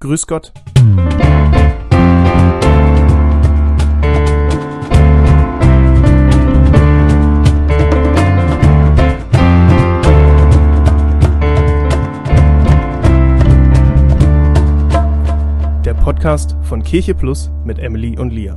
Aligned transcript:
Grüß 0.00 0.28
Gott. 0.28 0.52
Der 15.84 15.94
Podcast 15.94 16.54
von 16.62 16.82
Kirche 16.84 17.14
Plus 17.14 17.50
mit 17.64 17.80
Emily 17.80 18.16
und 18.16 18.30
Lia. 18.30 18.56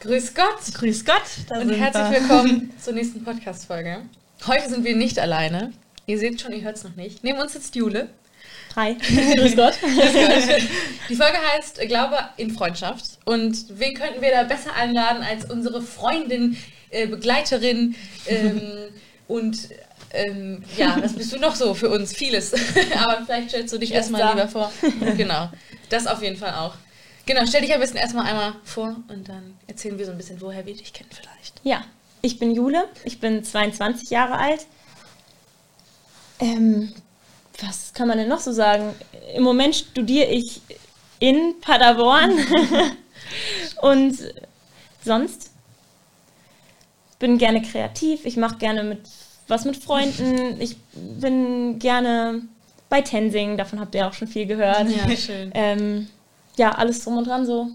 Grüß 0.00 0.34
Gott 0.34 0.74
Grüß 0.74 1.04
Gott. 1.06 1.14
da 1.48 1.60
und 1.60 1.70
herzlich 1.70 2.10
wir. 2.10 2.20
willkommen 2.20 2.70
zur 2.80 2.92
nächsten 2.92 3.24
Podcast-Folge. 3.24 4.02
Heute 4.46 4.68
sind 4.68 4.84
wir 4.84 4.94
nicht 4.94 5.18
alleine. 5.18 5.72
Ihr 6.04 6.18
seht 6.18 6.38
schon, 6.40 6.52
ihr 6.52 6.62
hört 6.62 6.76
es 6.76 6.84
noch 6.84 6.96
nicht. 6.96 7.24
Neben 7.24 7.38
uns 7.38 7.54
sitzt 7.54 7.74
Jule. 7.74 8.10
Hi. 8.76 8.94
Grüß 8.94 9.56
Gott. 9.56 9.74
Die 11.08 11.16
Folge 11.16 11.38
heißt 11.52 11.80
Glaube 11.88 12.18
in 12.36 12.50
Freundschaft. 12.50 13.18
Und 13.24 13.66
wen 13.70 13.94
könnten 13.94 14.20
wir 14.20 14.30
da 14.30 14.44
besser 14.44 14.74
einladen 14.74 15.22
als 15.22 15.50
unsere 15.50 15.82
Freundin, 15.82 16.56
äh, 16.90 17.06
Begleiterin 17.06 17.94
ähm, 18.26 18.60
und 19.28 19.68
ähm, 20.10 20.62
ja, 20.76 20.96
was 21.02 21.14
bist 21.14 21.32
du 21.32 21.38
noch 21.38 21.54
so 21.54 21.74
für 21.74 21.90
uns? 21.90 22.14
Vieles. 22.14 22.54
Aber 22.94 23.24
vielleicht 23.26 23.50
stellst 23.50 23.74
du 23.74 23.78
dich 23.78 23.92
erstmal 23.92 24.30
lieber 24.30 24.48
vor. 24.48 24.72
Genau, 25.16 25.50
das 25.90 26.06
auf 26.06 26.22
jeden 26.22 26.36
Fall 26.36 26.54
auch. 26.54 26.74
Genau, 27.26 27.44
stell 27.46 27.60
dich 27.60 27.74
am 27.74 27.80
besten 27.80 27.98
erstmal 27.98 28.26
einmal 28.26 28.54
vor 28.64 28.96
und 29.08 29.28
dann 29.28 29.54
erzählen 29.66 29.98
wir 29.98 30.06
so 30.06 30.12
ein 30.12 30.16
bisschen, 30.16 30.40
woher 30.40 30.64
wir 30.64 30.74
dich 30.74 30.94
kennen 30.94 31.10
vielleicht. 31.12 31.60
Ja, 31.62 31.84
ich 32.22 32.38
bin 32.38 32.54
Jule. 32.54 32.88
Ich 33.04 33.20
bin 33.20 33.44
22 33.44 34.08
Jahre 34.08 34.38
alt. 34.38 34.66
Ähm, 36.40 36.94
was 37.62 37.92
kann 37.92 38.08
man 38.08 38.18
denn 38.18 38.28
noch 38.28 38.40
so 38.40 38.52
sagen? 38.52 38.94
Im 39.34 39.42
Moment 39.42 39.74
studiere 39.74 40.28
ich 40.28 40.60
in 41.18 41.54
Paderborn. 41.60 42.32
Und 43.82 44.18
sonst 45.04 45.50
bin 47.18 47.38
gerne 47.38 47.62
kreativ. 47.62 48.24
Ich 48.24 48.36
mache 48.36 48.56
gerne 48.56 48.84
mit 48.84 49.00
was 49.48 49.64
mit 49.64 49.76
Freunden. 49.76 50.60
Ich 50.60 50.76
bin 50.92 51.78
gerne 51.78 52.42
bei 52.88 53.00
Tensing. 53.00 53.56
Davon 53.56 53.80
habt 53.80 53.94
ihr 53.94 54.06
auch 54.06 54.12
schon 54.12 54.28
viel 54.28 54.46
gehört. 54.46 54.88
Ja, 54.88 55.16
schön. 55.16 55.50
Ähm, 55.54 56.08
ja, 56.56 56.72
alles 56.72 57.02
drum 57.02 57.18
und 57.18 57.26
dran 57.26 57.46
so. 57.46 57.68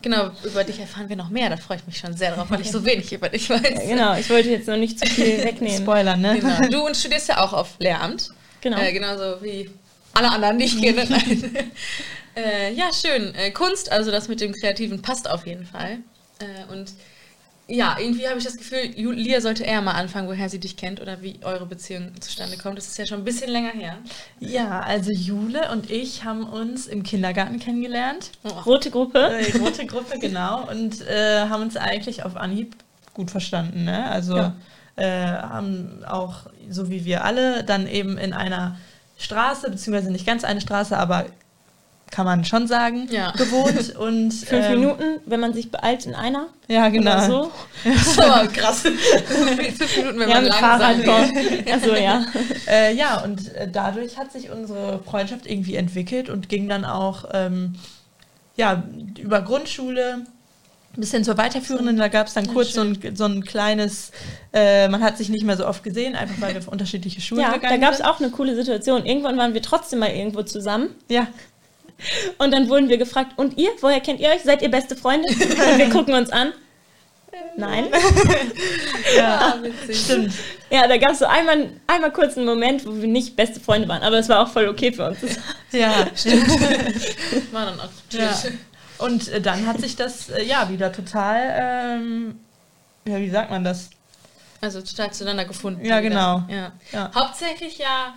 Genau, 0.00 0.30
über 0.44 0.62
dich 0.62 0.78
erfahren 0.78 1.08
wir 1.08 1.16
noch 1.16 1.28
mehr. 1.28 1.50
Da 1.50 1.56
freue 1.56 1.78
ich 1.78 1.86
mich 1.86 1.98
schon 1.98 2.16
sehr 2.16 2.32
drauf, 2.32 2.46
weil 2.50 2.60
ich 2.60 2.70
so 2.70 2.84
wenig 2.84 3.12
über 3.12 3.28
dich 3.28 3.50
weiß. 3.50 3.60
Ja, 3.62 3.88
genau, 3.88 4.14
ich 4.14 4.30
wollte 4.30 4.48
jetzt 4.48 4.68
noch 4.68 4.76
nicht 4.76 5.00
zu 5.00 5.06
viel 5.06 5.38
wegnehmen. 5.44 5.82
Spoiler, 5.82 6.16
ne? 6.16 6.38
Genau. 6.38 6.68
Du 6.70 6.86
und 6.86 6.96
studierst 6.96 7.28
ja 7.28 7.42
auch 7.42 7.52
auf 7.52 7.74
Lehramt. 7.80 8.30
Genau. 8.60 8.78
Äh, 8.78 8.92
genauso 8.92 9.42
wie 9.42 9.70
alle 10.14 10.30
anderen, 10.30 10.58
die 10.58 10.64
ich 10.66 10.80
kenne. 10.80 11.04
Nein. 11.08 11.72
äh, 12.36 12.72
ja, 12.72 12.90
schön. 12.92 13.34
Äh, 13.34 13.50
Kunst, 13.50 13.90
also 13.92 14.10
das 14.10 14.28
mit 14.28 14.40
dem 14.40 14.52
Kreativen 14.52 15.02
passt 15.02 15.30
auf 15.30 15.46
jeden 15.46 15.66
Fall. 15.66 15.98
Äh, 16.40 16.72
und 16.72 16.92
ja, 17.70 17.98
irgendwie 18.00 18.26
habe 18.26 18.38
ich 18.38 18.44
das 18.44 18.56
Gefühl, 18.56 18.78
Julia 18.96 19.42
sollte 19.42 19.62
eher 19.62 19.82
mal 19.82 19.92
anfangen, 19.92 20.26
woher 20.26 20.48
sie 20.48 20.58
dich 20.58 20.78
kennt 20.78 21.02
oder 21.02 21.20
wie 21.20 21.38
eure 21.42 21.66
Beziehung 21.66 22.18
zustande 22.18 22.56
kommt. 22.56 22.78
Das 22.78 22.86
ist 22.86 22.96
ja 22.96 23.04
schon 23.04 23.18
ein 23.18 23.24
bisschen 23.24 23.50
länger 23.50 23.72
her. 23.72 23.98
Ja, 24.40 24.80
also 24.80 25.10
Jule 25.12 25.70
und 25.70 25.90
ich 25.90 26.24
haben 26.24 26.44
uns 26.44 26.86
im 26.86 27.02
Kindergarten 27.02 27.58
kennengelernt. 27.58 28.30
Rote 28.64 28.90
Gruppe. 28.90 29.18
Äh, 29.18 29.58
rote 29.58 29.84
Gruppe, 29.84 30.18
genau. 30.18 30.66
Und 30.70 31.02
äh, 31.02 31.40
haben 31.40 31.60
uns 31.62 31.76
eigentlich 31.76 32.22
auf 32.24 32.36
Anhieb 32.36 32.74
gut 33.12 33.30
verstanden. 33.30 33.84
Ne? 33.84 34.08
Also 34.10 34.36
Ja. 34.36 34.56
Äh, 34.98 35.26
haben 35.26 36.04
auch, 36.06 36.46
so 36.70 36.90
wie 36.90 37.04
wir 37.04 37.24
alle, 37.24 37.64
dann 37.64 37.86
eben 37.86 38.18
in 38.18 38.32
einer 38.32 38.76
Straße, 39.18 39.70
beziehungsweise 39.70 40.10
nicht 40.12 40.26
ganz 40.26 40.44
eine 40.44 40.60
Straße, 40.60 40.96
aber 40.96 41.26
kann 42.10 42.24
man 42.24 42.44
schon 42.44 42.66
sagen, 42.66 43.06
Ja. 43.10 43.32
gewohnt. 43.32 43.94
Und, 43.98 44.32
Fünf 44.32 44.66
ähm, 44.66 44.80
Minuten, 44.80 45.04
wenn 45.26 45.40
man 45.40 45.52
sich 45.52 45.70
beeilt 45.70 46.06
in 46.06 46.14
einer. 46.14 46.46
Ja, 46.66 46.88
genau. 46.88 47.12
Oder 47.12 47.26
so. 47.26 47.52
Das 47.84 48.06
ist 48.06 48.18
aber 48.20 48.46
krass. 48.48 48.80
Fünf 48.80 49.96
Minuten, 49.96 50.18
wenn 50.18 50.28
Ja, 50.28 50.34
man 50.36 50.44
langsam 50.46 50.78
Fahrrad 50.80 50.96
geht. 50.96 51.66
kommt. 51.66 51.70
Achso, 51.72 51.94
ja. 51.94 52.24
Äh, 52.66 52.94
ja, 52.94 53.20
und 53.22 53.54
äh, 53.54 53.68
dadurch 53.70 54.16
hat 54.16 54.32
sich 54.32 54.50
unsere 54.50 55.00
Freundschaft 55.00 55.44
irgendwie 55.46 55.76
entwickelt 55.76 56.30
und 56.30 56.48
ging 56.48 56.68
dann 56.68 56.84
auch 56.86 57.24
ähm, 57.34 57.74
ja, 58.56 58.82
über 59.18 59.42
Grundschule 59.42 60.24
bis 60.96 61.10
hin 61.12 61.22
zur 61.24 61.36
weiterführenden. 61.38 61.96
Da 61.96 62.08
gab 62.08 62.26
es 62.26 62.34
dann 62.34 62.46
kurz 62.52 62.72
so 62.72 62.80
ein, 62.80 62.98
so 63.14 63.24
ein 63.24 63.44
kleines, 63.44 64.10
äh, 64.52 64.88
man 64.88 65.02
hat 65.02 65.16
sich 65.16 65.28
nicht 65.28 65.44
mehr 65.44 65.56
so 65.56 65.66
oft 65.66 65.82
gesehen, 65.84 66.16
einfach 66.16 66.40
weil 66.40 66.54
wir 66.54 66.58
auf 66.60 66.68
unterschiedliche 66.68 67.20
Schulen 67.20 67.42
Ja, 67.42 67.50
da 67.50 67.56
gegangen 67.58 67.80
gab 67.80 67.92
es 67.92 67.98
sind. 67.98 68.06
auch 68.06 68.18
eine 68.20 68.30
coole 68.30 68.54
Situation. 68.56 69.06
Irgendwann 69.06 69.36
waren 69.38 69.54
wir 69.54 69.62
trotzdem 69.62 70.00
mal 70.00 70.10
irgendwo 70.10 70.42
zusammen. 70.42 70.90
Ja, 71.08 71.28
Und 72.38 72.52
dann 72.52 72.68
wurden 72.68 72.88
wir 72.88 72.96
gefragt, 72.98 73.32
und 73.36 73.58
ihr? 73.58 73.70
Woher 73.80 74.00
kennt 74.00 74.20
ihr 74.20 74.28
euch? 74.30 74.42
Seid 74.44 74.62
ihr 74.62 74.70
beste 74.70 74.94
Freunde? 74.96 75.28
Und 75.28 75.78
wir 75.78 75.90
gucken 75.90 76.14
uns 76.14 76.30
an. 76.30 76.52
Nein. 77.56 77.86
Ah, 79.20 79.54
witzig. 79.62 80.04
stimmt. 80.04 80.32
Ja, 80.70 80.86
da 80.86 80.96
gab 80.98 81.12
es 81.12 81.20
so 81.20 81.24
einmal, 81.26 81.70
einmal 81.86 82.12
kurz 82.12 82.36
einen 82.36 82.46
Moment, 82.46 82.86
wo 82.86 82.94
wir 82.94 83.08
nicht 83.08 83.36
beste 83.36 83.58
Freunde 83.58 83.88
waren. 83.88 84.02
Aber 84.02 84.18
es 84.18 84.28
war 84.28 84.40
auch 84.42 84.48
voll 84.48 84.68
okay 84.68 84.92
für 84.92 85.08
uns. 85.08 85.18
Ja, 85.72 86.06
stimmt. 86.14 86.48
War 87.52 87.66
dann 87.66 87.80
auch 87.80 87.88
ja. 88.10 88.32
Und 88.98 89.28
äh, 89.28 89.40
dann 89.40 89.66
hat 89.66 89.80
sich 89.80 89.96
das 89.96 90.28
äh, 90.28 90.42
ja 90.44 90.68
wieder 90.70 90.92
total, 90.92 91.98
ähm, 92.00 92.40
ja, 93.06 93.18
wie 93.18 93.30
sagt 93.30 93.50
man 93.50 93.64
das? 93.64 93.90
Also 94.60 94.82
total 94.82 95.12
zueinander 95.12 95.44
gefunden. 95.44 95.84
Ja, 95.84 96.00
genau. 96.00 96.42
Ja. 96.48 96.72
Ja. 96.92 97.10
Hauptsächlich 97.14 97.78
ja, 97.78 98.14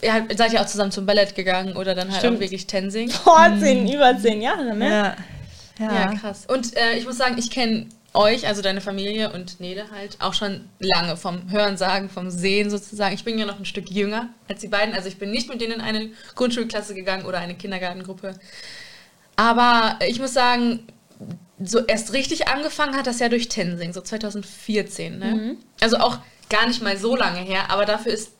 ihr 0.00 0.14
habt- 0.14 0.36
seid 0.38 0.52
ja 0.52 0.62
auch 0.62 0.66
zusammen 0.66 0.92
zum 0.92 1.06
Ballett 1.06 1.34
gegangen 1.34 1.76
oder 1.76 1.94
dann 1.96 2.08
halt 2.10 2.20
Stimmt. 2.20 2.36
auch 2.36 2.40
wirklich 2.40 2.66
Tensing. 2.68 3.10
Vor 3.10 3.48
zehn, 3.58 3.92
über 3.92 4.16
zehn 4.18 4.40
Jahren, 4.40 4.78
ne? 4.78 4.88
Ja, 4.88 5.16
ja. 5.78 5.94
Ja, 5.94 6.14
krass. 6.14 6.46
Und 6.46 6.76
äh, 6.76 6.94
ich 6.96 7.04
muss 7.04 7.18
sagen, 7.18 7.36
ich 7.36 7.50
kenne 7.50 7.86
euch, 8.14 8.46
also 8.46 8.62
deine 8.62 8.80
Familie 8.80 9.32
und 9.32 9.60
Nede 9.60 9.90
halt 9.90 10.16
auch 10.20 10.32
schon 10.32 10.66
lange 10.78 11.16
vom 11.18 11.50
Hörensagen, 11.50 12.08
vom 12.08 12.30
Sehen 12.30 12.70
sozusagen. 12.70 13.14
Ich 13.14 13.24
bin 13.24 13.38
ja 13.38 13.44
noch 13.44 13.58
ein 13.58 13.66
Stück 13.66 13.90
jünger 13.90 14.28
als 14.48 14.60
die 14.60 14.68
beiden. 14.68 14.94
Also 14.94 15.08
ich 15.08 15.18
bin 15.18 15.30
nicht 15.32 15.50
mit 15.50 15.60
denen 15.60 15.74
in 15.74 15.80
eine 15.82 16.10
Grundschulklasse 16.36 16.94
gegangen 16.94 17.26
oder 17.26 17.38
eine 17.38 17.54
Kindergartengruppe. 17.56 18.34
Aber 19.36 19.98
ich 20.06 20.18
muss 20.18 20.32
sagen, 20.32 20.86
so 21.62 21.80
erst 21.80 22.12
richtig 22.12 22.48
angefangen 22.48 22.96
hat 22.96 23.06
das 23.06 23.18
ja 23.18 23.28
durch 23.28 23.48
Tensing, 23.48 23.92
so 23.92 24.00
2014. 24.00 25.18
Ne? 25.18 25.56
Also 25.80 25.98
auch 25.98 26.18
gar 26.48 26.66
nicht 26.66 26.82
mal 26.82 26.96
so 26.96 27.16
lange 27.16 27.40
her, 27.40 27.70
aber 27.70 27.84
dafür 27.86 28.12
ist 28.12 28.32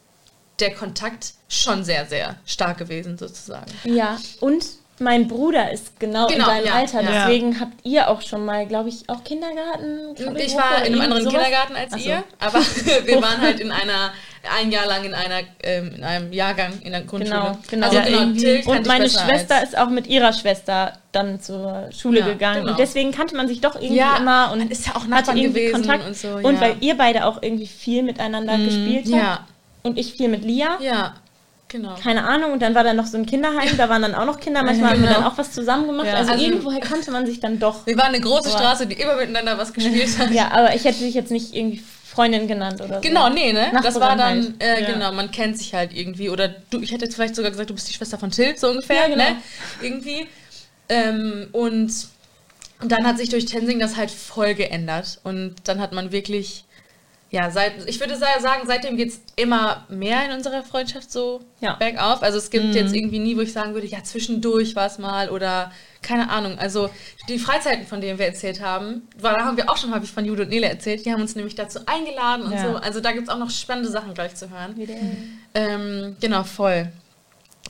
der 0.61 0.75
Kontakt 0.75 1.35
schon 1.49 1.85
sehr, 1.85 2.07
sehr 2.07 2.37
stark 2.47 2.79
gewesen 2.79 3.19
sozusagen. 3.19 3.71
Ja, 3.85 4.19
und 4.41 4.65
mein 4.99 5.29
Bruder 5.29 5.71
ist 5.73 5.99
genau, 6.01 6.27
Genau, 6.27 6.45
in 6.45 6.51
deinem 6.51 6.67
ja, 6.67 6.73
Alter. 6.75 7.03
ja. 7.03 7.27
Deswegen 7.29 7.61
habt 7.61 7.75
ihr 7.85 8.09
auch 8.09 8.23
schon 8.23 8.45
mal, 8.45 8.67
glaube 8.67 8.89
ich, 8.89 9.09
auch 9.09 9.23
Kindergarten. 9.25 10.15
Ich 10.17 10.25
Krabbelgruppe 10.25 10.57
war 10.63 10.85
in 10.87 10.93
einem 10.95 11.01
anderen 11.03 11.25
sowas? 11.25 11.35
Kindergarten 11.35 11.77
als 11.77 11.93
so. 11.93 11.99
ihr, 12.09 12.25
aber 12.39 12.59
wir 13.05 13.23
waren 13.23 13.41
halt 13.41 13.61
in 13.61 13.71
einer, 13.71 14.13
ein 14.59 14.71
Jahr 14.71 14.87
lang 14.87 15.05
in 15.05 15.13
einer, 15.13 15.41
ähm, 15.63 15.93
in 15.97 16.05
einem 16.05 16.33
Jahrgang 16.33 16.73
in 16.83 16.93
der 16.93 17.03
Grundschule. 17.03 17.39
Genau, 17.39 17.59
genau. 17.69 17.87
Also 17.87 17.99
Ja, 17.99 18.05
genau. 18.25 18.39
Till 18.41 18.57
kannte 18.63 18.71
Und 18.71 18.81
ich 18.83 18.87
meine 18.87 19.11
Schwester 19.11 19.63
ist 19.63 19.77
auch 19.77 19.89
mit 19.91 20.07
ihrer 20.07 20.33
Schwester 20.33 20.93
dann 21.13 21.41
zur 21.41 21.89
Schule 21.91 22.21
Ja, 22.21 22.27
gegangen. 22.29 22.61
genau. 22.61 22.71
Und 22.73 22.79
deswegen 22.79 23.13
kannte 23.13 23.37
man 23.37 23.49
sich 23.49 23.61
doch 23.61 23.75
irgendwie 23.75 23.97
Ja, 23.97 24.17
immer 24.19 24.51
und 24.53 24.71
ist 24.71 24.87
ja 24.87 24.93
auch 24.93 25.01
hatte 25.01 25.11
Nachbarn 25.11 25.37
irgendwie 25.37 25.61
gewesen 25.61 25.75
Kontakt. 25.83 26.07
und 26.07 26.17
so, 26.17 26.29
Und 26.43 26.55
ja. 26.55 26.61
weil 26.61 26.77
ihr 26.81 26.97
beide 26.97 27.27
auch 27.27 27.43
irgendwie 27.43 27.67
viel 27.67 28.03
miteinander 28.03 28.57
gespielt 28.57 29.05
habt 29.07 29.15
Ja, 29.15 29.47
und 29.83 29.99
ich 29.99 30.15
viel 30.15 30.29
mit 30.29 30.43
Lia. 30.45 30.79
ja, 30.81 31.15
genau. 31.69 31.95
Keine 32.03 32.25
Ahnung, 32.25 32.53
und 32.53 32.63
dann 32.63 32.75
war 32.75 32.85
da 32.85 32.93
noch 32.95 33.07
so 33.07 33.17
ein 33.19 33.27
Kinderheim, 33.27 33.77
da 33.77 33.89
waren 33.89 34.03
dann 34.03 34.15
auch 34.15 34.25
noch 34.27 34.41
Kinder, 34.41 34.63
manchmal 34.63 34.91
haben 34.93 35.01
wir 35.03 35.09
Genau. 35.09 35.21
dann 35.21 35.31
auch 35.33 35.39
was 35.39 35.53
zusammen 35.53 35.87
gemacht. 35.87 36.07
Ja. 36.07 36.15
Also, 36.15 36.33
Also- 36.33 36.45
irgendwoher 36.45 36.81
kannte 36.81 37.11
man 37.11 37.27
sich 37.27 37.41
dann 37.41 37.59
doch. 37.59 37.87
Wir 37.87 37.97
waren 37.97 38.09
eine 38.15 38.21
große 38.21 38.49
Aber- 38.51 38.59
Straße, 38.59 38.87
die 38.87 38.97
immer 39.01 39.17
miteinander 39.17 39.59
was 39.59 39.73
gespielt 39.73 40.19
hat. 40.19 40.31
Ja, 40.31 40.51
aber 40.51 40.75
ich 40.75 40.85
hätte 40.85 41.01
dich 41.01 41.15
jetzt 41.15 41.31
nicht 41.31 41.55
irgendwie 41.55 41.83
Freundin 42.05 42.49
genannt 42.49 42.81
oder 42.81 42.95
so. 42.95 43.01
Genau, 43.03 43.29
nee, 43.29 43.53
ne? 43.53 43.71
Das 43.83 44.01
war 44.01 44.17
dann, 44.17 44.55
äh, 44.59 44.81
Ja. 44.81 44.87
genau, 44.93 45.13
man 45.13 45.31
kennt 45.31 45.59
sich 45.59 45.75
halt 45.75 45.93
irgendwie. 45.95 46.31
Oder 46.31 46.49
du, 46.71 46.81
ich 46.81 46.91
hätte 46.93 47.05
jetzt 47.05 47.15
vielleicht 47.15 47.37
sogar 47.37 47.51
gesagt, 47.51 47.69
du 47.69 47.75
bist 47.75 47.89
die 47.91 47.93
Schwester 47.93 48.17
von 48.19 48.31
Till, 48.31 48.57
so 48.57 48.69
ungefähr, 48.71 49.03
Ja, 49.03 49.09
genau. 49.09 49.17
ne? 49.25 49.37
Irgendwie. 49.83 50.27
Ähm, 50.89 51.49
und, 51.53 51.93
und 52.81 52.93
dann 52.93 53.07
hat 53.07 53.19
sich 53.19 53.29
durch 53.29 53.45
Tensing 53.47 53.79
das 53.81 53.97
halt 53.97 54.11
voll 54.11 54.55
geändert. 54.55 55.19
Und 55.25 55.57
dann 55.65 55.81
hat 55.81 55.93
man 55.93 56.13
wirklich, 56.13 56.65
ja, 57.31 57.51
seit, 57.51 57.89
ich 57.89 57.99
würde 58.01 58.17
sa- 58.17 58.41
sagen, 58.41 58.63
seitdem 58.67 58.97
geht 58.97 59.09
es 59.11 59.21
immer 59.35 59.85
mehr 59.89 60.25
in 60.27 60.33
unserer 60.33 60.63
Freundschaft 60.63 61.11
so 61.11 61.41
Ja. 61.61 61.75
bergauf. 61.75 62.23
Also 62.23 62.39
es 62.39 62.47
Mhm. 62.47 62.51
gibt 62.53 62.75
jetzt 62.77 62.95
irgendwie 62.95 63.19
nie, 63.19 63.37
wo 63.37 63.41
ich 63.41 63.53
sagen 63.53 63.75
würde, 63.75 63.87
ja, 63.87 64.03
zwischendurch 64.05 64.77
war 64.77 64.87
es 64.87 64.99
mal 64.99 65.29
oder 65.31 65.73
keine 66.03 66.31
Ahnung. 66.31 66.57
Also 66.59 66.89
die 67.29 67.39
Freizeiten, 67.39 67.87
von 67.87 68.01
denen 68.01 68.19
wir 68.21 68.27
erzählt 68.27 68.61
haben, 68.61 69.09
war, 69.19 69.35
da 69.35 69.45
haben 69.45 69.57
wir 69.57 69.69
auch 69.69 69.77
schon 69.77 69.93
häufig 69.95 70.13
von 70.13 70.25
Jude 70.25 70.45
und 70.45 70.51
Nele 70.51 70.69
erzählt. 70.69 71.05
Die 71.05 71.13
haben 71.13 71.21
uns 71.21 71.35
nämlich 71.35 71.57
dazu 71.57 71.81
eingeladen 71.87 72.45
und 72.47 72.53
Ja. 72.53 72.63
so. 72.73 72.77
Also 72.77 73.01
da 73.01 73.11
gibt 73.13 73.27
es 73.27 73.35
auch 73.35 73.39
noch 73.39 73.51
spannende 73.51 73.91
Sachen 73.91 74.15
gleich 74.15 74.35
zu 74.37 74.49
hören. 74.51 74.77
Ähm, 75.55 76.17
genau, 76.21 76.45
voll. 76.45 76.93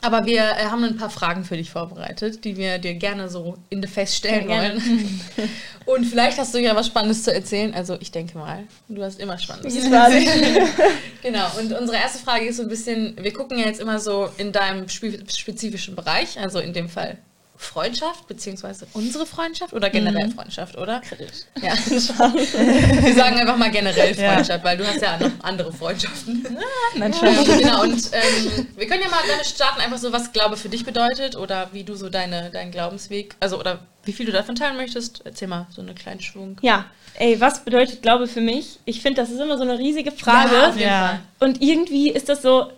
Aber 0.02 0.26
wir 0.26 0.42
äh, 0.42 0.66
haben 0.66 0.84
ein 0.84 0.96
paar 0.96 1.10
Fragen 1.10 1.44
für 1.44 1.56
dich 1.56 1.70
vorbereitet, 1.70 2.44
die 2.44 2.56
wir 2.56 2.78
dir 2.78 2.94
gerne 2.94 3.28
so 3.28 3.56
in 3.70 3.82
the 3.82 3.88
Face 3.88 4.16
stellen 4.16 4.48
Ja, 4.48 4.56
wollen. 4.56 5.20
Und 5.86 6.04
vielleicht 6.04 6.38
hast 6.38 6.54
du 6.54 6.58
ja 6.58 6.74
was 6.74 6.88
Spannendes 6.88 7.22
zu 7.22 7.32
erzählen. 7.32 7.72
Also 7.74 7.96
ich 8.00 8.10
denke 8.10 8.36
mal, 8.36 8.64
du 8.88 9.02
hast 9.02 9.20
immer 9.20 9.38
Spannendes 9.38 9.80
zu 9.80 9.92
erzählen. 9.92 10.68
genau. 11.22 11.46
Und 11.58 11.72
unsere 11.72 11.96
erste 11.96 12.18
Frage 12.18 12.46
ist 12.46 12.56
so 12.56 12.62
ein 12.62 12.68
bisschen, 12.68 13.16
wir 13.20 13.32
gucken 13.32 13.58
ja 13.58 13.66
jetzt 13.66 13.80
immer 13.80 13.98
so 13.98 14.28
in 14.36 14.52
deinem 14.52 14.88
spe 14.88 15.18
spezifischen 15.28 15.96
Bereich, 15.96 16.38
also 16.38 16.58
in 16.58 16.72
dem 16.72 16.88
Fall 16.88 17.18
Freundschaft, 17.56 18.26
beziehungsweise 18.28 18.86
unsere 18.92 19.26
Freundschaft 19.26 19.72
oder 19.72 19.90
generell 19.90 20.30
Freundschaft, 20.30 20.76
oder? 20.76 21.00
Kritisch. 21.00 21.44
Ja. 21.62 21.72
wir 21.88 23.14
sagen 23.14 23.36
einfach 23.38 23.56
mal 23.56 23.70
generell 23.70 24.14
Ja. 24.16 24.32
Freundschaft, 24.34 24.64
weil 24.64 24.76
du 24.76 24.86
hast 24.86 25.00
ja 25.00 25.18
noch 25.18 25.30
andere 25.42 25.72
Freundschaften. 25.72 26.46
Nein, 26.96 27.14
schon. 27.14 27.28
genau, 27.58 27.82
und 27.82 28.10
ähm, 28.12 28.66
wir 28.76 28.86
können 28.86 29.02
ja 29.02 29.08
mal 29.08 29.20
damit 29.28 29.46
starten, 29.46 29.80
einfach 29.80 29.98
so, 29.98 30.12
was 30.12 30.32
Glaube 30.32 30.56
für 30.56 30.68
dich 30.68 30.84
bedeutet 30.84 31.36
oder 31.36 31.68
wie 31.72 31.84
du 31.84 31.94
so 31.94 32.08
deine, 32.08 32.50
deinen 32.50 32.70
Glaubensweg, 32.70 33.34
also 33.40 33.58
oder 33.58 33.80
wie 34.04 34.12
viel 34.12 34.26
du 34.26 34.32
davon 34.32 34.54
teilen 34.54 34.76
möchtest. 34.76 35.22
Erzähl 35.24 35.48
mal 35.48 35.66
so 35.74 35.80
einen 35.82 35.94
kleinen 35.94 36.20
Schwung. 36.20 36.58
Ja, 36.62 36.84
ey, 37.14 37.40
was 37.40 37.64
bedeutet 37.64 38.02
Glaube 38.02 38.26
für 38.28 38.40
mich? 38.40 38.78
Ich 38.84 39.02
finde, 39.02 39.20
das 39.22 39.30
ist 39.30 39.40
immer 39.40 39.56
so 39.56 39.64
eine 39.64 39.78
riesige 39.78 40.12
Frage. 40.12 40.54
Ja, 40.54 40.68
auf 40.68 40.76
jeden 40.76 40.88
Ja. 40.88 41.08
Fall. 41.38 41.48
Und 41.48 41.62
irgendwie 41.62 42.10
ist 42.10 42.28
das 42.28 42.42
so, 42.42 42.70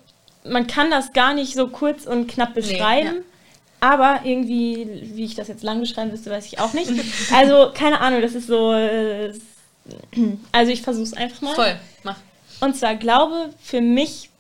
man 0.45 0.67
kann 0.67 0.91
das 0.91 1.13
gar 1.13 1.35
nicht 1.35 1.55
so 1.55 1.69
kurz 1.69 2.07
und 2.07 2.29
knapp 2.29 2.55
beschreiben. 2.55 3.07
ja. 3.17 3.23
Aber 3.81 4.21
irgendwie, 4.25 4.89
wie 5.15 5.25
ich 5.25 5.35
das 5.37 5.49
jetzt 5.49 5.63
lang 5.63 5.79
beschreiben 5.81 6.11
müsste, 6.11 6.31
weiß 6.31 6.47
ich 6.47 6.59
auch 6.59 6.73
nicht. 6.73 6.91
Also, 7.33 7.71
keine 7.73 8.01
Ahnung, 8.01 8.21
das 8.23 8.35
ist 8.35 8.49
so. 8.49 8.73
äh, 8.73 9.33
Also, 10.53 10.73
ich 10.73 10.83
versuche 10.83 11.05
es 11.05 11.15
einfach 11.15 11.41
mal. 11.43 11.55
Voll, 11.55 11.77
mach. 12.03 12.17
Und 12.61 12.77
zwar 12.77 12.97
Glaube 12.97 13.51
für 13.63 13.81
mich 13.81 14.31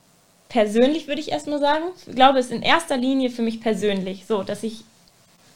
persönlich, 0.49 1.06
würde 1.06 1.20
ich 1.20 1.31
erstmal 1.31 1.61
sagen. 1.61 1.85
Glaube 2.14 2.38
ist 2.40 2.50
in 2.50 2.62
erster 2.62 2.96
Linie 2.96 3.31
für 3.31 3.43
mich 3.43 3.61
persönlich. 3.61 4.25
So, 4.26 4.43
dass 4.43 4.62
ich 4.64 4.82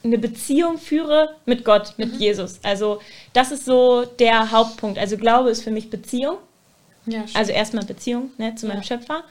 eine 0.04 0.18
Beziehung 0.18 0.78
führe 0.78 1.34
mit 1.44 1.64
Gott, 1.64 1.94
mit 1.96 2.16
Jesus. 2.16 2.60
Also, 2.62 3.00
das 3.32 3.50
ist 3.52 3.64
so 3.64 4.04
der 4.04 4.52
Hauptpunkt. 4.52 4.98
Also, 4.98 5.16
Glaube 5.16 5.50
ist 5.50 5.62
für 5.64 5.70
mich 5.72 5.90
Beziehung. 5.90 6.36
Ja, 7.06 7.24
Also 7.34 7.50
erstmal 7.50 7.84
Beziehung 7.84 8.30
ne, 8.38 8.54
zu 8.54 8.66
meinem 8.68 8.78
Ja. 8.78 8.84
Schöpfer. 8.84 9.24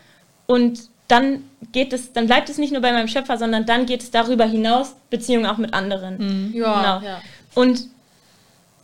Und 0.46 0.90
dann 1.12 1.44
geht 1.72 1.94
es, 1.94 2.14
dann 2.14 2.28
bleibt 2.28 2.50
es 2.50 2.58
nicht 2.58 2.72
nur 2.72 2.82
bei 2.82 2.92
meinem 2.92 3.08
Schöpfer, 3.08 3.38
sondern 3.38 3.66
dann 3.66 3.86
geht 3.86 4.02
es 4.02 4.12
darüber 4.12 4.46
hinaus, 4.46 4.96
Beziehung 5.10 5.46
auch 5.46 5.58
mit 5.58 5.74
anderen. 5.74 6.54
ja, 6.54 6.82
genau. 6.82 7.06
ja. 7.06 7.22
Und 7.54 7.88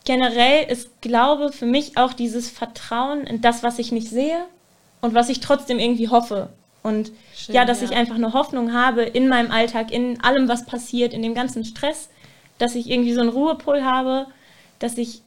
generell 0.06 0.70
ist 0.70 1.02
Glaube 1.02 1.52
für 1.52 1.66
mich 1.66 1.98
auch 1.98 2.14
dieses 2.14 2.50
Vertrauen 2.50 3.26
in 3.26 3.42
das, 3.42 3.64
was 3.64 3.80
ich 3.80 3.92
nicht 3.92 4.10
sehe 4.10 4.44
und 5.02 5.14
was 5.14 5.30
ich 5.30 5.40
trotzdem 5.40 5.80
irgendwie 5.80 6.10
hoffe. 6.10 6.50
Und 6.84 7.12
Schön, 7.36 7.56
ja, 7.56 7.66
dass 7.66 7.82
ja. 7.82 7.90
ich 7.90 7.96
einfach 7.96 8.16
eine 8.16 8.34
Hoffnung 8.34 8.74
habe 8.74 9.04
in 9.04 9.28
meinem 9.28 9.52
Alltag, 9.52 9.92
in 9.92 10.22
allem, 10.22 10.48
was 10.48 10.66
passiert, 10.66 11.14
in 11.14 11.22
dem 11.22 11.34
ganzen 11.34 11.66
Stress, 11.66 12.10
dass 12.58 12.76
ich 12.76 12.90
irgendwie 12.90 13.14
so 13.14 13.22
einen 13.22 13.30
Ruhepol 13.30 13.84
habe, 13.84 14.28
dass 14.80 14.98
ich 14.98 15.22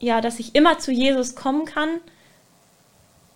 ja, 0.00 0.20
dass 0.20 0.38
ich 0.38 0.54
immer 0.54 0.78
zu 0.78 0.92
Jesus 0.92 1.34
kommen 1.34 1.64
kann, 1.64 1.88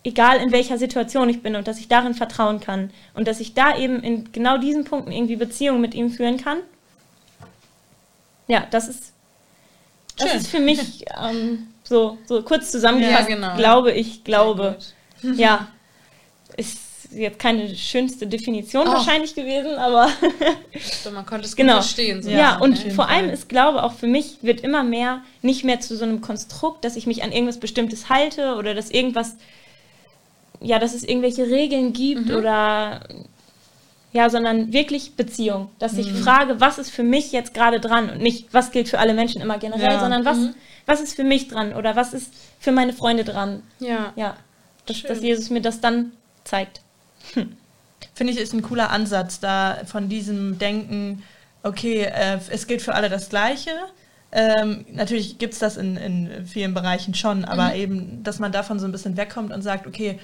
egal 0.08 0.38
in 0.38 0.50
welcher 0.52 0.78
Situation 0.78 1.28
ich 1.28 1.42
bin 1.42 1.54
und 1.56 1.68
dass 1.68 1.78
ich 1.78 1.88
darin 1.88 2.14
vertrauen 2.14 2.60
kann 2.60 2.90
und 3.14 3.28
dass 3.28 3.40
ich 3.40 3.54
da 3.54 3.76
eben 3.78 4.02
in 4.02 4.32
genau 4.32 4.58
diesen 4.58 4.84
Punkten 4.84 5.12
irgendwie 5.12 5.36
Beziehungen 5.36 5.80
mit 5.80 5.94
ihm 5.94 6.10
führen 6.10 6.36
kann. 6.38 6.58
Ja, 8.46 8.66
das 8.70 8.88
ist 8.88 9.12
das 10.16 10.30
Schön. 10.30 10.40
ist 10.40 10.48
für 10.48 10.60
mich 10.60 11.04
ähm, 11.22 11.68
so, 11.84 12.18
so 12.26 12.42
kurz 12.42 12.70
zusammengefasst, 12.70 13.28
Ja, 13.28 13.34
genau. 13.36 13.56
glaube 13.56 13.92
ich, 13.92 14.24
glaube. 14.24 14.76
Ja, 15.34 15.66
ist 16.56 16.78
jetzt 17.10 17.40
keine 17.40 17.74
schönste 17.74 18.26
Definition 18.28 18.86
Oh. 18.86 18.92
wahrscheinlich 18.92 19.34
gewesen, 19.34 19.74
aber 19.76 20.08
So, 21.02 21.10
man 21.10 21.26
konnte 21.26 21.44
es 21.46 21.52
gut 21.56 21.64
Genau. 21.66 21.80
verstehen. 21.80 22.22
So 22.22 22.30
ja, 22.30 22.54
ne? 22.56 22.60
und 22.62 22.78
vor 22.92 23.06
Fall. 23.06 23.16
allem 23.16 23.30
ist 23.30 23.48
Glaube 23.48 23.82
auch 23.82 23.94
für 23.94 24.06
mich 24.06 24.38
wird 24.42 24.60
immer 24.60 24.84
mehr 24.84 25.22
nicht 25.42 25.64
mehr 25.64 25.80
zu 25.80 25.96
so 25.96 26.04
einem 26.04 26.20
Konstrukt, 26.20 26.84
dass 26.84 26.94
ich 26.94 27.06
mich 27.08 27.24
an 27.24 27.32
irgendwas 27.32 27.58
Bestimmtes 27.58 28.08
halte 28.08 28.54
oder 28.54 28.74
dass 28.74 28.90
irgendwas, 28.90 29.36
ja, 30.60 30.78
dass 30.78 30.94
es 30.94 31.02
irgendwelche 31.04 31.44
Regeln 31.46 31.92
gibt 31.92 32.30
oder 32.30 33.00
ja, 34.12 34.30
sondern 34.30 34.72
wirklich 34.72 35.14
Beziehung. 35.16 35.70
Dass 35.78 35.96
ich 35.98 36.10
frage, 36.12 36.60
was 36.60 36.78
ist 36.78 36.90
für 36.90 37.02
mich 37.02 37.30
jetzt 37.32 37.52
gerade 37.54 37.78
dran 37.78 38.08
und 38.10 38.20
nicht, 38.20 38.48
was 38.52 38.70
gilt 38.70 38.88
für 38.88 38.98
alle 38.98 39.14
Menschen 39.14 39.40
immer 39.42 39.58
generell, 39.58 39.92
Ja. 39.92 40.00
sondern 40.00 40.24
was, 40.24 40.38
was 40.86 41.00
ist 41.00 41.14
für 41.14 41.24
mich 41.24 41.48
dran 41.48 41.74
oder 41.74 41.94
was 41.94 42.14
ist 42.14 42.32
für 42.58 42.72
meine 42.72 42.92
Freunde 42.92 43.24
dran. 43.24 43.62
ja. 43.78 44.12
Ja, 44.16 44.36
dass, 44.86 45.02
dass 45.02 45.20
Jesus 45.20 45.50
mir 45.50 45.60
das 45.60 45.80
dann 45.80 46.12
zeigt. 46.44 46.80
Finde 48.14 48.32
ich, 48.32 48.38
ist 48.40 48.54
ein 48.54 48.62
cooler 48.62 48.90
Ansatz 48.90 49.38
da 49.40 49.78
von 49.84 50.08
diesem 50.08 50.58
Denken, 50.58 51.22
okay, 51.62 52.02
äh, 52.04 52.38
es 52.50 52.66
gilt 52.66 52.80
für 52.82 52.94
alle 52.94 53.10
das 53.10 53.28
Gleiche. 53.28 53.70
Ähm, 54.32 54.86
natürlich 54.92 55.38
gibt 55.38 55.52
es 55.52 55.58
das 55.58 55.76
in, 55.76 55.96
in 55.96 56.46
vielen 56.46 56.74
Bereichen 56.74 57.14
schon, 57.14 57.44
aber 57.44 57.74
eben, 57.74 58.22
dass 58.24 58.38
man 58.38 58.52
davon 58.52 58.78
so 58.78 58.86
ein 58.86 58.92
bisschen 58.92 59.16
wegkommt 59.16 59.52
und 59.52 59.62
sagt, 59.62 59.86
okay, 59.86 60.18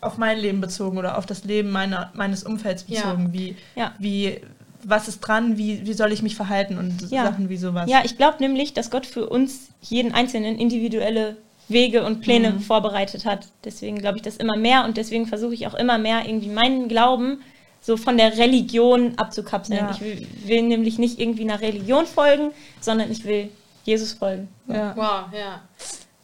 auf 0.00 0.16
mein 0.18 0.38
Leben 0.38 0.60
bezogen 0.60 0.98
oder 0.98 1.18
auf 1.18 1.26
das 1.26 1.44
Leben 1.44 1.70
meiner, 1.70 2.10
meines 2.14 2.42
Umfelds 2.44 2.84
Ja. 2.88 3.02
bezogen, 3.02 3.32
wie, 3.32 3.56
Ja. 3.74 3.92
wie, 3.98 4.40
was 4.84 5.08
ist 5.08 5.20
dran, 5.20 5.56
wie, 5.58 5.84
wie 5.86 5.92
soll 5.92 6.12
ich 6.12 6.22
mich 6.22 6.36
verhalten 6.36 6.78
und 6.78 7.10
Ja. 7.10 7.24
Sachen 7.24 7.48
wie 7.48 7.56
sowas. 7.56 7.90
Ja, 7.90 8.02
ich 8.04 8.16
glaube 8.16 8.36
nämlich, 8.40 8.74
dass 8.74 8.90
Gott 8.90 9.06
für 9.06 9.28
uns 9.28 9.68
jeden 9.82 10.12
Einzelnen 10.14 10.56
individuelle 10.58 11.36
Wege 11.68 12.04
und 12.04 12.20
Pläne 12.22 12.52
Mhm. 12.52 12.60
vorbereitet 12.60 13.26
hat. 13.26 13.48
Deswegen 13.64 13.98
glaube 13.98 14.16
ich 14.18 14.22
das 14.22 14.36
immer 14.36 14.56
mehr 14.56 14.84
und 14.84 14.96
deswegen 14.96 15.26
versuche 15.26 15.52
ich 15.54 15.66
auch 15.66 15.74
immer 15.74 15.98
mehr 15.98 16.24
irgendwie 16.26 16.48
meinen 16.48 16.88
Glauben 16.88 17.40
so 17.80 17.96
von 17.96 18.16
der 18.16 18.38
Religion 18.38 19.14
abzukapseln. 19.18 19.78
Ja. 19.80 19.90
Ich 19.90 20.00
will, 20.00 20.26
will 20.46 20.62
nämlich 20.62 20.98
nicht 20.98 21.18
irgendwie 21.18 21.42
einer 21.42 21.60
Religion 21.60 22.06
folgen, 22.06 22.50
sondern 22.80 23.10
ich 23.10 23.24
will 23.24 23.50
Jesus 23.84 24.12
folgen. 24.12 24.48
Ja. 24.66 24.94
Wow, 24.96 25.32
ja. 25.32 25.60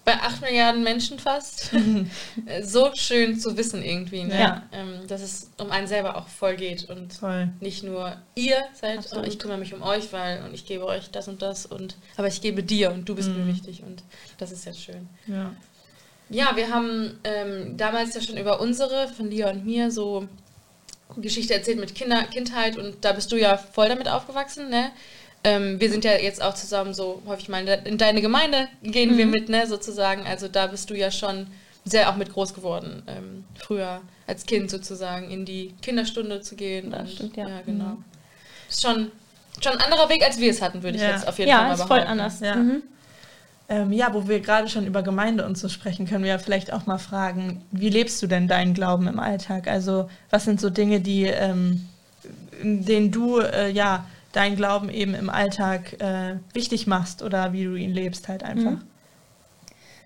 Bei 0.04 0.14
8 0.20 0.42
Milliarden 0.42 0.82
Menschen 0.82 1.18
fast. 1.18 1.70
So 2.62 2.90
schön 2.94 3.38
zu 3.38 3.56
wissen 3.56 3.82
irgendwie, 3.82 4.24
ne? 4.24 4.38
Ja. 4.38 4.62
ähm, 4.72 5.06
dass 5.08 5.22
es 5.22 5.50
um 5.58 5.70
einen 5.70 5.86
selber 5.86 6.16
auch 6.16 6.28
voll 6.28 6.56
geht 6.56 6.88
und 6.90 7.14
Voll. 7.14 7.48
nicht 7.60 7.82
nur 7.82 8.16
ihr 8.34 8.62
seid, 8.74 8.98
Absolut. 8.98 9.24
oh, 9.24 9.28
ich 9.28 9.38
kümmere 9.38 9.58
mich 9.58 9.72
um 9.72 9.82
euch, 9.82 10.12
weil 10.12 10.42
und 10.44 10.52
ich 10.52 10.66
gebe 10.66 10.84
euch 10.84 11.10
das 11.10 11.28
und 11.28 11.40
das 11.42 11.64
und 11.66 11.96
aber 12.16 12.28
ich 12.28 12.40
gebe 12.40 12.62
dir 12.62 12.92
und 12.92 13.08
du 13.08 13.14
bist 13.14 13.30
mir 13.30 13.46
wichtig 13.46 13.82
und 13.82 14.02
das 14.38 14.52
ist 14.52 14.64
jetzt 14.66 14.80
schön. 14.80 15.08
Ja. 15.26 15.52
Ja, 16.30 16.56
wir 16.56 16.70
haben 16.70 17.18
ähm, 17.24 17.76
damals 17.76 18.14
ja 18.14 18.20
schon 18.20 18.36
über 18.36 18.60
unsere, 18.60 19.08
von 19.08 19.30
Lia 19.30 19.50
und 19.50 19.64
mir, 19.64 19.90
so 19.90 20.26
Geschichte 21.16 21.54
erzählt 21.54 21.78
mit 21.78 21.94
Kinder, 21.94 22.22
Kindheit 22.24 22.76
und 22.76 23.04
da 23.04 23.12
bist 23.12 23.30
du 23.30 23.36
ja 23.36 23.56
voll 23.56 23.88
damit 23.88 24.08
aufgewachsen, 24.08 24.68
ne? 24.68 24.90
Ähm, 25.44 25.79
wir 25.79 25.91
sind 25.91 26.05
ja 26.05 26.12
jetzt 26.12 26.43
auch 26.43 26.55
zusammen 26.55 26.94
so 26.94 27.23
häufig 27.26 27.49
mal 27.50 27.61
in, 27.61 27.67
de 27.67 27.79
in 27.85 27.99
deine 27.99 28.23
Gemeinde 28.23 28.67
gehen 28.82 29.17
wir 29.19 29.26
mit, 29.26 29.49
ne, 29.50 29.67
sozusagen. 29.67 30.26
Also 30.26 30.49
da 30.49 30.67
bist 30.67 30.88
du 30.91 30.94
ja 30.94 31.11
schon 31.11 31.46
sehr 31.85 32.08
auch 32.11 32.17
mit 32.17 32.32
groß 32.32 32.55
geworden, 32.55 33.02
ähm, 33.06 33.44
früher 33.58 34.00
als 34.26 34.46
Kind 34.46 34.70
sozusagen 34.70 35.31
in 35.31 35.44
die 35.44 35.75
Kinderstunde 35.82 36.41
zu 36.41 36.56
gehen. 36.56 36.91
Das 36.91 37.02
und, 37.02 37.11
stimmt, 37.11 37.37
ja. 37.37 37.46
Ja, 37.49 37.61
genau. 37.61 37.99
Ist 38.71 38.80
schon, 38.83 39.11
schon 39.62 39.73
ein 39.73 39.80
anderer 39.80 40.09
Weg, 40.09 40.23
als 40.25 40.38
wir 40.40 40.50
es 40.50 40.62
hatten, 40.62 40.83
würde 40.83 40.97
ich 40.97 41.02
Ja. 41.02 41.11
jetzt 41.11 41.28
auf 41.28 41.38
jeden 41.38 41.50
Fall 41.50 41.61
Ja, 41.61 41.68
mal 41.68 41.75
ist 41.75 41.80
voll 41.83 41.88
behaupten. 42.00 42.11
anders. 42.21 42.40
Ja. 42.40 42.57
Mhm. 42.57 42.83
Ähm, 43.68 43.92
ja, 43.92 44.12
wo 44.14 44.26
wir 44.28 44.40
gerade 44.40 44.68
schon 44.68 44.87
über 44.87 45.02
Gemeinde 45.02 45.45
und 45.47 45.57
so 45.59 45.68
sprechen, 45.68 46.07
können 46.07 46.25
wir 46.25 46.30
ja 46.30 46.38
vielleicht 46.38 46.73
auch 46.73 46.87
mal 46.87 46.99
fragen, 46.99 47.62
wie 47.71 47.88
lebst 47.90 48.23
du 48.23 48.26
denn 48.26 48.49
deinen 48.49 48.73
Glauben 48.75 49.07
im 49.09 49.18
Alltag? 49.18 49.68
Also 49.68 50.09
was 50.30 50.45
sind 50.45 50.61
so 50.61 50.71
Dinge, 50.71 51.00
die, 51.00 51.25
ähm, 51.25 51.87
in 52.62 52.85
denen 52.85 53.11
du 53.11 53.40
äh, 53.40 53.71
ja 53.71 54.07
deinen 54.35 54.57
Glauben 54.57 54.91
eben 54.91 55.14
im 55.14 55.31
Alltag 55.31 56.00
äh, 56.00 56.37
wichtig 56.53 56.87
machst 56.87 57.23
oder 57.23 57.53
wie 57.53 57.64
du 57.64 57.75
ihn 57.75 57.95
lebst 57.95 58.29
halt 58.29 58.43
einfach? 58.43 58.73
Mhm. 58.73 58.83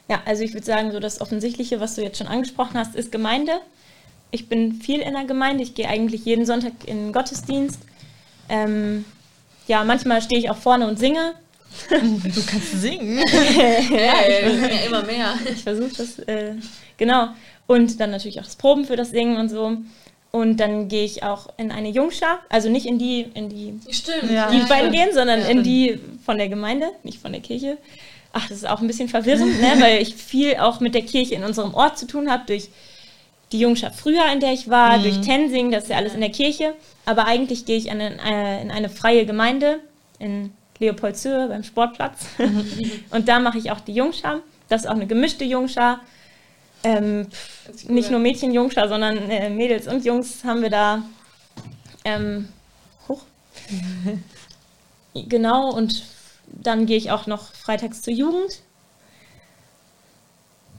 Ja, 0.08 0.22
also 0.24 0.42
ich 0.42 0.54
würde 0.54 0.66
sagen, 0.66 0.90
so 0.90 1.00
das 1.00 1.20
Offensichtliche, 1.20 1.80
was 1.80 1.94
du 1.94 2.02
jetzt 2.02 2.18
schon 2.18 2.28
angesprochen 2.28 2.78
hast, 2.78 2.94
ist 2.94 3.12
Gemeinde. 3.12 3.52
Ich 4.30 4.48
bin 4.48 4.74
viel 4.74 5.00
in 5.00 5.14
der 5.14 5.24
Gemeinde. 5.24 5.62
Ich 5.62 5.74
gehe 5.74 5.88
eigentlich 5.88 6.24
jeden 6.24 6.46
Sonntag 6.46 6.72
in 6.86 6.96
den 6.96 7.12
Gottesdienst. 7.12 7.80
Ähm, 8.48 9.04
ja, 9.66 9.84
manchmal 9.84 10.22
stehe 10.22 10.40
ich 10.40 10.50
auch 10.50 10.56
vorne 10.56 10.86
und 10.86 10.98
singe. 10.98 11.34
Du 11.90 12.42
kannst 12.46 12.80
singen. 12.80 13.18
Sind 13.28 13.90
ja 13.92 14.86
immer 14.86 15.02
mehr. 15.02 15.34
Ich 15.50 15.62
versuche 15.62 15.92
das, 15.96 16.18
äh, 16.20 16.54
genau. 16.96 17.28
Und 17.66 18.00
dann 18.00 18.10
natürlich 18.10 18.40
auch 18.40 18.44
das 18.44 18.56
Proben 18.56 18.86
für 18.86 18.96
das 18.96 19.10
Singen 19.10 19.36
und 19.36 19.50
so. 19.50 19.76
Und 20.38 20.58
dann 20.58 20.86
gehe 20.86 21.04
ich 21.04 21.24
auch 21.24 21.48
in 21.56 21.72
eine 21.72 21.88
Jungschar, 21.88 22.38
also 22.48 22.68
nicht 22.68 22.86
in 22.86 22.96
die, 22.96 23.26
in 23.34 23.48
die, 23.48 23.74
Stimmt. 23.90 24.30
Ja. 24.30 24.48
die 24.48 24.58
ja, 24.58 24.66
beiden 24.66 24.92
stimmt. 24.92 24.92
gehen, 24.92 25.08
sondern 25.12 25.40
Ja. 25.40 25.46
in 25.48 25.64
die 25.64 25.98
von 26.24 26.38
der 26.38 26.48
Gemeinde, 26.48 26.90
nicht 27.02 27.20
von 27.20 27.32
der 27.32 27.40
Kirche. 27.40 27.76
Ach, 28.32 28.46
das 28.48 28.58
ist 28.58 28.68
auch 28.68 28.80
ein 28.80 28.86
bisschen 28.86 29.08
verwirrend, 29.08 29.60
ne? 29.60 29.72
weil 29.80 30.00
ich 30.00 30.14
viel 30.14 30.54
auch 30.58 30.78
mit 30.78 30.94
der 30.94 31.02
Kirche 31.02 31.34
in 31.34 31.42
unserem 31.42 31.74
Ort 31.74 31.98
zu 31.98 32.06
tun 32.06 32.30
habe, 32.30 32.44
durch 32.46 32.68
die 33.50 33.58
Jungschar 33.58 33.90
früher, 33.90 34.30
in 34.32 34.38
der 34.38 34.52
ich 34.52 34.70
war, 34.70 35.00
durch 35.00 35.20
Tensing, 35.22 35.72
das 35.72 35.84
ist 35.84 35.90
ja 35.90 35.96
alles 35.96 36.14
in 36.14 36.20
der 36.20 36.30
Kirche. 36.30 36.74
Aber 37.04 37.24
eigentlich 37.26 37.64
gehe 37.64 37.76
ich 37.76 37.90
an 37.90 38.00
eine, 38.00 38.62
in 38.62 38.70
eine 38.70 38.90
freie 38.90 39.26
Gemeinde 39.26 39.80
in 40.20 40.52
Leopoldshöhe 40.78 41.48
beim 41.48 41.64
Sportplatz. 41.64 42.26
und 43.10 43.26
da 43.28 43.40
mache 43.40 43.58
ich 43.58 43.72
auch 43.72 43.80
die 43.80 43.94
Jungschar. 43.94 44.38
Das 44.68 44.82
ist 44.82 44.86
auch 44.86 44.94
eine 44.94 45.08
gemischte 45.08 45.44
Jungschar. 45.44 45.98
Ähm, 46.84 47.26
cool 47.88 47.94
nicht 47.94 48.10
nur 48.10 48.20
Mädchen-Jungschar, 48.20 48.88
sondern 48.88 49.16
äh, 49.30 49.50
Mädels 49.50 49.88
und 49.88 50.04
Jungs 50.04 50.44
haben 50.44 50.62
wir 50.62 50.70
da. 50.70 51.02
Ähm, 52.04 52.48
hoch. 53.08 53.22
genau, 55.14 55.70
und 55.72 56.04
dann 56.46 56.86
gehe 56.86 56.96
ich 56.96 57.10
auch 57.10 57.26
noch 57.26 57.52
freitags 57.52 58.02
zur 58.02 58.14
Jugend. 58.14 58.60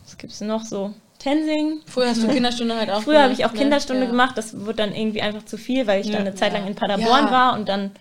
Was 0.05 0.17
gibt 0.17 0.33
es 0.33 0.41
noch 0.41 0.63
so? 0.65 0.93
Tensing. 1.19 1.81
Früher 1.85 2.09
hast 2.09 2.23
du 2.23 2.27
Kinderstunde 2.33 2.75
halt 2.75 2.89
auch 2.89 3.03
Früher 3.03 3.21
habe 3.21 3.33
ich 3.33 3.45
auch 3.45 3.51
ne? 3.51 3.59
Kinderstunde 3.59 4.03
Ja. 4.05 4.09
gemacht. 4.09 4.37
Das 4.37 4.57
wurde 4.59 4.75
dann 4.75 4.95
irgendwie 4.95 5.21
einfach 5.21 5.45
zu 5.45 5.57
viel, 5.57 5.85
weil 5.85 6.01
ich 6.01 6.07
Ja. 6.07 6.13
dann 6.13 6.21
eine 6.21 6.35
Zeit 6.35 6.53
lang 6.53 6.65
in 6.65 6.75
Paderborn 6.75 7.25
Ja. 7.25 7.31
war 7.31 7.53
und 7.53 7.67
dann 7.69 7.91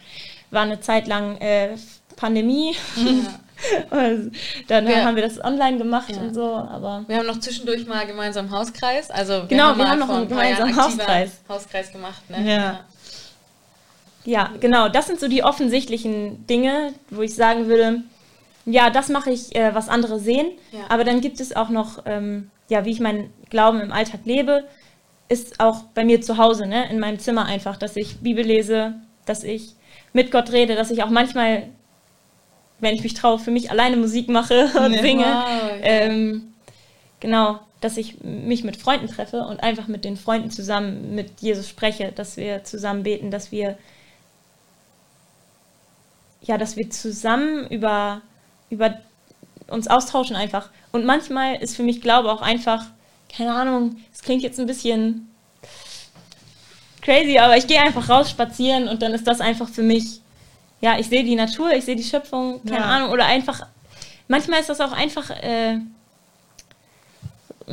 war 0.51 0.63
eine 0.63 0.81
Zeit 0.81 1.07
lang 1.07 1.37
äh, 1.39 1.77
Pandemie. 2.17 2.75
Und 3.91 4.33
dann 4.69 4.87
Ja. 4.87 5.05
haben 5.05 5.17
wir 5.17 5.23
das 5.23 5.43
online 5.43 5.79
gemacht 5.79 6.11
Ja. 6.11 6.21
und 6.23 6.35
so, 6.35 6.55
aber 6.55 7.05
Wir 7.09 7.17
haben 7.19 7.27
noch 7.27 7.41
zwischendurch 7.41 7.87
mal 7.87 8.07
gemeinsam 8.07 8.51
Hauskreis. 8.51 9.11
Also 9.11 9.33
wir 9.43 9.47
Genau, 9.49 9.65
haben 9.69 9.79
wir 9.79 9.89
haben 9.91 9.99
noch 9.99 10.09
einen 10.11 10.29
gemeinsamen 10.29 10.77
Hauskreis. 10.77 11.41
Hauskreis 11.49 11.91
gemacht, 11.93 12.23
ne? 12.31 12.49
Ja. 12.49 12.81
Ja, 14.25 14.51
genau, 14.61 14.89
das 14.89 15.07
sind 15.07 15.21
so 15.21 15.29
die 15.29 15.43
offensichtlichen 15.43 16.47
Dinge, 16.47 16.93
wo 17.11 17.23
ich 17.23 17.35
sagen 17.35 17.67
würde, 17.67 18.03
ja, 18.67 18.91
das 18.91 19.09
mache 19.09 19.31
ich, 19.31 19.57
äh, 19.57 19.75
was 19.75 19.89
andere 19.89 20.19
sehen. 20.21 20.51
Ja. 20.73 20.81
Aber 20.91 21.05
dann 21.05 21.21
gibt 21.23 21.41
es 21.41 21.57
auch 21.57 21.71
noch, 21.71 22.03
ähm, 22.05 22.51
ja, 22.69 22.85
wie 22.85 22.91
ich 22.91 23.01
meinen 23.01 23.33
Glauben 23.49 23.81
im 23.81 23.91
Alltag 23.93 24.21
lebe, 24.25 24.65
ist 25.31 25.61
auch 25.61 25.83
bei 25.95 26.05
mir 26.05 26.21
zu 26.21 26.37
Hause, 26.37 26.67
ne, 26.67 26.91
in 26.91 26.99
meinem 27.01 27.19
Zimmer 27.19 27.47
einfach, 27.47 27.77
dass 27.77 27.97
ich 27.97 28.19
Bibel 28.21 28.45
lese, 28.45 28.95
dass 29.25 29.45
ich 29.45 29.75
mit 30.13 30.31
Gott 30.31 30.53
rede, 30.53 30.75
dass 30.75 30.91
ich 30.91 31.03
auch 31.03 31.11
manchmal, 31.11 31.69
wenn 32.81 32.95
ich 32.95 33.03
mich 33.03 33.15
traue, 33.15 33.39
für 33.39 33.51
mich 33.51 33.71
alleine 33.71 33.97
Musik 33.97 34.29
mache 34.29 34.71
und 34.85 34.93
Ja. 34.93 35.03
singe. 35.03 35.25
Wow. 35.25 35.79
Ähm, 35.83 36.55
genau, 37.21 37.61
dass 37.81 37.97
ich 37.97 38.21
mich 38.23 38.65
mit 38.65 38.77
Freunden 38.77 39.09
treffe 39.09 39.43
und 39.43 39.63
einfach 39.63 39.87
mit 39.87 40.05
den 40.05 40.17
Freunden 40.17 40.51
zusammen 40.51 41.15
mit 41.15 41.41
Jesus 41.41 41.69
spreche, 41.69 42.13
dass 42.13 42.37
wir 42.37 42.65
zusammen 42.65 43.03
beten, 43.03 43.31
dass 43.31 43.53
wir 43.53 43.77
ja, 46.43 46.57
dass 46.57 46.77
wir 46.77 46.89
zusammen 46.91 47.67
über, 47.69 48.23
über 48.71 48.99
uns 49.67 49.89
austauschen 49.89 50.37
einfach. 50.37 50.71
Und 50.93 51.05
manchmal 51.05 51.57
ist 51.57 51.77
für 51.77 51.83
mich 51.83 52.01
Glaube 52.01 52.31
auch 52.33 52.41
einfach, 52.41 52.87
keine 53.35 53.53
Ahnung, 53.53 53.97
es 54.15 54.23
klingt 54.23 54.43
jetzt 54.43 54.59
ein 54.59 54.67
bisschen 54.67 55.29
crazy, 57.03 57.39
aber 57.39 57.57
ich 57.57 57.67
gehe 57.67 57.81
einfach 57.81 58.09
raus 58.09 58.31
spazieren 58.31 58.89
und 58.89 59.03
dann 59.03 59.13
ist 59.13 59.27
das 59.27 59.41
einfach 59.41 59.69
für 59.69 59.83
mich, 59.83 60.21
ja, 60.81 60.99
ich 60.99 61.09
sehe 61.09 61.25
die 61.25 61.35
Natur, 61.35 61.73
ich 61.73 61.85
sehe 61.85 61.97
die 61.97 62.05
Schöpfung, 62.05 62.63
keine 62.65 62.81
Ja. 62.81 62.87
Ahnung, 62.87 63.11
oder 63.11 63.27
einfach, 63.27 63.67
manchmal 64.29 64.61
ist 64.61 64.69
das 64.69 64.81
auch 64.81 64.93
einfach, 64.93 65.31
äh, 65.31 65.79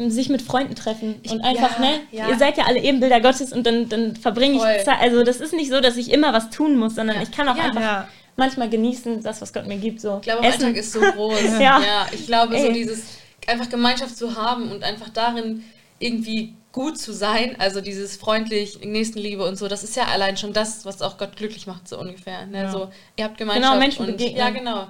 sich 0.08 0.30
mit 0.30 0.42
Freunden 0.42 0.76
treffen 0.76 1.22
und 1.30 1.42
einfach, 1.42 1.80
ja, 1.80 1.86
ne, 1.86 2.00
ja. 2.12 2.30
ihr 2.30 2.38
seid 2.38 2.58
ja 2.58 2.66
alle 2.66 2.80
Ebenbilder 2.82 3.22
Gottes 3.22 3.54
und 3.54 3.66
dann, 3.66 3.88
dann 3.88 4.16
verbringe 4.16 4.60
Voll. 4.60 4.76
ich 4.78 4.84
Zeit, 4.84 5.00
also 5.00 5.24
das 5.24 5.38
ist 5.40 5.54
nicht 5.54 5.70
so, 5.70 5.80
dass 5.80 5.96
ich 5.96 6.12
immer 6.12 6.34
was 6.34 6.50
tun 6.50 6.78
muss, 6.78 6.96
sondern 6.96 7.22
ich 7.22 7.32
kann 7.32 7.48
auch 7.48 7.56
einfach 7.58 8.06
manchmal 8.36 8.70
genießen, 8.70 9.24
das, 9.24 9.42
was 9.42 9.54
Gott 9.54 9.68
mir 9.68 9.78
gibt, 9.78 10.02
so 10.02 10.18
Ich 10.18 10.24
glaube, 10.24 10.42
der 10.42 10.52
Alltag 10.52 10.76
ist 10.76 10.92
so 10.92 11.00
groß. 11.00 11.40
Ja. 11.60 12.06
ich 12.12 12.26
glaube, 12.26 12.60
so 12.60 12.66
Ey. 12.68 12.74
dieses 12.74 13.04
einfach 13.48 13.70
Gemeinschaft 13.70 14.18
zu 14.18 14.36
haben 14.36 14.72
und 14.72 14.84
einfach 14.84 15.10
darin 15.10 15.64
irgendwie 16.00 16.54
gut 16.76 16.98
zu 16.98 17.14
sein, 17.14 17.56
also 17.58 17.80
dieses 17.80 18.18
freundlich, 18.18 18.82
Nächstenliebe 18.82 19.46
und 19.46 19.56
so, 19.58 19.70
das 19.70 19.82
ist 19.86 19.96
ja 19.96 20.08
allein 20.08 20.36
schon 20.36 20.52
das, 20.52 20.84
was 20.84 21.02
auch 21.02 21.18
Gott 21.18 21.38
glücklich 21.38 21.68
macht, 21.68 21.88
so 21.88 21.98
ungefähr. 21.98 22.46
Ne? 22.48 22.64
Ja. 22.64 22.72
So, 22.72 22.92
ihr 23.16 23.24
habt 23.24 23.38
Gemeinschaft 23.38 23.72
Genau, 23.72 23.80
Menschen 23.80 24.06
und 24.06 24.18
begegnen. 24.18 24.38
ja, 24.38 24.50
genau. 24.50 24.88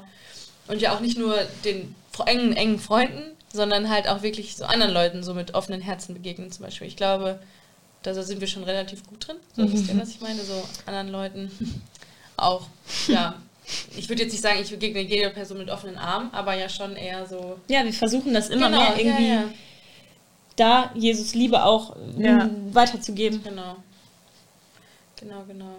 Und 0.68 0.82
ja 0.82 0.96
auch 0.96 1.00
nicht 1.00 1.15
nur 1.15 1.38
den 1.63 1.94
engen, 2.25 2.54
engen 2.54 2.80
Freunden, 2.80 3.22
sondern 3.54 3.88
halt 3.92 4.08
auch 4.08 4.24
wirklich 4.24 4.58
so 4.58 4.65
anderen 4.65 4.94
Leuten 4.94 5.22
so 5.22 5.36
mit 5.36 5.54
offenen 5.54 5.80
Herzen 5.80 6.15
begegnen 6.15 6.51
zum 6.51 6.65
Beispiel. 6.65 6.88
Ich 6.88 6.96
glaube, 6.96 7.39
da 8.01 8.15
sind 8.15 8.42
wir 8.42 8.48
schon 8.48 8.63
relativ 8.63 9.06
gut 9.06 9.27
drin. 9.27 9.38
So 9.56 9.72
wisst 9.72 9.88
ihr, 9.88 10.01
was 10.01 10.10
ich 10.10 10.22
meine? 10.22 10.42
So 10.42 10.63
anderen 10.88 11.10
Leuten 11.10 11.51
auch, 12.36 12.63
ja. 13.08 13.36
Ich 13.96 14.10
würde 14.10 14.24
jetzt 14.24 14.32
nicht 14.32 14.42
sagen, 14.42 14.60
ich 14.60 14.72
begegne 14.72 15.01
jeder 15.01 15.30
Person 15.30 15.60
mit 15.60 15.70
offenen 15.70 15.98
Armen, 16.00 16.34
aber 16.34 16.56
ja 16.56 16.68
schon 16.68 16.96
eher 16.96 17.27
so. 17.27 17.60
Ja, 17.68 17.84
wir 17.86 17.94
versuchen 17.94 18.34
das 18.34 18.50
immer 18.50 18.70
Genau, 18.70 18.82
mehr 18.82 18.98
irgendwie 18.98 19.27
Ja, 19.27 19.36
ja, 19.36 19.44
da 20.55 20.91
Jesus 20.95 21.33
Liebe 21.33 21.63
auch 21.63 21.95
Ja. 22.17 22.43
m, 22.43 22.74
weiterzugeben. 22.74 23.43
genau. 23.43 23.77
Genau, 25.19 25.43
genau. 25.47 25.75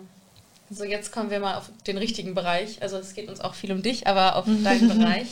So, 0.71 0.85
jetzt 0.85 1.13
kommen 1.13 1.31
wir 1.31 1.39
mal 1.41 1.57
auf 1.57 1.71
den 1.87 1.97
richtigen 1.99 2.35
Bereich. 2.35 2.83
Also 2.83 2.97
es 2.97 3.15
geht 3.15 3.29
uns 3.29 3.41
auch 3.41 3.55
viel 3.55 3.71
um 3.73 3.83
dich, 3.83 4.07
aber 4.07 4.37
auf 4.37 4.45
deinen 4.65 4.89
Bereich. 4.89 5.29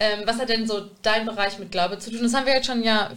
Ähm, 0.00 0.20
was 0.24 0.38
hat 0.38 0.48
denn 0.48 0.66
so 0.66 0.86
dein 1.02 1.26
Bereich 1.26 1.58
mit 1.58 1.70
Glaube 1.70 1.98
zu 1.98 2.10
tun? 2.10 2.22
Das 2.22 2.34
haben 2.34 2.46
wir 2.46 2.54
jetzt 2.54 2.66
schon 2.66 2.82
ja 2.82 3.10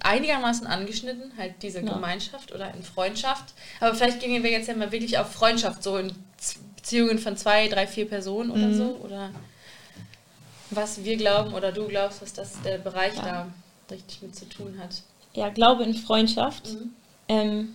einigermaßen 0.00 0.66
angeschnitten, 0.66 1.32
halt 1.36 1.54
diese 1.62 1.80
Ja. 1.80 1.92
Gemeinschaft 1.94 2.52
oder 2.54 2.72
in 2.74 2.82
Freundschaft. 2.82 3.52
Aber 3.80 3.94
vielleicht 3.94 4.20
gehen 4.20 4.42
wir 4.42 4.50
jetzt 4.50 4.68
ja 4.68 4.74
mal 4.74 4.92
wirklich 4.92 5.18
auf 5.18 5.30
Freundschaft, 5.32 5.82
so 5.82 5.96
in 5.98 6.14
Beziehungen 6.76 7.18
von 7.18 7.36
zwei, 7.36 7.68
drei, 7.68 7.86
vier 7.86 8.08
Personen 8.08 8.50
oder 8.50 8.72
so. 8.72 9.00
Oder 9.02 9.30
was 10.70 11.02
wir 11.04 11.16
glauben 11.16 11.52
oder 11.52 11.72
du 11.72 11.88
glaubst, 11.88 12.22
was 12.22 12.32
das 12.32 12.62
der 12.62 12.78
Bereich 12.78 13.16
Ja. 13.16 13.22
da 13.88 13.94
richtig 13.94 14.22
mit 14.22 14.36
zu 14.36 14.48
tun 14.48 14.78
hat. 14.82 15.02
Ja, 15.34 15.48
Glaube 15.50 15.84
in 15.84 15.94
Freundschaft. 15.94 16.68
Mhm. 16.72 16.90
Ähm, 17.28 17.68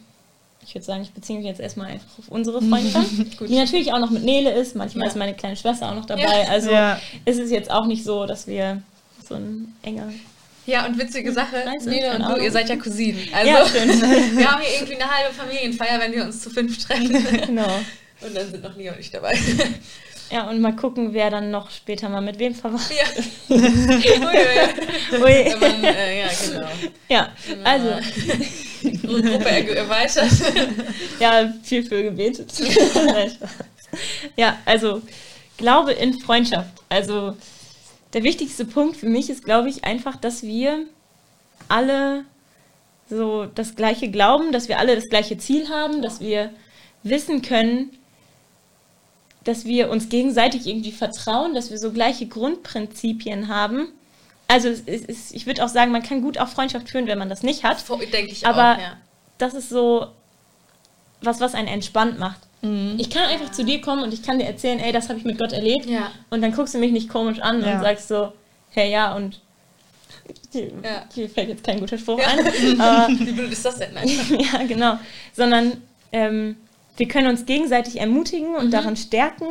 ich 0.68 0.74
würde 0.74 0.86
sagen, 0.86 1.04
ich 1.04 1.12
beziehe 1.12 1.38
mich 1.38 1.48
jetzt 1.48 1.60
erstmal 1.62 1.88
einfach 1.92 2.20
auf 2.20 2.28
unsere 2.30 2.62
Freundschaft, 2.70 3.38
Gut. 3.38 3.50
die 3.50 3.56
natürlich 3.56 3.94
auch 3.94 4.00
noch 4.00 4.10
mit 4.10 4.24
Nele 4.24 4.52
ist. 4.52 4.76
Manchmal 4.76 5.06
Ja. 5.06 5.12
ist 5.12 5.16
meine 5.18 5.34
kleine 5.36 5.56
Schwester 5.56 5.90
auch 5.90 5.96
noch 5.96 6.06
dabei. 6.06 6.24
Ja. 6.24 6.50
Also 6.50 6.72
Ja. 6.72 7.00
ist 7.26 7.40
es 7.40 7.52
jetzt 7.52 7.70
auch 7.72 7.86
nicht 7.86 8.04
so, 8.04 8.26
dass 8.26 8.48
wir 8.48 8.82
so 9.28 9.36
ein 9.36 9.74
enger. 9.84 10.12
Ja, 10.68 10.88
und 10.88 10.98
witzige 10.98 11.32
Sache, 11.32 11.58
Weißt 11.64 11.86
du, 11.86 11.92
Nele 11.92 12.16
und 12.16 12.24
du, 12.28 12.44
ihr 12.44 12.52
seid 12.52 12.68
ja 12.70 12.76
Cousinen. 12.76 13.22
Also, 13.32 13.52
Ja, 13.52 13.66
stimmt. 13.68 14.02
wir 14.38 14.52
haben 14.52 14.62
hier 14.64 14.74
irgendwie 14.82 14.96
eine 14.96 15.10
halbe 15.12 15.32
Familienfeier, 15.34 16.00
wenn 16.00 16.12
wir 16.12 16.24
uns 16.24 16.42
zu 16.42 16.50
fünf 16.50 16.84
treffen. 16.84 17.12
genau. 17.46 17.80
Und 18.22 18.36
dann 18.36 18.50
sind 18.50 18.64
noch 18.64 18.76
Nia 18.76 18.92
und 18.94 19.00
ich 19.00 19.12
dabei. 19.12 19.38
Ja, 20.32 20.50
und 20.50 20.60
mal 20.60 20.76
gucken, 20.76 21.14
wer 21.14 21.30
dann 21.30 21.52
noch 21.52 21.70
später 21.70 22.10
mal 22.10 22.22
mit 22.22 22.40
wem 22.40 22.56
verwandt. 22.56 22.90
ja. 22.90 23.56
Ui, 23.56 25.20
ui. 25.20 25.22
Ui. 25.22 25.56
Man, 25.60 25.84
äh, 25.84 26.22
ja, 26.22 26.28
genau. 26.46 26.68
Ja, 27.10 27.30
also, 27.64 27.90
Die 28.84 28.98
Gruppe 28.98 29.76
erweitert. 29.76 30.32
ja, 31.20 31.54
viel 31.64 31.84
für 31.84 32.04
gebetet. 32.04 32.52
Ja, 34.36 34.58
also, 34.66 35.02
Glaube 35.58 35.94
in 35.94 36.20
Freundschaft. 36.20 36.82
Also, 36.90 37.36
der 38.14 38.24
wichtigste 38.24 38.66
Punkt 38.66 38.98
für 38.98 39.08
mich 39.08 39.30
ist, 39.30 39.46
glaube 39.46 39.70
ich, 39.70 39.84
einfach, 39.84 40.16
dass 40.18 40.44
wir 40.44 40.86
alle 41.70 42.26
so 43.10 43.46
das 43.46 43.76
gleiche 43.76 44.10
glauben, 44.10 44.52
dass 44.52 44.68
wir 44.68 44.80
alle 44.80 44.96
das 44.96 45.10
gleiche 45.10 45.38
Ziel 45.38 45.70
haben, 45.70 46.02
dass 46.02 46.20
wir 46.20 46.52
wissen 47.04 47.42
können, 47.42 47.92
dass 49.46 49.64
wir 49.66 49.90
uns 49.90 50.10
gegenseitig 50.10 50.68
irgendwie 50.68 50.92
vertrauen, 50.92 51.54
dass 51.56 51.72
wir 51.72 51.78
so 51.78 51.92
gleiche 51.92 52.28
Grundprinzipien 52.28 53.48
haben. 53.48 53.88
Also 54.48 54.68
es 54.70 54.82
ist, 54.82 55.34
ich 55.34 55.46
würde 55.48 55.64
auch 55.64 55.70
sagen, 55.70 55.92
man 55.92 56.04
kann 56.04 56.22
gut 56.22 56.38
auch 56.38 56.48
Freundschaft 56.50 56.90
führen, 56.90 57.08
wenn 57.08 57.18
man 57.18 57.30
das 57.30 57.42
nicht 57.42 57.64
hat. 57.64 57.84
Denke 58.12 58.32
ich 58.32 58.46
Aber 58.46 58.74
auch, 58.74 58.80
ja. 58.80 58.98
das 59.38 59.54
ist 59.54 59.70
so 59.70 60.08
was, 61.22 61.40
was 61.40 61.56
einen 61.56 61.68
entspannt 61.68 62.20
macht. 62.20 62.42
Ich 62.98 63.12
kann 63.12 63.24
einfach 63.30 63.52
zu 63.52 63.64
dir 63.64 63.80
kommen 63.80 64.02
und 64.02 64.12
ich 64.12 64.24
kann 64.24 64.40
dir 64.40 64.46
erzählen, 64.46 64.80
ey, 64.80 64.92
das 64.92 65.08
habe 65.10 65.20
ich 65.20 65.26
mit 65.26 65.38
Gott 65.38 65.52
erlebt. 65.52 65.86
Ja. 65.86 66.12
Und 66.32 66.42
dann 66.42 66.52
guckst 66.52 66.74
du 66.74 66.80
mich 66.80 66.92
nicht 66.92 67.10
komisch 67.10 67.40
an 67.40 67.64
Ja. 67.64 67.76
und 67.76 67.82
sagst 67.84 68.08
so, 68.08 68.34
hey, 68.72 68.92
ja, 68.92 69.16
und 69.16 69.40
hier, 70.52 70.72
Ja. 70.84 71.06
hier 71.14 71.30
fällt 71.30 71.50
jetzt 71.50 71.64
kein 71.64 71.80
guter 71.80 72.00
Spruch 72.00 72.20
Ja. 72.20 72.28
ein. 72.28 72.82
Aber 72.82 73.08
Wie 73.20 73.32
blöd 73.34 73.52
ist 73.52 73.64
das 73.64 73.78
denn? 73.78 73.94
Nein. 73.94 74.08
ja, 74.40 74.64
genau. 74.68 74.98
Sondern 75.34 75.74
ähm, 76.12 76.58
wir 76.98 77.08
können 77.08 77.28
uns 77.28 77.46
gegenseitig 77.46 78.00
ermutigen 78.00 78.50
Mhm. 78.52 78.56
und 78.58 78.72
daran 78.72 78.96
stärken. 78.96 79.46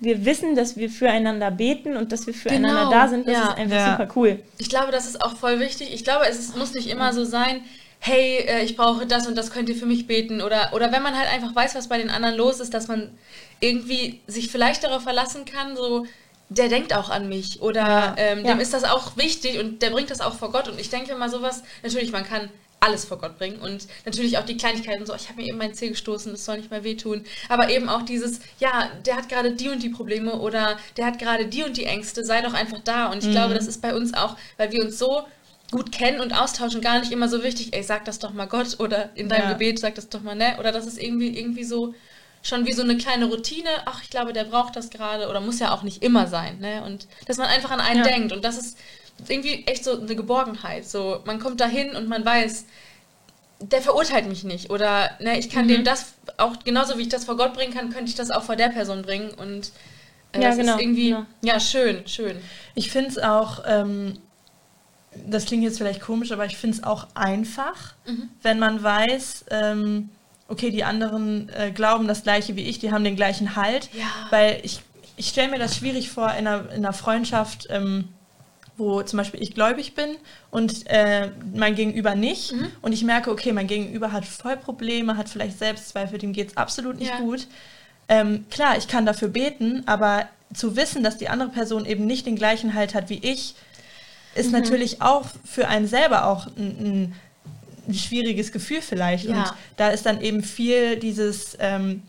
Wir 0.00 0.24
wissen, 0.24 0.54
dass 0.54 0.76
wir 0.76 0.90
füreinander 0.90 1.50
beten 1.50 1.96
und 1.96 2.12
dass 2.12 2.26
wir 2.26 2.34
füreinander 2.34 2.84
Genau, 2.84 2.90
da 2.90 3.08
sind. 3.08 3.26
Das 3.26 3.34
ja. 3.34 3.48
ist 3.50 3.56
einfach 3.58 3.76
Ja. 3.76 3.90
super 3.98 4.12
cool. 4.16 4.42
Ich 4.58 4.68
glaube, 4.68 4.92
das 4.92 5.06
ist 5.06 5.20
auch 5.20 5.36
voll 5.36 5.58
wichtig. 5.58 5.92
Ich 5.92 6.04
glaube, 6.04 6.26
es 6.28 6.38
ist, 6.38 6.56
muss 6.56 6.72
nicht 6.72 6.88
immer 6.88 7.12
so 7.12 7.24
sein, 7.24 7.62
hey, 7.98 8.44
äh, 8.46 8.62
ich 8.62 8.76
brauche 8.76 9.06
das 9.06 9.26
und 9.26 9.36
das 9.36 9.50
könnt 9.50 9.68
ihr 9.68 9.74
für 9.74 9.86
mich 9.86 10.06
beten. 10.06 10.40
Oder, 10.40 10.70
oder 10.72 10.92
wenn 10.92 11.02
man 11.02 11.18
halt 11.18 11.28
einfach 11.32 11.52
weiß, 11.54 11.74
was 11.74 11.88
bei 11.88 11.98
den 11.98 12.10
anderen 12.10 12.36
los 12.36 12.60
ist, 12.60 12.72
dass 12.74 12.86
man 12.86 13.10
irgendwie 13.60 14.20
sich 14.28 14.50
vielleicht 14.52 14.84
darauf 14.84 15.02
verlassen 15.02 15.44
kann, 15.44 15.76
so, 15.76 16.06
der 16.48 16.68
denkt 16.68 16.94
auch 16.94 17.10
an 17.10 17.28
mich. 17.28 17.60
Oder 17.60 17.80
Ja. 17.80 18.14
ähm, 18.18 18.44
Ja. 18.44 18.52
dem 18.54 18.60
ist 18.60 18.72
das 18.72 18.84
auch 18.84 19.16
wichtig 19.16 19.58
und 19.58 19.82
der 19.82 19.90
bringt 19.90 20.10
das 20.10 20.20
auch 20.20 20.34
vor 20.34 20.52
Gott. 20.52 20.68
Und 20.68 20.80
ich 20.80 20.90
denke 20.90 21.14
mal 21.16 21.28
sowas, 21.28 21.64
natürlich, 21.82 22.12
man 22.12 22.22
kann 22.24 22.50
alles 22.80 23.04
vor 23.04 23.18
Gott 23.18 23.38
bringen. 23.38 23.58
Und 23.60 23.86
natürlich 24.04 24.38
auch 24.38 24.44
die 24.44 24.56
Kleinigkeiten 24.56 25.04
so, 25.06 25.14
ich 25.14 25.28
habe 25.28 25.40
mir 25.40 25.48
eben 25.48 25.58
mein 25.58 25.74
Zeh 25.74 25.88
gestoßen, 25.88 26.32
das 26.32 26.44
soll 26.44 26.58
nicht 26.58 26.70
mehr 26.70 26.84
wehtun, 26.84 27.24
aber 27.48 27.70
eben 27.70 27.88
auch 27.88 28.02
dieses, 28.02 28.40
ja, 28.58 28.90
der 29.04 29.16
hat 29.16 29.28
gerade 29.28 29.52
die 29.52 29.68
und 29.68 29.82
die 29.82 29.88
Probleme 29.88 30.38
oder 30.38 30.78
der 30.96 31.06
hat 31.06 31.18
gerade 31.18 31.46
die 31.46 31.64
und 31.64 31.76
die 31.76 31.86
Ängste, 31.86 32.24
sei 32.24 32.40
doch 32.42 32.54
einfach 32.54 32.80
da. 32.84 33.10
Und 33.10 33.24
ich 33.24 33.30
glaube, 33.30 33.54
das 33.54 33.66
ist 33.66 33.82
bei 33.82 33.94
uns 33.94 34.14
auch, 34.14 34.36
weil 34.56 34.72
wir 34.72 34.82
uns 34.84 34.98
so 34.98 35.26
gut 35.70 35.92
kennen 35.92 36.20
und 36.20 36.32
austauschen, 36.32 36.80
gar 36.80 37.00
nicht 37.00 37.12
immer 37.12 37.28
so 37.28 37.42
wichtig, 37.42 37.74
ey, 37.74 37.82
sag 37.82 38.04
das 38.06 38.18
doch 38.18 38.32
mal 38.32 38.46
Gott 38.46 38.80
oder 38.80 39.10
in 39.14 39.28
deinem 39.28 39.48
Ja. 39.48 39.52
Gebet 39.52 39.78
sag 39.78 39.94
das 39.96 40.08
doch 40.08 40.22
mal, 40.22 40.34
ne, 40.34 40.56
oder 40.58 40.72
das 40.72 40.86
ist 40.86 40.98
irgendwie, 40.98 41.38
irgendwie 41.38 41.64
so 41.64 41.94
schon 42.42 42.64
wie 42.66 42.72
so 42.72 42.82
eine 42.82 42.96
kleine 42.96 43.26
Routine, 43.26 43.68
ach, 43.84 44.02
ich 44.02 44.10
glaube, 44.10 44.32
der 44.32 44.44
braucht 44.44 44.76
das 44.76 44.88
gerade 44.90 45.28
oder 45.28 45.40
muss 45.40 45.58
ja 45.58 45.74
auch 45.74 45.82
nicht 45.82 46.02
immer 46.02 46.26
sein, 46.26 46.58
ne, 46.60 46.82
und 46.86 47.06
dass 47.26 47.36
man 47.36 47.48
einfach 47.48 47.70
an 47.70 47.80
einen 47.80 47.98
Ja. 47.98 48.04
denkt. 48.04 48.32
Und 48.32 48.44
das 48.44 48.56
ist 48.56 48.78
irgendwie 49.26 49.64
echt 49.66 49.84
so 49.84 50.00
eine 50.00 50.14
Geborgenheit, 50.14 50.86
so, 50.88 51.20
man 51.24 51.38
kommt 51.40 51.60
dahin 51.60 51.96
und 51.96 52.08
man 52.08 52.24
weiß, 52.24 52.64
der 53.60 53.82
verurteilt 53.82 54.28
mich 54.28 54.44
nicht 54.44 54.70
oder 54.70 55.10
ne, 55.20 55.38
ich 55.38 55.50
kann 55.50 55.66
dem 55.66 55.82
das 55.82 56.14
auch 56.36 56.62
genauso 56.62 56.96
wie 56.96 57.02
ich 57.02 57.08
das 57.08 57.24
vor 57.24 57.36
Gott 57.36 57.54
bringen 57.54 57.74
kann, 57.74 57.90
könnte 57.90 58.08
ich 58.10 58.14
das 58.14 58.30
auch 58.30 58.44
vor 58.44 58.54
der 58.54 58.68
Person 58.68 59.02
bringen. 59.02 59.30
Und 59.30 59.72
äh, 60.32 60.40
Ja, 60.42 60.48
das 60.50 60.58
genau, 60.58 60.74
ist 60.76 60.80
irgendwie, 60.82 61.08
genau. 61.10 61.26
ja, 61.42 61.58
schön, 61.58 62.06
schön. 62.06 62.36
Ich 62.76 62.90
finde 62.92 63.10
es 63.10 63.18
auch, 63.18 63.64
ähm, 63.66 64.18
das 65.26 65.46
klingt 65.46 65.64
jetzt 65.64 65.78
vielleicht 65.78 66.00
komisch, 66.00 66.30
aber 66.30 66.46
ich 66.46 66.56
finde 66.56 66.76
es 66.76 66.84
auch 66.84 67.08
einfach, 67.14 67.94
Mhm. 68.06 68.28
wenn 68.42 68.58
man 68.60 68.80
weiß, 68.80 69.46
ähm, 69.50 70.10
okay, 70.46 70.70
die 70.70 70.84
anderen 70.84 71.48
äh, 71.48 71.72
glauben 71.72 72.06
das 72.06 72.22
gleiche 72.22 72.54
wie 72.54 72.62
ich, 72.62 72.78
die 72.78 72.92
haben 72.92 73.02
den 73.02 73.16
gleichen 73.16 73.56
Halt. 73.56 73.90
Ja. 73.92 74.04
Weil 74.30 74.60
ich, 74.62 74.80
ich 75.16 75.28
stelle 75.28 75.50
mir 75.50 75.58
das 75.58 75.76
schwierig 75.76 76.10
vor 76.10 76.30
in 76.34 76.46
einer, 76.46 76.70
in 76.70 76.84
einer 76.84 76.92
Freundschaft, 76.92 77.66
ähm, 77.70 78.08
wo 78.78 79.02
zum 79.02 79.16
Beispiel 79.18 79.42
ich 79.42 79.52
gläubig 79.54 79.94
bin 79.94 80.16
und 80.50 80.86
äh, 80.86 81.30
mein 81.54 81.74
Gegenüber 81.74 82.14
nicht. 82.14 82.52
Mhm. 82.52 82.68
Und 82.80 82.92
ich 82.92 83.04
merke, 83.04 83.30
okay, 83.30 83.52
mein 83.52 83.66
Gegenüber 83.66 84.12
hat 84.12 84.24
voll 84.24 84.56
Probleme, 84.56 85.16
hat 85.16 85.28
vielleicht 85.28 85.58
Selbstzweifel, 85.58 86.18
dem 86.18 86.32
geht 86.32 86.50
es 86.50 86.56
absolut 86.56 86.98
nicht 86.98 87.10
Ja. 87.10 87.18
gut. 87.18 87.46
Ähm, 88.08 88.46
klar, 88.50 88.78
ich 88.78 88.88
kann 88.88 89.04
dafür 89.04 89.28
beten, 89.28 89.82
aber 89.86 90.28
zu 90.54 90.76
wissen, 90.76 91.02
dass 91.02 91.18
die 91.18 91.28
andere 91.28 91.50
Person 91.50 91.84
eben 91.84 92.06
nicht 92.06 92.24
den 92.24 92.36
gleichen 92.36 92.72
Halt 92.72 92.94
hat 92.94 93.10
wie 93.10 93.18
ich, 93.18 93.54
Mhm. 94.34 94.40
ist 94.40 94.52
natürlich 94.52 95.02
auch 95.02 95.26
für 95.44 95.68
einen 95.68 95.86
selber 95.86 96.26
auch 96.26 96.46
ein, 96.46 96.54
ein, 96.80 97.14
ein 97.88 97.94
schwieriges 97.94 98.52
Gefühl 98.52 98.80
vielleicht. 98.80 99.24
Ja. 99.24 99.36
Und 99.42 99.52
da 99.76 99.88
ist 99.88 100.06
dann 100.06 100.20
eben 100.20 100.42
viel 100.42 100.96
dieses 100.96 101.56
ähm, 101.60 102.02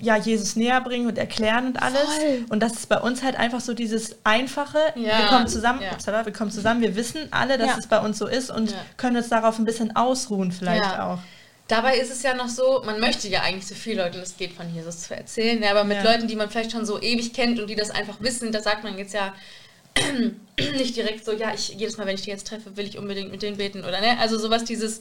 ja, 0.00 0.16
Jesus 0.16 0.56
näher 0.56 0.80
bringen 0.80 1.06
und 1.06 1.18
erklären 1.18 1.66
und 1.66 1.82
alles. 1.82 2.02
Voll. 2.02 2.44
Und 2.48 2.60
das 2.60 2.72
ist 2.72 2.88
bei 2.88 2.98
uns 2.98 3.22
halt 3.22 3.36
einfach 3.36 3.60
so 3.60 3.74
dieses 3.74 4.16
Einfache. 4.24 4.78
Ja. 4.96 5.18
Wir 5.18 5.26
kommen 5.26 5.48
zusammen, 5.48 5.80
Ja. 5.82 6.24
wir 6.26 6.32
kommen 6.32 6.50
zusammen, 6.50 6.80
wir 6.80 6.96
wissen 6.96 7.28
alle, 7.30 7.58
dass 7.58 7.68
Ja. 7.68 7.76
es 7.78 7.86
bei 7.86 7.98
uns 8.00 8.18
so 8.18 8.26
ist 8.26 8.50
und 8.50 8.74
können 8.96 9.16
uns 9.16 9.28
darauf 9.28 9.58
ein 9.58 9.64
bisschen 9.64 9.94
ausruhen 9.96 10.52
vielleicht 10.52 10.98
auch. 10.98 11.18
Dabei 11.68 11.98
ist 11.98 12.10
es 12.10 12.22
ja 12.24 12.34
noch 12.34 12.48
so, 12.48 12.82
man 12.84 12.98
möchte 12.98 13.28
ja 13.28 13.42
eigentlich 13.42 13.66
so 13.66 13.76
viel 13.76 13.96
Leuten 13.96 14.18
es 14.18 14.36
geht 14.36 14.52
von 14.52 14.74
Jesus 14.74 15.02
zu 15.02 15.14
erzählen, 15.14 15.62
aber 15.64 15.84
mit. 15.84 16.02
Leuten, 16.02 16.26
die 16.26 16.34
man 16.34 16.50
vielleicht 16.50 16.72
schon 16.72 16.84
so 16.84 17.00
ewig 17.00 17.32
kennt 17.32 17.60
und 17.60 17.68
die 17.70 17.76
das 17.76 17.90
einfach 17.90 18.20
wissen, 18.20 18.50
da 18.50 18.60
sagt 18.60 18.82
man 18.82 18.98
jetzt 18.98 19.14
ja 19.14 19.32
nicht 20.58 20.96
direkt 20.96 21.24
so, 21.24 21.32
ja, 21.32 21.52
ich 21.54 21.68
jedes 21.68 21.96
Mal, 21.96 22.06
wenn 22.06 22.14
ich 22.14 22.22
die 22.22 22.30
jetzt 22.30 22.46
treffe, 22.46 22.76
will 22.76 22.86
ich 22.86 22.98
unbedingt 22.98 23.30
mit 23.30 23.42
denen 23.42 23.56
beten 23.56 23.80
oder 23.84 24.00
ne? 24.00 24.18
Also 24.18 24.38
sowas 24.38 24.64
dieses 24.64 25.00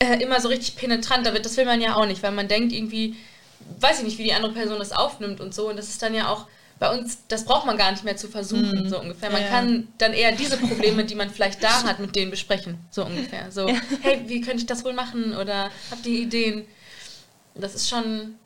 äh, 0.00 0.20
immer 0.22 0.40
so 0.40 0.48
richtig 0.48 0.76
penetrant, 0.76 1.26
da 1.26 1.32
wird, 1.32 1.44
das 1.44 1.56
will 1.56 1.64
man 1.64 1.80
ja 1.80 1.94
auch 1.96 2.06
nicht, 2.06 2.22
weil 2.22 2.32
man 2.32 2.48
denkt 2.48 2.72
irgendwie, 2.72 3.16
weiß 3.80 3.98
ich 3.98 4.04
nicht, 4.04 4.18
wie 4.18 4.24
die 4.24 4.32
andere 4.32 4.52
Person 4.52 4.78
das 4.78 4.92
aufnimmt 4.92 5.40
und 5.40 5.54
so 5.54 5.68
und 5.68 5.76
das 5.76 5.88
ist 5.88 6.02
dann 6.02 6.14
ja 6.14 6.28
auch 6.30 6.46
bei 6.78 6.96
uns, 6.96 7.26
das 7.26 7.44
braucht 7.44 7.66
man 7.66 7.76
gar 7.76 7.90
nicht 7.90 8.04
mehr 8.04 8.16
zu 8.16 8.28
versuchen, 8.28 8.88
so 8.88 9.00
ungefähr. 9.00 9.30
Man 9.30 9.42
Ja. 9.42 9.48
kann 9.48 9.88
dann 9.98 10.12
eher 10.12 10.30
diese 10.30 10.56
Probleme, 10.56 11.04
die 11.04 11.16
man 11.16 11.28
vielleicht 11.28 11.60
da 11.62 11.82
hat, 11.82 11.98
mit 11.98 12.14
denen 12.14 12.30
besprechen, 12.30 12.78
so 12.90 13.04
ungefähr. 13.04 13.50
So, 13.50 13.66
hey, 14.02 14.22
wie 14.26 14.40
könnte 14.40 14.58
ich 14.58 14.66
das 14.66 14.84
wohl 14.84 14.92
machen 14.92 15.34
oder 15.36 15.70
habt 15.90 16.06
ihr 16.06 16.20
Ideen? 16.20 16.66
Das 17.56 17.74
ist 17.74 17.88
schon, 17.88 18.36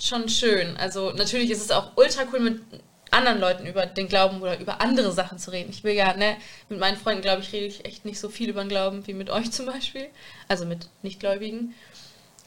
schon 0.00 0.30
schön. 0.30 0.74
Also 0.78 1.10
natürlich 1.12 1.50
ist 1.50 1.60
es 1.60 1.70
auch 1.70 1.92
ultra 1.96 2.22
cool, 2.32 2.40
mit 2.40 2.62
anderen 3.10 3.40
Leuten 3.40 3.66
über 3.66 3.84
den 3.84 4.08
Glauben 4.08 4.40
oder 4.40 4.58
über 4.58 4.80
andere 4.80 5.12
Sachen 5.12 5.38
zu 5.38 5.52
reden. 5.52 5.68
Ich 5.70 5.84
will 5.84 5.92
ja, 5.92 6.14
ne, 6.16 6.36
mit 6.70 6.80
meinen 6.80 6.96
Freunden, 6.96 7.20
glaube 7.20 7.42
ich, 7.42 7.52
rede 7.52 7.66
ich 7.66 7.84
echt 7.84 8.06
nicht 8.06 8.18
so 8.18 8.30
viel 8.30 8.48
über 8.48 8.62
den 8.64 8.70
Glauben 8.70 9.06
wie 9.06 9.12
mit 9.12 9.28
euch 9.28 9.52
zum 9.52 9.66
Beispiel. 9.66 10.06
Also 10.48 10.64
mit 10.64 10.88
Nichtgläubigen. 11.02 11.74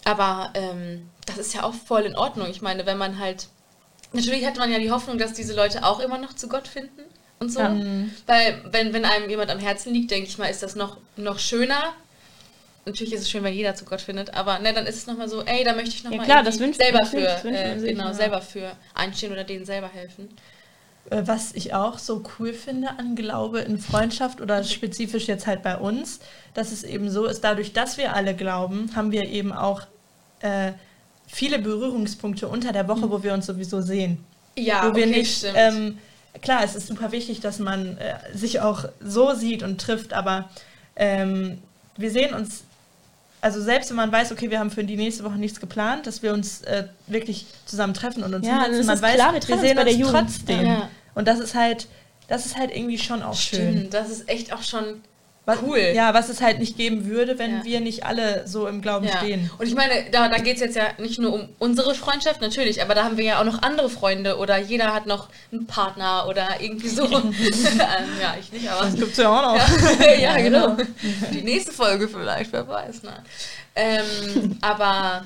Aber 0.06 0.52
ähm, 0.54 1.10
das 1.26 1.38
ist 1.38 1.54
ja 1.54 1.64
auch 1.64 1.74
voll 1.74 2.04
in 2.04 2.16
Ordnung. 2.16 2.50
Ich 2.50 2.62
meine, 2.62 2.86
wenn 2.86 2.98
man 2.98 3.20
halt. 3.20 3.48
Natürlich 4.14 4.46
hat 4.46 4.56
man 4.58 4.72
ja 4.72 4.80
die 4.80 4.92
Hoffnung, 4.92 5.18
dass 5.18 5.34
diese 5.34 5.54
Leute 5.54 5.84
auch 5.84 6.00
immer 6.00 6.18
noch 6.18 6.34
zu 6.34 6.48
Gott 6.48 6.70
finden 6.70 7.02
und 7.40 7.52
so. 7.52 7.60
Ja. 7.60 7.76
Weil, 8.28 8.62
wenn, 8.72 8.94
wenn 8.94 9.04
einem 9.04 9.30
jemand 9.30 9.50
am 9.50 9.60
Herzen 9.60 9.94
liegt, 9.94 10.12
denke 10.12 10.30
ich 10.30 10.38
mal, 10.38 10.48
ist 10.48 10.64
das 10.64 10.76
noch, 10.76 10.98
noch 11.18 11.40
schöner. 11.40 11.94
Natürlich 12.86 13.14
ist 13.14 13.22
es 13.22 13.30
schön, 13.32 13.44
wenn 13.44 13.54
jeder 13.54 13.74
zu 13.76 13.84
Gott 13.84 14.00
findet, 14.00 14.36
aber 14.36 14.60
ne, 14.60 14.72
dann 14.72 14.86
ist 14.86 14.96
es 14.96 15.08
nochmal 15.08 15.28
so, 15.28 15.42
ey, 15.44 15.64
da 15.64 15.74
möchte 15.74 15.90
ich 15.90 16.04
Ja, 16.04 16.12
nochmal 16.12 16.26
klar, 16.26 16.44
das 16.44 16.60
wünscht 16.60 16.80
selber 16.80 17.00
das 17.00 17.10
für, 17.10 17.18
wünscht 17.44 17.60
äh, 17.60 17.70
man 17.70 17.80
sich, 17.80 17.90
genau, 17.90 18.06
ja. 18.06 18.14
selber 18.14 18.42
für 18.42 18.72
einstehen 18.94 19.32
oder 19.32 19.44
denen 19.44 19.66
selber 19.66 19.88
helfen. 19.88 20.30
Äh, 21.10 21.24
Was 21.26 21.54
ich 21.54 21.74
auch 21.74 21.98
so 21.98 22.24
cool 22.38 22.54
finde 22.54 22.92
an 23.00 23.16
Glaube 23.16 23.62
in 23.62 23.80
Freundschaft 23.80 24.40
oder 24.40 24.64
spezifisch 24.64 25.28
jetzt 25.28 25.48
halt 25.48 25.64
bei 25.64 25.78
uns, 25.78 26.20
dass 26.54 26.72
es 26.72 26.84
eben 26.84 27.10
so 27.10 27.26
ist, 27.26 27.44
dadurch, 27.44 27.74
dass 27.74 27.98
wir 27.98 28.16
alle 28.16 28.36
glauben, 28.36 28.92
haben 28.96 29.12
wir 29.12 29.24
eben 29.24 29.52
auch 29.52 29.82
äh, 30.42 30.72
viele 31.27 31.60
Berührungspunkte 31.60 32.48
unter 32.48 32.72
der 32.72 32.88
Woche, 32.88 33.10
wo 33.10 33.24
wir 33.24 33.34
uns 33.34 33.46
sowieso 33.46 33.82
sehen. 33.82 34.24
Ja, 34.58 34.89
wo 34.89 34.96
wir 34.96 35.06
okay, 35.06 35.18
nicht, 35.18 35.38
stimmt. 35.39 35.54
ähm, 35.58 35.98
klar, 36.41 36.63
es 36.63 36.76
ist 36.76 36.88
super 36.88 37.12
wichtig, 37.12 37.41
dass 37.41 37.60
man 37.60 37.98
äh, 37.98 38.15
sich 38.34 38.62
auch 38.62 38.86
so 39.02 39.34
sieht 39.34 39.63
und 39.63 39.82
trifft, 39.82 40.13
aber 40.13 40.50
ähm, 40.95 41.60
wir 41.98 42.12
sehen 42.12 42.34
uns, 42.34 42.63
also 43.41 43.62
selbst 43.62 43.89
wenn 43.89 43.98
man 43.98 44.12
weiß, 44.12 44.32
okay, 44.32 44.50
wir 44.50 44.60
haben 44.60 44.71
für 44.71 44.84
die 44.84 44.95
nächste 44.95 45.24
Woche 45.24 45.36
nichts 45.36 45.60
geplant, 45.60 46.08
dass 46.08 46.24
wir 46.24 46.34
uns 46.34 46.62
äh, 46.62 46.86
wirklich 47.08 47.48
zusammen 47.65 47.93
treffen 47.93 48.24
und 48.24 48.34
uns 48.34 48.48
Ja, 48.48 48.63
hinsetzen, 48.63 48.86
man 48.88 49.02
weiß, 49.02 49.15
klar, 49.15 49.34
wir 49.34 49.48
wir, 49.48 49.54
uns 49.56 49.62
sehen 49.62 49.78
uns 49.78 49.91
Jugend. 49.91 50.12
trotzdem. 50.13 50.65
Ja. 50.65 50.89
Und 51.15 51.28
das 51.28 51.39
ist 51.39 51.54
halt, 51.54 51.88
das 52.28 52.45
ist 52.45 52.58
halt 52.58 52.71
irgendwie 52.76 52.98
schon 52.98 53.21
auch 53.24 53.36
schön. 53.36 53.78
Stimmt, 53.78 53.93
das 53.93 54.10
ist 54.10 54.30
echt 54.30 54.54
auch 54.54 54.63
schon 54.63 55.02
Was, 55.45 55.60
cool. 55.62 55.77
Ja, 55.93 56.13
was 56.15 56.29
es 56.29 56.41
halt 56.41 56.58
nicht 56.60 56.75
geben 56.75 57.05
würde, 57.05 57.38
wenn 57.38 57.58
Ja. 57.58 57.63
wir 57.63 57.79
nicht 57.79 58.03
alle 58.03 58.47
so 58.47 58.67
im 58.67 58.81
Glauben 58.81 59.05
Ja. 59.05 59.17
stehen. 59.17 59.49
Und 59.60 59.67
ich 59.67 59.75
meine, 59.75 59.93
da, 60.12 60.27
da 60.27 60.38
geht 60.39 60.55
es 60.55 60.62
jetzt 60.62 60.75
ja 60.75 60.88
nicht 60.97 61.19
nur 61.19 61.34
um 61.34 61.49
unsere 61.60 61.93
Freundschaft, 61.93 62.41
natürlich, 62.41 62.81
aber 62.81 62.95
da 62.95 63.03
haben 63.03 63.17
wir 63.17 63.25
ja 63.25 63.39
auch 63.39 63.43
noch 63.45 63.62
andere 63.62 63.89
Freunde 63.89 64.38
oder 64.38 64.58
jeder 64.58 64.93
hat 64.93 65.05
noch 65.05 65.29
einen 65.51 65.67
Partner 65.67 66.25
oder 66.27 66.47
irgendwie 66.60 66.89
so. 66.89 67.03
ähm, 67.05 67.31
ja, 68.19 68.36
ich 68.39 68.51
nicht, 68.51 68.67
aber. 68.69 68.89
gibt's 68.89 69.17
ja 69.17 69.29
auch 69.29 69.55
noch. 69.55 69.99
Ja, 69.99 70.13
ja, 70.13 70.38
genau. 70.38 70.75
Die 71.31 71.41
nächste 71.43 71.71
Folge 71.71 72.08
vielleicht, 72.08 72.51
wer 72.51 72.67
weiß. 72.67 73.03
Ne? 73.03 73.13
Ähm, 73.75 74.58
aber 74.62 75.25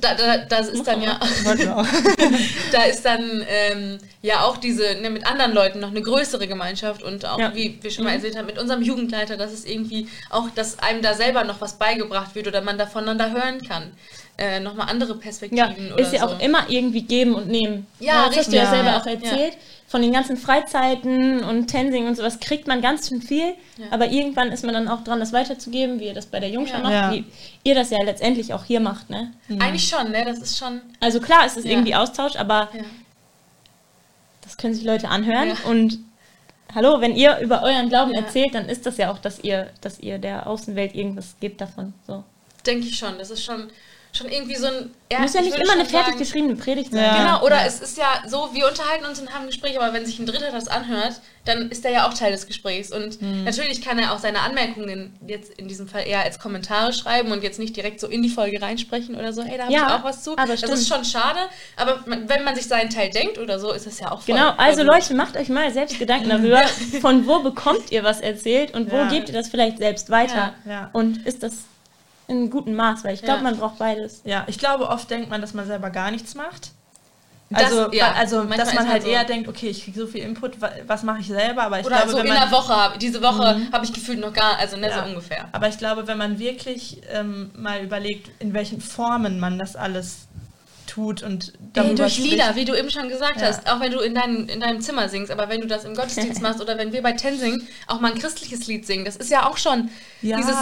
da, 0.00 0.14
da, 0.14 0.38
das 0.38 0.68
ist 0.68 0.86
dann 0.86 1.02
ja, 1.02 1.18
da 2.72 2.82
ist 2.84 3.04
dann 3.04 3.44
ähm, 3.48 3.98
ja 4.22 4.42
auch 4.42 4.56
diese, 4.56 4.96
ne, 5.00 5.10
mit 5.10 5.26
anderen 5.26 5.52
Leuten 5.52 5.80
noch 5.80 5.90
eine 5.90 6.00
größere 6.02 6.46
Gemeinschaft 6.48 7.02
und 7.02 7.26
auch, 7.26 7.38
Ja. 7.38 7.54
wie 7.54 7.78
wir 7.82 7.90
schon 7.90 8.04
mal 8.04 8.12
erzählt 8.14 8.36
haben, 8.36 8.46
mit 8.46 8.58
unserem 8.58 8.82
Jugendleiter, 8.82 9.36
dass 9.36 9.52
es 9.52 9.64
irgendwie 9.64 10.08
auch, 10.30 10.48
dass 10.54 10.78
einem 10.78 11.02
da 11.02 11.14
selber 11.14 11.44
noch 11.44 11.60
was 11.60 11.74
beigebracht 11.78 12.34
wird 12.34 12.46
oder 12.48 12.62
man 12.62 12.78
da 12.78 12.86
voneinander 12.86 13.30
hören 13.32 13.62
kann. 13.66 13.92
Äh, 14.38 14.60
Nochmal 14.60 14.88
andere 14.90 15.12
Ja, 15.14 15.18
Perspektiven 15.18 15.92
oder 15.92 16.02
ist 16.02 16.12
ja 16.12 16.20
so. 16.20 16.26
auch 16.26 16.40
immer 16.40 16.64
irgendwie 16.68 17.02
geben 17.02 17.34
und 17.34 17.48
nehmen. 17.48 17.86
Ja, 18.00 18.26
das 18.28 18.36
hast 18.38 18.52
du 18.52 18.56
ja 18.56 18.62
richtig. 18.62 18.76
selber 18.78 18.90
Ja, 18.90 19.00
auch 19.00 19.06
erzählt. 19.06 19.54
Von 19.88 20.02
den 20.02 20.12
ganzen 20.12 20.36
Freizeiten 20.36 21.44
und 21.44 21.68
Tensing 21.68 22.08
und 22.08 22.16
sowas 22.16 22.40
kriegt 22.40 22.66
man 22.66 22.82
ganz 22.82 23.08
schön 23.08 23.22
viel. 23.22 23.54
Ja. 23.76 23.86
Aber 23.90 24.08
irgendwann 24.08 24.50
ist 24.50 24.64
man 24.64 24.74
dann 24.74 24.88
auch 24.88 25.04
dran, 25.04 25.20
das 25.20 25.32
weiterzugeben, 25.32 26.00
wie 26.00 26.06
ihr 26.06 26.14
das 26.14 26.26
bei 26.26 26.40
der 26.40 26.48
Jungschau 26.50 26.78
Ja. 26.78 26.82
macht, 26.82 26.92
Ja. 26.92 27.12
wie 27.12 27.24
ihr 27.62 27.74
das 27.76 27.90
ja 27.90 28.02
letztendlich 28.02 28.52
auch 28.52 28.64
hier 28.64 28.80
macht. 28.80 29.10
Ne? 29.10 29.32
Eigentlich 29.60 29.88
schon, 29.88 30.10
ne? 30.10 30.24
Das 30.24 30.38
ist 30.38 30.58
schon. 30.58 30.80
Also 30.98 31.20
klar, 31.20 31.42
es 31.46 31.56
ist 31.56 31.64
Ja. 31.66 31.70
irgendwie 31.72 31.94
Austausch, 31.94 32.34
aber 32.34 32.68
Ja. 32.74 32.82
das 34.42 34.56
können 34.56 34.74
sich 34.74 34.84
Leute 34.84 35.08
anhören. 35.08 35.48
Ja. 35.50 35.70
Und 35.70 35.98
hallo, 36.74 37.00
wenn 37.00 37.14
ihr 37.14 37.38
über 37.38 37.62
euren 37.62 37.88
Glauben 37.88 38.12
Ja. 38.12 38.20
erzählt, 38.22 38.54
dann 38.54 38.68
ist 38.68 38.86
das 38.86 38.96
ja 38.96 39.12
auch, 39.12 39.18
dass 39.18 39.38
ihr, 39.40 39.70
dass 39.80 40.00
ihr 40.00 40.18
der 40.18 40.46
Außenwelt 40.48 40.94
irgendwas 40.94 41.36
gebt 41.40 41.60
davon. 41.60 41.94
So. 42.06 42.24
Denke 42.66 42.86
ich 42.88 42.96
schon. 42.98 43.18
Das 43.18 43.30
ist 43.30 43.44
schon, 43.44 43.68
schon 44.16 44.28
irgendwie 44.28 44.56
so 44.56 44.66
ein. 44.66 44.90
Muss 45.20 45.34
ja 45.34 45.40
ich 45.40 45.46
nicht 45.52 45.58
immer 45.62 45.72
eine 45.74 45.84
fertig 45.84 46.06
sagen- 46.14 46.18
geschriebene 46.18 46.56
Predigt 46.56 46.90
sein. 46.92 47.02
Ja. 47.04 47.16
Genau, 47.18 47.44
oder 47.44 47.56
Ja. 47.60 47.66
es 47.66 47.80
ist 47.80 47.96
ja 47.96 48.22
so, 48.26 48.48
wir 48.52 48.66
unterhalten 48.66 49.04
uns 49.04 49.20
und 49.20 49.32
haben 49.32 49.42
ein 49.42 49.46
Gespräch, 49.46 49.80
aber 49.80 49.92
wenn 49.92 50.04
sich 50.04 50.18
ein 50.18 50.26
Dritter 50.26 50.50
das 50.50 50.66
anhört, 50.66 51.20
dann 51.44 51.70
ist 51.70 51.84
er 51.84 51.92
ja 51.92 52.08
auch 52.08 52.14
Teil 52.14 52.32
des 52.32 52.48
Gesprächs. 52.48 52.90
Und 52.90 53.22
Mhm. 53.22 53.44
natürlich 53.44 53.80
kann 53.82 54.00
er 54.00 54.12
auch 54.12 54.18
seine 54.18 54.40
Anmerkungen 54.40 55.14
jetzt 55.26 55.52
in 55.58 55.68
diesem 55.68 55.86
Fall 55.86 56.08
eher 56.08 56.22
als 56.24 56.40
Kommentare 56.40 56.92
schreiben 56.92 57.30
und 57.30 57.44
jetzt 57.44 57.60
nicht 57.60 57.76
direkt 57.76 58.00
so 58.00 58.08
in 58.08 58.20
die 58.22 58.28
Folge 58.28 58.60
reinsprechen 58.60 59.14
oder 59.14 59.32
so, 59.32 59.42
hey, 59.44 59.56
da 59.56 59.64
habe 59.64 59.72
Ja, 59.72 59.86
ich 59.86 59.92
auch 60.00 60.04
was 60.04 60.24
zu. 60.24 60.32
aber 60.32 60.46
das 60.56 60.62
ist 60.64 60.86
stimmt. 60.86 60.86
schon 60.88 61.04
schade, 61.04 61.38
aber 61.76 62.00
wenn 62.06 62.42
man 62.42 62.56
sich 62.56 62.66
seinen 62.66 62.90
Teil 62.90 63.10
denkt 63.10 63.38
oder 63.38 63.60
so, 63.60 63.70
ist 63.72 63.86
es 63.86 64.00
ja 64.00 64.10
auch 64.10 64.22
voll. 64.22 64.34
Genau, 64.34 64.46
voll 64.54 64.64
also 64.64 64.82
gut. 64.82 64.92
Leute, 64.92 65.14
macht 65.14 65.36
euch 65.36 65.48
mal 65.48 65.70
selbst 65.72 66.00
Gedanken 66.00 66.30
darüber, 66.30 66.62
von 67.00 67.28
wo 67.28 67.38
bekommt 67.40 67.92
ihr 67.92 68.02
was 68.02 68.20
erzählt 68.20 68.74
und 68.74 68.90
wo 68.90 68.96
Ja. 68.96 69.08
gebt 69.08 69.28
ihr 69.28 69.34
das 69.34 69.48
vielleicht 69.48 69.78
selbst 69.78 70.10
weiter. 70.10 70.54
Ja, 70.64 70.70
ja. 70.72 70.90
Und 70.92 71.24
ist 71.26 71.44
das 71.44 71.54
in 72.28 72.36
einem 72.38 72.50
guten 72.50 72.74
Maß, 72.74 73.04
weil 73.04 73.14
ich 73.14 73.22
glaube, 73.22 73.38
Ja. 73.38 73.42
man 73.44 73.56
braucht 73.58 73.78
beides. 73.78 74.20
Ja, 74.24 74.44
ich 74.48 74.58
glaube, 74.58 74.88
oft 74.88 75.10
denkt 75.10 75.30
man, 75.30 75.40
dass 75.40 75.54
man 75.54 75.66
selber 75.66 75.90
gar 75.90 76.10
nichts 76.10 76.34
macht. 76.34 76.72
Das- 77.48 77.62
Also, 77.64 77.92
ja, 77.92 78.10
also 78.14 78.42
dass 78.42 78.74
man 78.74 78.88
halt 78.88 79.04
so. 79.04 79.08
eher 79.08 79.22
denkt, 79.22 79.48
okay, 79.48 79.68
ich 79.68 79.84
kriege 79.84 80.00
so 80.00 80.08
viel 80.08 80.22
Input, 80.24 80.60
wa- 80.60 80.72
was 80.88 81.04
mache 81.04 81.20
ich 81.20 81.28
selber? 81.28 81.62
Aber 81.62 81.78
ich 81.78 81.86
Oder 81.86 81.96
glaube, 81.98 82.10
so 82.10 82.16
wenn 82.18 82.26
in 82.26 82.32
man, 82.34 82.42
der 82.42 82.50
Woche, 82.50 82.98
diese 82.98 83.22
Woche 83.22 83.60
habe 83.70 83.84
ich 83.84 83.92
gefühlt 83.92 84.18
noch 84.18 84.32
gar, 84.32 84.58
also 84.58 84.76
ne, 84.76 84.88
Ja. 84.88 85.04
so 85.04 85.08
ungefähr. 85.08 85.48
Aber 85.52 85.68
ich 85.68 85.78
glaube, 85.78 86.08
wenn 86.08 86.18
man 86.18 86.40
wirklich 86.40 87.02
ähm, 87.12 87.52
mal 87.56 87.84
überlegt, 87.84 88.30
in 88.40 88.52
welchen 88.52 88.80
Formen 88.80 89.38
man 89.38 89.60
das 89.60 89.76
alles 89.76 90.26
tut 90.88 91.22
und 91.22 91.52
darüber 91.72 91.94
durch 91.94 92.14
spricht. 92.14 92.30
Lieder, 92.32 92.56
wie 92.56 92.64
du 92.64 92.74
eben 92.76 92.90
schon 92.90 93.08
gesagt 93.08 93.40
Ja. 93.40 93.46
hast, 93.48 93.70
auch 93.70 93.78
wenn 93.78 93.92
du 93.92 94.00
in, 94.00 94.14
dein, 94.16 94.48
in 94.48 94.58
deinem 94.58 94.80
Zimmer 94.80 95.08
singst, 95.08 95.30
aber 95.30 95.48
wenn 95.48 95.60
du 95.60 95.68
das 95.68 95.84
im 95.84 95.94
Gottesdienst 95.94 96.42
machst 96.42 96.60
oder 96.60 96.76
wenn 96.78 96.92
wir 96.92 97.02
bei 97.02 97.12
Tensing 97.12 97.62
auch 97.86 98.00
mal 98.00 98.10
ein 98.12 98.18
christliches 98.18 98.66
Lied 98.66 98.86
singen, 98.86 99.04
das 99.04 99.14
ist 99.14 99.30
ja 99.30 99.48
auch 99.48 99.56
schon 99.56 99.90
Ja. 100.20 100.36
dieses, 100.38 100.56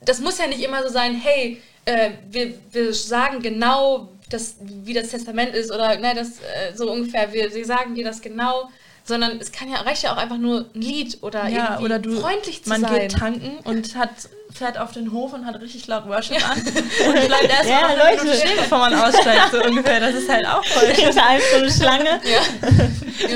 das 0.00 0.20
muss 0.20 0.38
ja 0.38 0.46
nicht 0.46 0.62
immer 0.62 0.82
so 0.82 0.88
sein, 0.88 1.14
hey, 1.14 1.60
äh, 1.84 2.10
wir, 2.30 2.54
wir 2.70 2.94
sagen 2.94 3.40
genau, 3.42 4.08
das, 4.30 4.56
wie 4.60 4.92
das 4.92 5.08
Testament 5.08 5.54
ist 5.54 5.70
oder 5.72 5.96
ne, 5.96 6.14
das, 6.14 6.40
äh, 6.40 6.74
so 6.74 6.90
ungefähr, 6.90 7.32
wir, 7.32 7.52
wir 7.54 7.64
sagen 7.64 7.94
dir 7.94 8.04
das 8.04 8.20
genau, 8.20 8.68
sondern 9.08 9.38
es 9.40 9.50
kann 9.52 9.70
ja, 9.70 9.78
reicht 9.80 10.02
ja 10.02 10.12
auch 10.12 10.16
einfach 10.18 10.36
nur 10.36 10.66
ein 10.74 10.80
Lied 10.80 11.18
oder 11.22 11.48
Ja, 11.48 11.64
irgendwie 11.70 11.84
oder 11.84 11.98
du, 11.98 12.20
freundlich 12.20 12.62
zu 12.62 12.68
man 12.68 12.82
sein. 12.82 12.94
geht 13.08 13.12
tanken 13.12 13.58
und 13.64 13.96
hat, 13.96 14.10
fährt 14.52 14.78
auf 14.78 14.92
den 14.92 15.12
Hof 15.12 15.32
und 15.32 15.44
hat 15.46 15.60
richtig 15.60 15.86
laut 15.86 16.06
Worship 16.06 16.36
an 16.48 16.58
und 16.58 17.26
bleibt 17.26 17.48
erst 17.48 17.64
Ja, 17.68 17.80
mal 17.82 17.96
Leute. 17.98 18.22
Minute 18.24 18.38
stehen, 18.38 18.56
bevor 18.58 18.78
man 18.78 18.94
aussteigt, 18.94 19.50
so 19.52 19.62
ungefähr. 19.64 20.00
Das 20.00 20.14
ist 20.14 20.28
halt 20.28 20.46
auch 20.46 20.64
voll. 20.64 20.86
Hinter 20.94 21.26
einem 21.26 21.42
so 21.50 21.56
eine 21.58 21.70
Schlange. 21.72 22.20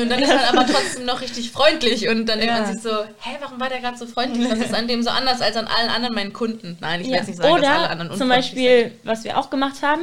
Und 0.01 0.09
dann 0.11 0.19
ist 0.23 0.29
man 0.29 0.45
aber 0.45 0.67
trotzdem 0.67 1.05
noch 1.07 1.21
richtig 1.21 1.51
freundlich 1.51 2.09
und 2.09 2.27
dann 2.27 2.39
denkt 2.39 2.55
Ja. 2.55 2.63
man 2.63 2.73
sich 2.73 2.83
so, 2.83 2.91
hä, 3.21 3.37
warum 3.41 3.59
war 3.61 3.69
der 3.69 3.81
gerade 3.81 3.97
so 3.99 4.07
freundlich? 4.07 4.49
Was 4.51 4.59
ist 4.61 4.75
an 4.75 4.87
dem 4.89 5.03
so 5.03 5.11
anders 5.11 5.41
als 5.41 5.57
an 5.57 5.67
allen 5.67 5.89
anderen 5.91 6.15
meinen 6.15 6.33
Kunden? 6.33 6.77
Nein, 6.81 7.01
ich 7.01 7.07
will 7.07 7.15
Ja. 7.15 7.19
jetzt 7.21 7.29
nicht 7.29 7.37
sagen, 7.43 7.57
dass 7.61 7.67
alle 7.69 7.79
Oder 7.81 7.91
anderen 7.91 8.11
zum 8.13 8.21
unfreundlich 8.31 8.55
Beispiel, 8.55 8.93
was 9.05 9.25
wir 9.25 9.39
auch 9.39 9.51
gemacht 9.51 9.83
haben, 9.83 10.03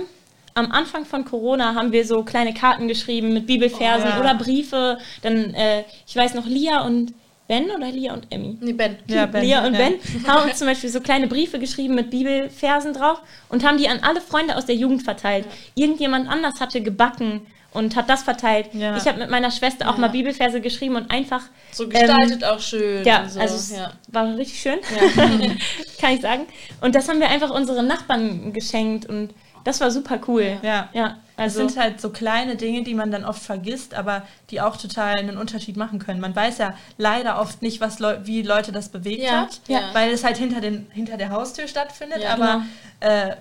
am 0.60 0.72
Anfang 0.72 1.06
von 1.06 1.26
Corona 1.26 1.74
haben 1.76 1.92
wir 1.92 2.06
so 2.06 2.24
kleine 2.24 2.54
Karten 2.54 2.88
geschrieben 2.88 3.34
mit 3.34 3.48
Bibelversen 3.48 4.08
Oh, 4.08 4.12
ja. 4.16 4.20
oder 4.20 4.36
Briefe. 4.36 4.98
Dann, 5.22 5.54
äh, 5.54 5.84
ich 6.08 6.16
weiß 6.16 6.34
noch, 6.36 6.46
Lia 6.46 6.82
und 6.82 7.14
Ben 7.48 7.72
oder 7.72 7.88
Lia 7.90 8.14
und 8.14 8.28
Emmy? 8.32 8.58
Nee, 8.62 8.74
Ben. 8.74 8.98
Ja, 9.08 9.26
Ben, 9.26 9.44
Lia 9.44 9.66
und 9.66 9.74
ja. 9.74 9.80
Ben 9.80 10.28
haben 10.28 10.48
uns 10.50 10.60
zum 10.60 10.68
Beispiel 10.68 10.90
so 10.90 11.02
kleine 11.02 11.26
Briefe 11.28 11.58
geschrieben 11.58 11.96
mit 11.96 12.12
Bibelversen 12.12 12.94
drauf 12.94 13.22
und 13.50 13.66
haben 13.66 13.78
die 13.80 13.90
an 13.90 14.02
alle 14.04 14.22
Freunde 14.22 14.56
aus 14.56 14.68
der 14.68 14.76
Jugend 14.76 15.02
verteilt. 15.02 15.46
Irgendjemand 15.74 16.30
anders 16.30 16.60
hatte 16.62 16.82
gebacken 16.82 17.42
und 17.72 17.96
hat 17.96 18.08
das 18.10 18.22
verteilt. 18.24 18.70
Ja. 18.74 18.98
Ich 18.98 19.06
habe 19.08 19.18
mit 19.20 19.30
meiner 19.32 19.50
Schwester 19.52 19.90
auch 19.90 19.94
Ja. 19.96 20.00
mal 20.02 20.08
Bibelverse 20.10 20.62
geschrieben 20.62 20.96
und 20.96 21.10
einfach 21.12 21.42
So 21.72 21.88
gestaltet 21.88 22.44
auch 22.44 22.60
schön. 22.60 23.00
Ähm, 23.00 23.06
ja, 23.06 23.28
so. 23.28 23.40
also 23.40 23.56
es 23.56 23.76
ja. 23.76 23.94
war 24.10 24.36
richtig 24.38 24.60
schön, 24.60 24.80
kann 26.02 26.14
ich 26.14 26.22
sagen. 26.22 26.46
Und 26.82 26.96
das 26.96 27.08
haben 27.10 27.20
wir 27.20 27.30
einfach 27.30 27.50
unseren 27.52 27.88
Nachbarn 27.88 28.54
geschenkt 28.54 29.06
und 29.08 29.34
das 29.70 29.82
war 29.82 29.92
super 29.92 30.20
cool. 30.28 30.58
Ja. 30.62 30.90
ja 30.94 31.18
Es 31.38 31.56
also 31.56 31.68
sind 31.68 31.80
halt 31.80 32.02
so 32.02 32.10
kleine 32.10 32.56
Dinge, 32.56 32.84
die 32.84 32.94
man 32.96 33.12
dann 33.12 33.24
oft 33.24 33.42
vergisst, 33.42 33.94
aber 33.94 34.24
die 34.50 34.62
auch 34.62 34.78
total 34.78 35.18
einen 35.18 35.38
Unterschied 35.38 35.78
machen 35.78 36.00
können. 36.00 36.20
Man 36.20 36.36
weiß 36.36 36.58
ja 36.58 36.74
leider 36.98 37.40
oft 37.40 37.62
nicht, 37.62 37.80
was 37.80 38.00
Leu 38.00 38.18
wie 38.24 38.42
Leute 38.42 38.72
das 38.72 38.90
bewegt 38.90 39.24
Ja, 39.24 39.42
hat, 39.42 39.62
ja. 39.68 39.82
weil 39.94 40.12
es 40.12 40.24
halt 40.24 40.38
hinter, 40.38 40.60
den, 40.60 40.88
hinter 40.92 41.18
der 41.18 41.30
Haustür 41.30 41.68
stattfindet. 41.68 42.22
Ja, 42.24 42.34
aber 42.34 42.66
äh, 43.00 43.36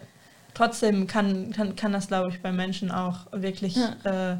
trotzdem 0.55 1.07
kann, 1.07 1.53
kann, 1.53 1.77
kann 1.77 1.93
das, 1.93 2.09
glaube 2.09 2.29
ich, 2.31 2.43
bei 2.43 2.53
Menschen 2.53 2.91
auch 2.91 3.27
wirklich 3.33 3.77
äh, 4.05 4.37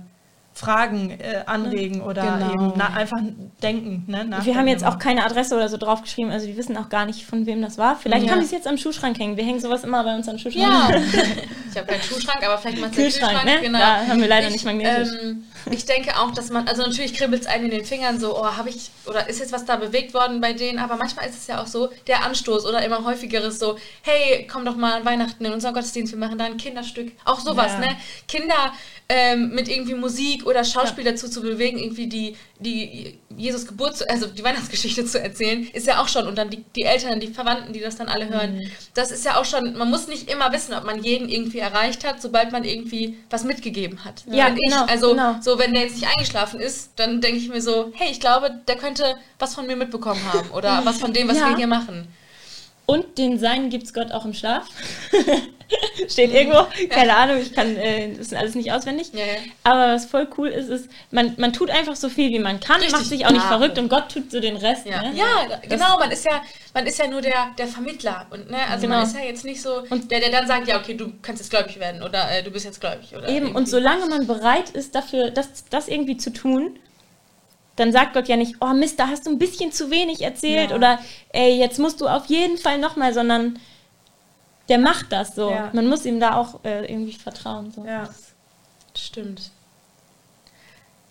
Fragen 0.59 1.11
äh, 1.11 1.45
anregen 1.47 2.01
oder 2.01 2.23
Genau. 2.23 2.53
eben 2.53 2.73
na 2.75 2.89
einfach 2.89 3.19
denken. 3.63 4.03
Ne? 4.09 4.29
wir 4.43 4.57
haben 4.57 4.67
jetzt 4.67 4.85
auch 4.85 4.99
keine 4.99 5.25
Adresse 5.25 5.55
oder 5.55 5.69
so 5.69 5.77
draufgeschrieben, 5.77 6.33
also 6.33 6.47
die 6.49 6.57
wissen 6.57 6.77
auch 6.77 6.89
gar 6.89 7.07
nicht, 7.07 7.25
von 7.25 7.47
wem 7.47 7.63
das 7.63 7.79
war. 7.79 7.95
Vielleicht 7.95 8.27
Ja. 8.27 8.33
haben 8.33 8.41
die 8.41 8.47
es 8.47 8.51
jetzt 8.51 8.67
am 8.67 8.77
Schuhschrank 8.77 9.17
hängen. 9.21 9.37
Wir 9.37 9.45
hängen 9.45 9.61
sowas 9.61 9.85
immer 9.85 10.03
bei 10.03 10.17
uns 10.17 10.29
am 10.29 10.37
Schuhschrank. 10.37 10.67
Ja. 10.67 10.89
ich 11.71 11.77
habe 11.79 11.87
keinen 11.87 12.03
Schuhschrank, 12.03 12.45
aber 12.45 12.59
vielleicht 12.59 12.81
mal 12.81 12.91
Kühlschrank, 12.91 13.45
ne? 13.45 13.59
Genau. 13.61 13.79
Da 13.79 14.07
haben 14.09 14.21
wir 14.21 14.27
leider 14.27 14.49
ich, 14.49 14.55
nicht 14.55 14.65
magnetisch. 14.65 15.11
Ähm, 15.23 15.45
ich 15.71 15.85
denke 15.85 16.19
auch, 16.19 16.33
dass 16.33 16.51
man, 16.51 16.67
also 16.67 16.83
natürlich 16.83 17.15
kribbelt 17.15 17.43
es 17.43 17.47
einen 17.47 17.67
in 17.67 17.71
den 17.71 17.85
Fingern 17.85 18.19
so, 18.19 18.37
oh, 18.37 18.45
habe 18.57 18.69
ich, 18.69 18.91
oder 19.07 19.29
ist 19.29 19.39
jetzt 19.39 19.53
was 19.53 19.65
da 19.65 19.77
bewegt 19.77 20.13
worden 20.13 20.41
bei 20.41 20.55
denen, 20.55 20.81
aber 20.81 20.97
manchmal 20.97 21.27
ist 21.29 21.37
es 21.39 21.47
ja 21.47 21.63
auch 21.63 21.69
so, 21.69 21.89
der 22.09 22.25
Anstoß 22.25 22.67
oder 22.67 22.85
immer 22.85 23.05
häufigeres 23.05 23.61
so, 23.61 23.77
hey, 24.03 24.49
komm 24.51 24.65
doch 24.65 24.75
mal 24.75 24.95
an 24.99 25.05
Weihnachten 25.05 25.45
in 25.45 25.53
unseren 25.53 25.73
Gottesdienst, 25.75 26.13
wir 26.13 26.19
machen 26.19 26.37
da 26.37 26.47
ein 26.47 26.57
Kinderstück. 26.57 27.13
Auch 27.25 27.39
sowas, 27.39 27.73
Ja. 27.75 27.81
ne? 27.81 27.97
Kinder 28.27 28.73
ähm, 29.11 29.55
mit 29.55 29.69
irgendwie 29.69 29.95
Musik 29.95 30.45
oder 30.47 30.65
Schauspiel 30.65 31.03
dazu 31.03 31.31
zu 31.31 31.41
bewegen, 31.41 31.79
irgendwie 31.79 32.09
die, 32.09 32.37
die 32.59 33.19
Jesus 33.35 33.67
Geburt, 33.67 34.07
also 34.11 34.27
die 34.27 34.45
Weihnachtsgeschichte 34.45 35.07
zu 35.07 35.19
erzählen, 35.19 35.67
ist 35.73 35.87
ja 35.87 36.03
auch 36.03 36.09
schon, 36.09 36.27
und 36.27 36.37
dann 36.37 36.51
die, 36.51 36.63
die 36.77 36.83
Eltern, 36.83 37.19
die 37.19 37.29
Verwandten, 37.29 37.73
die 37.73 37.81
das 37.81 37.97
dann 37.97 38.09
alle 38.09 38.29
hören, 38.29 38.57
Mhm. 38.59 38.71
das 38.93 39.11
ist 39.11 39.25
ja 39.25 39.39
auch 39.41 39.47
schon, 39.47 39.79
man 39.79 39.89
muss 39.89 40.09
nicht 40.09 40.31
immer 40.31 40.53
wissen, 40.53 40.75
ob 40.75 40.85
man 40.85 41.03
jeden 41.03 41.31
irgendwie 41.31 41.59
erreicht 41.61 42.07
hat, 42.07 42.21
sobald 42.21 42.53
man 42.53 42.65
irgendwie 42.65 43.17
was 43.31 43.45
mitgegeben 43.45 44.05
hat. 44.05 44.25
Ja, 44.31 44.47
Finde 44.47 44.61
genau, 44.67 44.85
Ich, 44.85 44.91
also 44.91 45.11
genau. 45.11 45.37
so, 45.41 45.59
wenn 45.59 45.73
der 45.73 45.85
jetzt 45.85 45.95
nicht 45.97 46.07
eingeschlafen 46.07 46.61
ist, 46.61 46.91
dann 46.97 47.23
denke 47.23 47.39
ich 47.39 47.49
mir 47.49 47.63
so, 47.63 47.91
hey, 47.95 48.11
ich 48.11 48.21
glaube, 48.21 48.61
der 48.69 48.77
könnte 48.77 49.17
was 49.39 49.55
von 49.55 49.67
mir 49.67 49.77
mitbekommen 49.77 50.21
haben 50.35 50.51
oder 50.51 50.81
was 50.85 50.99
von 50.99 51.15
dem, 51.15 51.29
was 51.29 51.39
Ja. 51.39 51.49
wir 51.49 51.57
hier 51.57 51.67
machen. 51.67 52.09
Und 52.85 53.17
den 53.17 53.39
Sein 53.39 53.71
gibt's 53.71 53.95
Gott 53.95 54.13
auch 54.13 54.27
im 54.27 54.35
Schlaf. 54.35 54.67
Steht 56.09 56.33
irgendwo. 56.33 56.67
Keine 56.91 57.15
Ahnung, 57.15 57.39
ich 57.43 57.53
kann 57.53 57.77
äh, 57.77 58.15
das 58.17 58.33
alles 58.33 58.55
nicht 58.55 58.73
auswendig. 58.73 59.11
Ja, 59.13 59.21
ja. 59.21 59.33
Aber 59.65 59.95
was 59.95 60.07
voll 60.07 60.27
cool 60.39 60.49
ist, 60.49 60.69
ist, 60.69 60.89
man, 61.11 61.35
man 61.37 61.53
tut 61.53 61.71
einfach 61.71 61.97
so 61.97 62.09
viel, 62.09 62.31
wie 62.31 62.39
man 62.39 62.59
kann, 62.61 62.77
Richtig. 62.77 62.93
macht 62.93 63.05
sich 63.07 63.27
auch 63.27 63.31
nicht 63.31 63.43
Ja. 63.43 63.49
verrückt 63.49 63.79
und 63.79 63.89
Gott 63.89 64.11
tut 64.11 64.31
so 64.31 64.41
den 64.41 64.57
Rest. 64.57 64.87
Ja, 64.87 65.03
Ne? 65.03 65.13
ja 65.15 65.59
genau, 65.69 65.99
man 65.99 66.11
ist 66.11 66.25
ja, 66.25 66.43
man 66.73 66.87
ist 66.87 66.99
ja 66.99 67.07
nur 67.07 67.21
der, 67.21 67.51
der 67.59 67.67
Vermittler. 67.67 68.27
Und, 68.31 68.51
ne, 68.51 68.59
also 68.71 68.87
Genau. 68.87 68.97
man 68.99 69.07
ist 69.07 69.15
ja 69.17 69.23
jetzt 69.25 69.45
nicht 69.45 69.61
so, 69.61 69.83
Und- 69.91 70.11
der, 70.11 70.21
der 70.21 70.31
dann 70.31 70.47
sagt, 70.47 70.69
ja, 70.69 70.79
okay, 70.79 70.95
du 70.95 71.13
kannst 71.21 71.43
jetzt 71.43 71.51
gläubig 71.51 71.79
werden 71.79 72.03
oder 72.03 72.31
äh, 72.31 72.43
du 72.43 72.51
bist 72.51 72.65
jetzt 72.65 72.81
gläubig. 72.81 73.15
Oder 73.15 73.29
Eben, 73.29 73.47
und 73.49 73.53
irgendwie. 73.53 73.71
solange 73.71 74.07
man 74.07 74.27
bereit 74.27 74.71
ist, 74.71 74.95
dafür 74.95 75.31
das, 75.31 75.65
das 75.69 75.89
irgendwie 75.89 76.17
zu 76.17 76.33
tun, 76.33 76.79
dann 77.77 77.93
sagt 77.93 78.15
Gott 78.15 78.27
ja 78.27 78.37
nicht, 78.37 78.57
oh 78.61 78.73
Mist, 78.73 78.99
da 78.99 79.07
hast 79.09 79.27
du 79.27 79.31
ein 79.31 79.39
bisschen 79.39 79.71
zu 79.71 79.91
wenig 79.91 80.23
erzählt 80.23 80.71
Ja. 80.71 80.77
oder 80.77 80.99
ey, 81.33 81.59
jetzt 81.59 81.79
musst 81.79 82.01
du 82.01 82.09
auf 82.09 82.27
jeden 82.27 82.59
Fall 82.59 82.79
nochmal, 82.79 83.15
sondern 83.15 83.59
der 84.69 84.79
macht 84.79 85.13
das 85.13 85.35
so. 85.35 85.51
Ja. 85.51 85.71
Man 85.73 85.87
muss 85.87 86.05
ihm 86.05 86.21
da 86.21 86.35
auch 86.37 86.65
äh, 86.65 86.91
irgendwie 86.91 87.15
vertrauen. 87.15 87.73
So. 87.73 87.85
Ja. 87.85 88.09
Stimmt. 88.97 89.51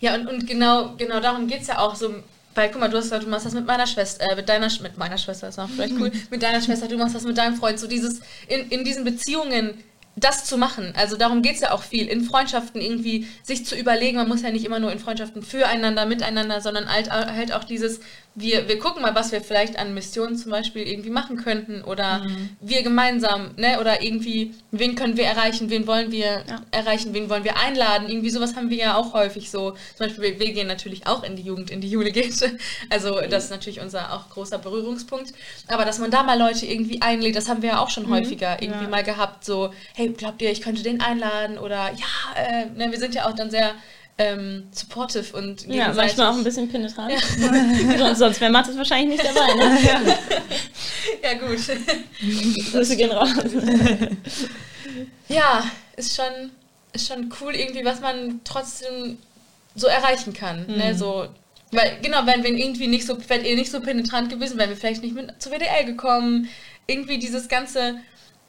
Ja, 0.00 0.14
und, 0.14 0.28
und 0.28 0.46
genau, 0.46 0.94
genau 0.96 1.20
darum 1.20 1.46
geht 1.48 1.62
es 1.62 1.66
ja 1.68 1.78
auch 1.78 1.94
so. 1.94 2.14
Weil, 2.54 2.70
guck 2.70 2.80
mal, 2.80 2.88
du 2.88 2.96
hast 2.96 3.12
du 3.12 3.28
machst 3.28 3.46
das 3.46 3.54
mit 3.54 3.66
meiner 3.66 3.86
Schwester, 3.86 4.24
äh, 4.30 4.34
mit 4.34 4.48
deiner, 4.48 4.68
mit 4.82 4.96
meiner 4.98 5.18
Schwester 5.18 5.48
ist 5.48 5.58
auch 5.58 5.68
vielleicht 5.68 5.94
cool, 5.94 6.10
mit 6.30 6.42
deiner 6.42 6.60
Schwester, 6.60 6.88
du 6.88 6.96
machst 6.96 7.14
das 7.14 7.22
mit 7.22 7.38
deinem 7.38 7.54
Freund, 7.54 7.78
so 7.78 7.86
dieses, 7.86 8.20
in, 8.48 8.68
in 8.70 8.84
diesen 8.84 9.04
Beziehungen 9.04 9.82
das 10.16 10.44
zu 10.44 10.56
machen. 10.56 10.92
Also 10.96 11.16
darum 11.16 11.42
geht 11.42 11.54
es 11.54 11.60
ja 11.60 11.70
auch 11.70 11.82
viel, 11.82 12.08
in 12.08 12.24
Freundschaften 12.24 12.80
irgendwie 12.80 13.28
sich 13.44 13.64
zu 13.64 13.76
überlegen, 13.76 14.16
man 14.16 14.28
muss 14.28 14.42
ja 14.42 14.50
nicht 14.50 14.64
immer 14.64 14.80
nur 14.80 14.90
in 14.90 14.98
Freundschaften 14.98 15.42
füreinander, 15.42 16.06
miteinander, 16.06 16.60
sondern 16.60 16.92
halt, 16.92 17.10
halt 17.10 17.52
auch 17.52 17.62
dieses, 17.62 18.00
wir, 18.40 18.68
wir 18.68 18.78
gucken 18.78 19.02
mal, 19.02 19.14
was 19.14 19.32
wir 19.32 19.40
vielleicht 19.40 19.78
an 19.78 19.94
Missionen 19.94 20.36
zum 20.36 20.52
Beispiel 20.52 20.86
irgendwie 20.86 21.10
machen 21.10 21.36
könnten 21.36 21.82
oder 21.82 22.24
wir 22.60 22.82
gemeinsam, 22.82 23.50
ne, 23.56 23.80
oder 23.80 24.02
irgendwie, 24.02 24.54
wen 24.70 24.94
können 24.94 25.16
wir 25.16 25.24
erreichen, 25.24 25.70
wen 25.70 25.86
wollen 25.86 26.12
wir 26.12 26.44
Ja. 26.48 26.60
erreichen, 26.70 27.14
wen 27.14 27.28
wollen 27.28 27.44
wir 27.44 27.56
einladen, 27.58 28.08
irgendwie 28.08 28.30
sowas 28.30 28.54
haben 28.54 28.70
wir 28.70 28.76
ja 28.76 28.96
auch 28.96 29.12
häufig 29.12 29.50
so. 29.50 29.72
Zum 29.96 30.06
Beispiel, 30.06 30.38
wir, 30.38 30.52
gehen 30.52 30.66
natürlich 30.68 31.06
auch 31.06 31.22
in 31.24 31.36
die 31.36 31.42
Jugend, 31.42 31.70
in 31.70 31.80
die 31.80 31.90
Jule 31.90 32.10
geht. 32.12 32.28
Also 32.90 33.20
das 33.28 33.44
ist 33.44 33.50
natürlich 33.50 33.80
unser 33.80 34.12
auch 34.14 34.28
großer 34.30 34.58
Berührungspunkt. 34.58 35.32
Aber 35.68 35.84
dass 35.84 35.98
man 35.98 36.10
da 36.10 36.22
mal 36.22 36.38
Leute 36.38 36.64
irgendwie 36.66 37.02
einlädt, 37.02 37.36
das 37.36 37.48
haben 37.48 37.62
wir 37.62 37.70
ja 37.70 37.80
auch 37.80 37.90
schon 37.90 38.08
häufiger 38.08 38.62
irgendwie 38.62 38.84
Ja. 38.84 38.88
mal 38.90 39.02
gehabt, 39.02 39.44
so, 39.44 39.72
hey, 39.94 40.10
glaubt 40.10 40.40
ihr, 40.42 40.50
ich 40.50 40.60
könnte 40.60 40.82
den 40.82 41.00
einladen 41.00 41.58
oder 41.58 41.90
ja, 41.92 42.42
äh, 42.42 42.66
ne, 42.66 42.90
wir 42.90 42.98
sind 42.98 43.14
ja 43.14 43.26
auch 43.26 43.34
dann 43.34 43.50
sehr 43.50 43.74
ähm, 44.18 44.64
supportive 44.72 45.36
und 45.36 45.66
Ja, 45.66 45.92
manchmal 45.92 46.32
auch 46.32 46.36
ein 46.36 46.44
bisschen 46.44 46.68
penetrant. 46.68 47.12
sonst 47.98 48.18
sonst 48.18 48.40
wäre 48.40 48.50
Mathis 48.50 48.76
wahrscheinlich 48.76 49.20
nicht 49.20 49.24
dabei. 49.24 49.54
Ne? 49.54 50.18
Ja, 51.22 51.34
gut. 51.34 51.58
Grüße 52.72 52.96
gehen 52.96 53.10
raus. 53.10 53.30
Ja, 55.28 55.64
ist 55.96 56.14
schon, 56.14 56.50
ist 56.92 57.08
schon 57.08 57.32
cool 57.40 57.54
irgendwie, 57.54 57.84
was 57.84 58.00
man 58.00 58.40
trotzdem 58.44 59.18
so 59.74 59.86
erreichen 59.86 60.34
kann. 60.34 60.66
Ne? 60.66 60.94
So, 60.94 61.28
weil, 61.72 61.98
genau, 62.02 62.26
wären 62.26 62.42
wir 62.42 62.50
irgendwie 62.50 62.88
nicht 62.88 63.06
so, 63.06 63.16
wärt 63.28 63.46
ihr 63.46 63.56
nicht 63.56 63.70
so 63.70 63.80
penetrant 63.80 64.28
gewesen, 64.28 64.58
wären 64.58 64.70
wir 64.70 64.76
vielleicht 64.76 65.02
nicht 65.02 65.14
mit 65.14 65.40
zur 65.40 65.52
WDL 65.52 65.86
gekommen. 65.86 66.48
Irgendwie 66.86 67.18
dieses 67.18 67.48
ganze, 67.48 67.96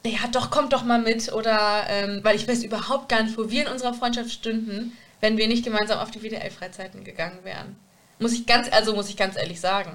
ja 0.05 0.27
doch, 0.32 0.51
kommt 0.51 0.73
doch 0.73 0.84
mal 0.84 0.99
mit. 0.99 1.32
Oder, 1.32 1.86
ähm, 1.89 2.19
weil 2.23 2.36
ich 2.36 2.47
weiß 2.47 2.63
überhaupt 2.63 3.10
gar 3.10 3.23
nicht, 3.23 3.38
wo 3.38 3.49
wir 3.49 3.63
in 3.63 3.71
unserer 3.71 3.93
Freundschaft 3.93 4.32
stünden, 4.32 4.97
wenn 5.21 5.38
wir 5.38 5.47
nicht 5.47 5.63
gemeinsam 5.63 5.99
auf 5.99 6.12
die 6.12 6.21
WDL-Freizeiten 6.21 7.03
gegangen 7.03 7.39
wären. 7.43 7.75
Muss 8.19 8.34
ich 8.34 8.45
ganz, 8.45 8.69
also 8.71 8.93
muss 8.93 9.10
ich 9.10 9.17
ganz 9.17 9.38
ehrlich 9.38 9.60
sagen. 9.60 9.91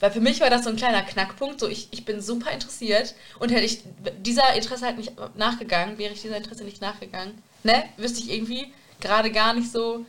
Weil 0.00 0.10
für 0.10 0.20
mich 0.20 0.40
war 0.40 0.50
das 0.50 0.64
so 0.64 0.70
ein 0.70 0.76
kleiner 0.76 1.02
Knackpunkt. 1.02 1.58
So, 1.58 1.68
ich, 1.68 1.88
ich 1.90 2.04
bin 2.04 2.20
super 2.20 2.50
interessiert 2.50 3.14
und 3.38 3.50
hätte 3.50 3.64
ich 3.64 3.80
dieser 4.18 4.52
Interesse 4.54 4.84
halt 4.84 4.98
nicht 4.98 5.12
nachgegangen, 5.36 5.96
wäre 5.98 6.12
ich 6.12 6.20
dieser 6.20 6.36
Interesse 6.36 6.64
nicht 6.64 6.82
nachgegangen, 6.82 7.32
ne, 7.64 7.84
wüsste 7.96 8.20
ich 8.20 8.30
irgendwie 8.30 8.72
gerade 9.00 9.30
gar 9.32 9.54
nicht 9.54 9.72
so, 9.72 10.04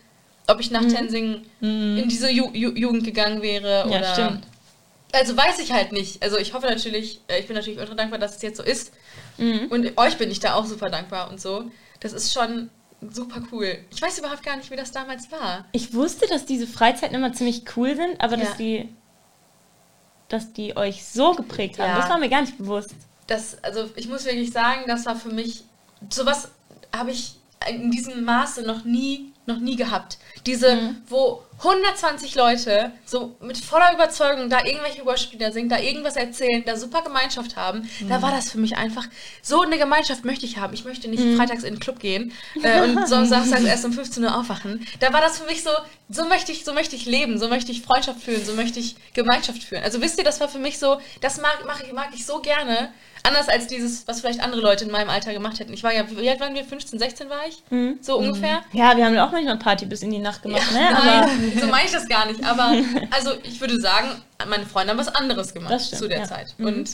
ob 0.48 0.60
ich 0.60 0.72
nach 0.72 0.86
Tensing 0.86 1.46
in 1.62 2.08
diese 2.10 2.30
Ju 2.30 2.50
Ju 2.54 2.72
Jugend 2.72 3.04
gegangen 3.06 3.42
wäre 3.42 3.86
Ja, 3.90 3.98
oder. 4.00 4.14
stimmt. 4.14 4.48
Also 5.14 5.38
weiß 5.38 5.60
ich 5.60 5.72
halt 5.72 5.94
nicht. 5.94 6.22
Also 6.22 6.38
ich 6.38 6.54
hoffe 6.54 6.68
natürlich, 6.68 7.22
äh, 7.28 7.40
ich 7.40 7.48
bin 7.48 7.56
natürlich 7.56 7.80
ultra 7.80 7.96
dankbar, 7.96 8.20
dass 8.20 8.36
es 8.36 8.42
jetzt 8.42 8.58
so 8.58 8.64
ist. 8.64 8.92
Mhm. 9.38 9.68
Und 9.70 9.98
euch 9.98 10.18
bin 10.18 10.30
ich 10.30 10.42
da 10.42 10.56
auch 10.56 10.66
super 10.66 10.90
dankbar 10.90 11.30
und 11.30 11.40
so. 11.40 11.64
Das 12.02 12.12
ist 12.12 12.34
schon 12.34 12.70
super 13.12 13.42
cool. 13.52 13.78
Ich 13.92 14.02
weiß 14.02 14.18
überhaupt 14.20 14.44
gar 14.44 14.56
nicht, 14.58 14.70
wie 14.72 14.76
das 14.76 14.92
damals 14.92 15.32
war. 15.32 15.66
Ich 15.72 15.94
wusste, 15.94 16.28
dass 16.28 16.46
diese 16.46 16.68
Freizeiten 16.68 17.16
immer 17.16 17.34
ziemlich 17.34 17.64
cool 17.76 17.96
sind, 17.96 18.20
aber 18.22 18.38
Ja. 18.38 18.46
dass 18.46 18.58
die 18.58 18.90
dass 20.30 20.52
die 20.52 20.76
euch 20.76 21.06
so 21.06 21.32
geprägt 21.34 21.80
haben, 21.80 21.90
Ja. 21.92 21.98
das 22.02 22.10
war 22.10 22.18
mir 22.18 22.28
gar 22.30 22.42
nicht 22.42 22.58
bewusst. 22.58 22.94
das, 23.28 23.62
also 23.64 23.90
ich 23.96 24.08
muss 24.10 24.26
wirklich 24.26 24.52
sagen, 24.52 24.82
das 24.88 25.06
war 25.06 25.16
für 25.16 25.30
mich, 25.30 25.64
sowas 26.10 26.50
habe 26.96 27.12
ich 27.12 27.36
in 27.70 27.92
diesem 27.92 28.24
Maße 28.26 28.64
noch 28.64 28.84
nie 28.84 29.32
noch 29.48 29.60
nie 29.60 29.76
gehabt. 29.76 30.18
Diese, 30.46 30.96
wo 31.08 31.42
120 31.60 32.36
Leute 32.36 32.92
so 33.06 33.36
mit 33.42 33.58
voller 33.58 33.94
Überzeugung 33.94 34.50
da 34.50 34.64
irgendwelche 34.64 35.06
Worship-Lieder 35.06 35.52
singen, 35.52 35.70
da 35.70 35.80
irgendwas 35.80 36.16
erzählen, 36.16 36.64
da 36.66 36.76
super 36.76 37.02
Gemeinschaft 37.02 37.56
haben. 37.56 37.90
Da 38.08 38.22
war 38.22 38.32
das 38.32 38.52
für 38.52 38.60
mich 38.60 38.78
einfach, 38.78 39.08
so 39.42 39.62
eine 39.62 39.78
Gemeinschaft 39.78 40.24
möchte 40.24 40.46
ich 40.46 40.58
haben. 40.58 40.74
Ich 40.74 40.86
möchte 40.86 41.08
nicht 41.08 41.24
freitags 41.36 41.64
in 41.64 41.76
den 41.76 41.80
Club 41.80 42.00
gehen 42.00 42.32
äh, 42.62 42.82
und 42.82 43.08
samstags 43.08 43.64
erst 43.64 43.86
um 43.86 43.94
15 43.94 44.24
Uhr 44.24 44.38
aufwachen. 44.38 44.86
Da 45.00 45.14
war 45.14 45.22
das 45.22 45.40
für 45.40 45.46
mich 45.46 45.64
so, 45.64 45.72
so 46.10 46.26
möchte 46.26 46.52
ich, 46.52 46.64
so 46.64 46.74
möchte 46.74 46.96
ich 46.96 47.06
leben, 47.06 47.40
so 47.40 47.48
möchte 47.48 47.72
ich 47.72 47.82
Freundschaft 47.82 48.22
fühlen, 48.22 48.46
so 48.46 48.54
möchte 48.54 48.80
ich 48.80 48.96
Gemeinschaft 49.14 49.64
fühlen. 49.64 49.84
Also 49.84 50.02
wisst 50.02 50.20
ihr, 50.20 50.24
das 50.24 50.40
war 50.40 50.50
für 50.50 50.60
mich 50.60 50.78
so, 50.78 51.00
das 51.22 51.42
mag, 51.42 51.66
mag, 51.66 51.84
ich, 51.86 51.94
mag 51.94 52.10
ich 52.14 52.26
so 52.26 52.40
gerne. 52.40 52.94
Anders 53.28 53.50
als 53.50 53.68
dieses, 53.68 54.08
was 54.08 54.22
vielleicht 54.22 54.40
andere 54.42 54.62
Leute 54.62 54.86
in 54.86 54.92
meinem 54.92 55.10
Alter 55.10 55.34
gemacht 55.34 55.60
hätten. 55.60 55.74
Ich 55.74 55.84
war 55.84 55.94
ja, 55.94 56.04
wie 56.10 56.30
alt 56.30 56.40
waren 56.40 56.56
wir? 56.56 56.64
15, 56.64 56.98
16 57.00 57.30
war 57.30 57.42
ich? 57.48 57.62
So 58.02 58.18
ungefähr. 58.18 58.62
Ja, 58.74 58.96
wir 58.96 59.06
haben 59.06 59.18
auch 59.18 59.32
manchmal 59.32 59.58
Party 59.58 59.86
bis 59.86 60.02
in 60.02 60.12
die 60.12 60.20
Nacht 60.20 60.42
gemacht, 60.44 60.72
ne? 60.72 60.90
Aber 60.96 61.06
Nein, 61.28 61.54
so 61.60 61.68
meine 61.68 61.86
ich 61.86 61.92
das 61.92 62.08
gar 62.08 62.26
nicht. 62.26 62.44
Aber 62.44 62.74
also 63.12 63.32
ich 63.44 63.60
würde 63.60 63.80
sagen, 63.80 64.10
meine 64.50 64.66
Freunde 64.66 64.92
haben 64.92 65.00
was 65.00 65.14
anderes 65.14 65.54
gemacht 65.54 65.72
Das 65.72 65.88
stimmt, 65.88 66.02
zu 66.02 66.08
der 66.08 66.20
ja. 66.20 66.26
Zeit. 66.26 66.56
Und 66.58 66.90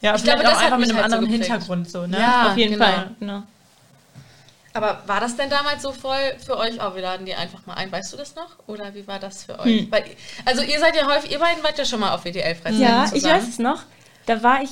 Ja, 0.00 0.14
Ich 0.14 0.22
glaube, 0.24 0.42
das 0.42 0.58
einfach 0.58 0.78
mit 0.78 0.90
einem 0.90 0.98
halt 0.98 1.10
so 1.10 1.16
anderen 1.16 1.24
geprägt. 1.32 1.50
Hintergrund 1.50 1.90
so, 1.90 2.06
ne? 2.06 2.18
Ja. 2.18 2.50
auf 2.50 2.56
jeden 2.56 2.72
genau. 2.74 2.84
Fall. 2.84 3.10
Genau. 3.20 3.42
aber 4.74 5.02
war 5.06 5.20
das 5.20 5.36
denn 5.36 5.48
damals 5.50 5.82
so 5.82 5.92
voll 5.92 6.34
für 6.44 6.56
euch? 6.58 6.74
Oh, 6.82 6.94
wir 6.94 7.02
laden 7.02 7.26
die 7.26 7.34
einfach 7.34 7.64
mal 7.66 7.74
ein. 7.74 7.90
Weißt 7.92 8.12
du 8.12 8.16
das 8.16 8.34
noch? 8.34 8.48
Oder 8.66 8.94
wie 8.94 9.06
war 9.06 9.18
das 9.18 9.44
für 9.44 9.58
euch? 9.58 9.80
Hm. 9.82 9.88
Weil, 9.92 10.04
also 10.44 10.62
ihr 10.62 10.78
seid 10.80 10.96
ja 10.96 11.06
häufig, 11.06 11.30
ihr 11.30 11.38
beiden 11.38 11.62
wart 11.62 11.78
ja 11.78 11.84
schon 11.84 12.00
mal 12.00 12.12
auf 12.14 12.24
WDL-Freizeiten 12.24 12.80
Ja, 12.80 13.04
ich 13.04 13.12
zusammen. 13.22 13.34
weiß 13.36 13.48
es 13.48 13.58
noch. 13.58 13.82
Da 14.26 14.42
war 14.42 14.62
ich. 14.62 14.70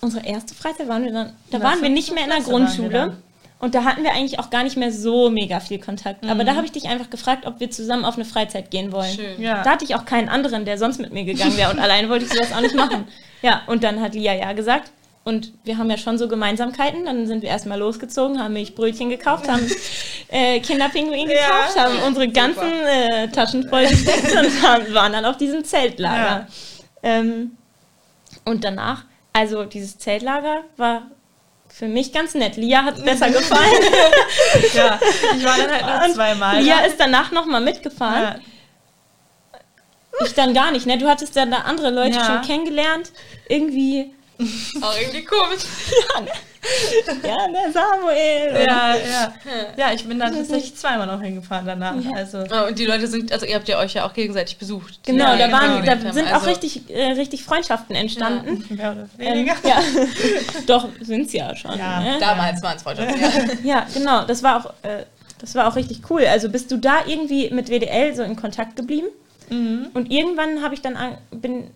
Unsere 0.00 0.24
erste 0.24 0.54
Freizeit 0.54 0.88
waren 0.88 1.04
wir 1.04 1.12
dann. 1.12 1.32
Da 1.50 1.60
waren 1.60 1.82
wir 1.82 1.88
nicht 1.88 2.14
mehr 2.14 2.24
in 2.24 2.30
der 2.30 2.40
Grundschule. 2.40 3.16
Und 3.60 3.74
da 3.74 3.82
hatten 3.82 4.04
wir 4.04 4.12
eigentlich 4.12 4.38
auch 4.38 4.50
gar 4.50 4.62
nicht 4.62 4.76
mehr 4.76 4.92
so 4.92 5.30
mega 5.30 5.58
viel 5.58 5.80
Kontakt. 5.80 6.24
Aber 6.24 6.44
da 6.44 6.54
habe 6.54 6.64
ich 6.64 6.70
dich 6.72 6.86
einfach 6.88 7.10
gefragt, 7.10 7.44
ob 7.44 7.58
wir 7.58 7.70
zusammen 7.72 8.04
auf 8.04 8.14
eine 8.14 8.24
Freizeit 8.24 8.70
gehen 8.70 8.92
wollen. 8.92 9.12
Schön. 9.12 9.42
Ja. 9.42 9.64
Da 9.64 9.70
hatte 9.70 9.84
ich 9.84 9.96
auch 9.96 10.04
keinen 10.04 10.28
anderen, 10.28 10.64
der 10.64 10.78
sonst 10.78 11.00
mit 11.00 11.12
mir 11.12 11.24
gegangen 11.24 11.56
wäre. 11.56 11.72
Und 11.72 11.80
alleine 11.80 12.08
wollte 12.08 12.24
ich 12.26 12.32
sowas 12.32 12.52
auch 12.52 12.60
nicht 12.60 12.74
machen. 12.74 13.06
Ja, 13.40 13.62
und 13.68 13.84
dann 13.84 14.00
hat 14.00 14.14
Lia 14.14 14.34
ja 14.34 14.52
gesagt. 14.52 14.90
Und 15.22 15.52
wir 15.62 15.78
haben 15.78 15.88
ja 15.88 15.96
schon 15.96 16.18
so 16.18 16.26
Gemeinsamkeiten. 16.26 17.04
Dann 17.04 17.28
sind 17.28 17.42
wir 17.42 17.50
erstmal 17.50 17.78
losgezogen, 17.78 18.42
haben 18.42 18.52
Milchbrötchen 18.54 19.10
gekauft, 19.10 19.48
haben 19.48 19.64
äh, 20.28 20.58
Kinderpinguin 20.58 21.28
Ja. 21.28 21.36
gekauft, 21.36 21.78
haben 21.78 21.98
unsere 22.04 22.26
ganzen 22.26 22.62
äh, 22.84 23.28
Taschen 23.28 23.68
voll 23.68 23.86
gesteckt 23.86 24.32
und 24.36 24.62
waren 24.94 25.12
dann 25.12 25.24
auf 25.24 25.36
diesem 25.36 25.62
Zeltlager. 25.64 26.18
Ja. 26.18 26.46
Ähm, 27.04 27.52
und 28.44 28.64
danach, 28.64 29.04
also 29.32 29.64
dieses 29.64 29.98
Zeltlager 29.98 30.64
war 30.76 31.02
für 31.68 31.86
mich 31.86 32.12
ganz 32.12 32.34
nett. 32.34 32.56
Lia 32.56 32.82
hat 32.84 32.98
es 32.98 33.04
besser 33.04 33.30
gefallen. 33.30 33.72
ja, 34.74 34.98
ich 35.36 35.44
war 35.44 35.56
dann 35.58 35.70
halt 35.70 36.08
noch 36.08 36.14
zweimal. 36.14 36.62
Lia 36.62 36.80
ist 36.80 36.98
danach 36.98 37.30
nochmal 37.30 37.60
mitgefahren. 37.60 38.22
ja. 38.22 38.38
Ich 40.24 40.34
dann 40.34 40.52
gar 40.52 40.72
nicht, 40.72 40.84
ne? 40.86 40.98
Du 40.98 41.06
hattest 41.08 41.36
dann 41.36 41.50
da 41.52 41.58
andere 41.58 41.90
Leute 41.90 42.16
Ja. 42.16 42.24
schon 42.24 42.42
kennengelernt. 42.42 43.12
Irgendwie, 43.48 44.12
Auch 44.80 44.98
irgendwie 44.98 45.24
komisch. 45.24 45.62
ja, 46.16 46.26
der 47.22 47.72
Samuel. 47.72 48.48
und- 48.50 48.66
Ja, 48.66 48.94
ja. 48.96 49.32
Ja, 49.76 49.92
ich 49.94 50.04
bin 50.06 50.18
dann 50.18 50.34
tatsächlich 50.34 50.74
zweimal 50.76 51.06
noch 51.06 51.20
hingefahren 51.22 51.66
danach. 51.66 51.94
Also, 52.14 52.44
Oh, 52.50 52.68
und 52.68 52.78
die 52.78 52.86
Leute 52.86 53.06
sind, 53.06 53.32
also 53.32 53.46
ihr 53.46 53.54
habt 53.54 53.68
ja 53.68 53.78
euch 53.78 53.94
ja 53.94 54.06
auch 54.06 54.12
gegenseitig 54.12 54.58
besucht. 54.58 55.00
Genau, 55.04 55.36
da 55.36 55.46
da, 55.48 55.52
waren, 55.52 55.70
da 55.70 55.80
gelebt 55.80 56.04
haben. 56.04 56.12
sind 56.12 56.28
auch 56.28 56.34
Also, 56.34 56.46
richtig, 56.50 56.88
äh, 56.90 57.12
richtig 57.12 57.44
Freundschaften 57.44 57.94
entstanden. 57.96 58.64
mehr 58.76 58.92
oder 58.92 59.08
Ähm, 59.18 59.34
weniger. 59.34 59.54
ja, 59.64 59.80
doch, 60.66 60.88
sind 61.00 61.26
es 61.26 61.32
ja 61.32 61.54
schon. 61.56 61.78
Ja. 61.78 62.00
Ne? 62.00 62.16
Damals 62.20 62.62
waren 62.62 62.76
es 62.76 62.82
Freundschaften, 62.82 63.20
ja. 63.20 63.30
Ja, 63.78 63.86
genau, 63.94 64.24
das 64.24 64.42
war 64.42 64.58
auch, 64.64 64.70
äh, 64.84 65.04
das 65.40 65.54
war 65.54 65.68
auch 65.68 65.76
richtig 65.76 66.02
cool. 66.10 66.24
Also 66.26 66.48
bist 66.48 66.70
du 66.70 66.76
da 66.78 66.98
irgendwie 67.06 67.50
mit 67.50 67.68
WDL 67.70 68.14
so 68.14 68.22
in 68.22 68.36
Kontakt 68.36 68.76
geblieben? 68.76 69.06
Mhm. 69.50 69.86
Und 69.94 70.10
irgendwann 70.10 70.62
habe 70.62 70.74
ich 70.74 70.82
dann 70.82 70.96
an, 70.96 71.16
bin 71.30 71.70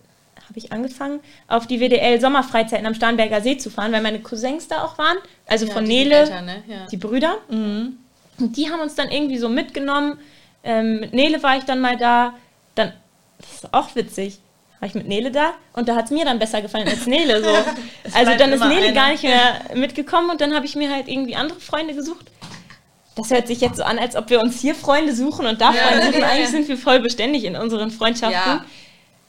habe 0.53 0.59
ich 0.59 0.71
angefangen, 0.71 1.19
auf 1.47 1.65
die 1.65 1.79
WDL 1.79 2.21
Sommerfreizeiten 2.21 2.85
am 2.85 2.93
Starnberger 2.93 3.41
See 3.41 3.57
zu 3.57 3.71
fahren, 3.71 3.91
weil 3.91 4.03
meine 4.03 4.19
Cousins 4.19 4.67
da 4.67 4.83
auch 4.83 4.99
waren, 4.99 5.17
also 5.47 5.65
Ja, 5.65 5.73
von 5.73 5.83
Nele, 5.83 6.15
älter, 6.19 6.41
ne? 6.43 6.63
ja. 6.67 6.85
die 6.91 6.97
Brüder. 6.97 7.37
Mhm. 7.49 7.97
Und 8.37 8.55
die 8.55 8.69
haben 8.69 8.79
uns 8.79 8.93
dann 8.93 9.09
irgendwie 9.09 9.39
so 9.39 9.49
mitgenommen. 9.49 10.19
Ähm, 10.63 10.99
mit 10.99 11.13
Nele 11.13 11.41
war 11.41 11.57
ich 11.57 11.63
dann 11.63 11.81
mal 11.81 11.97
da. 11.97 12.35
Dann, 12.75 12.93
das 13.39 13.63
ist 13.63 13.73
auch 13.73 13.95
witzig. 13.95 14.37
War 14.79 14.87
ich 14.87 14.93
mit 14.93 15.07
Nele 15.07 15.31
da 15.31 15.53
und 15.73 15.87
da 15.87 15.95
hat 15.95 16.05
es 16.05 16.11
mir 16.11 16.23
dann 16.25 16.37
besser 16.37 16.61
gefallen 16.61 16.87
als 16.87 17.07
Nele. 17.07 17.43
So. 17.43 17.49
Also 18.13 18.33
dann 18.37 18.51
ist 18.51 18.59
Nele 18.63 18.87
einer. 18.87 18.91
gar 18.91 19.09
nicht 19.11 19.23
mehr 19.23 19.61
mitgekommen 19.73 20.29
und 20.29 20.39
dann 20.39 20.53
habe 20.53 20.67
ich 20.67 20.75
mir 20.75 20.93
halt 20.93 21.07
irgendwie 21.07 21.35
andere 21.35 21.59
Freunde 21.59 21.95
gesucht. 21.95 22.27
Das 23.15 23.31
hört 23.31 23.47
sich 23.47 23.59
jetzt 23.61 23.77
so 23.77 23.83
an, 23.83 23.97
als 23.97 24.15
ob 24.15 24.29
wir 24.29 24.39
uns 24.41 24.59
hier 24.61 24.75
Freunde 24.75 25.15
suchen 25.15 25.47
und 25.47 25.61
da 25.61 25.73
Ja, 25.73 25.81
Freunde 25.81 26.05
suchen. 26.07 26.23
Eigentlich 26.29 26.49
sind 26.49 26.67
wir 26.67 26.77
voll 26.77 26.99
beständig 26.99 27.43
in 27.45 27.55
unseren 27.55 27.89
Freundschaften. 27.91 28.33
Ja. 28.33 28.65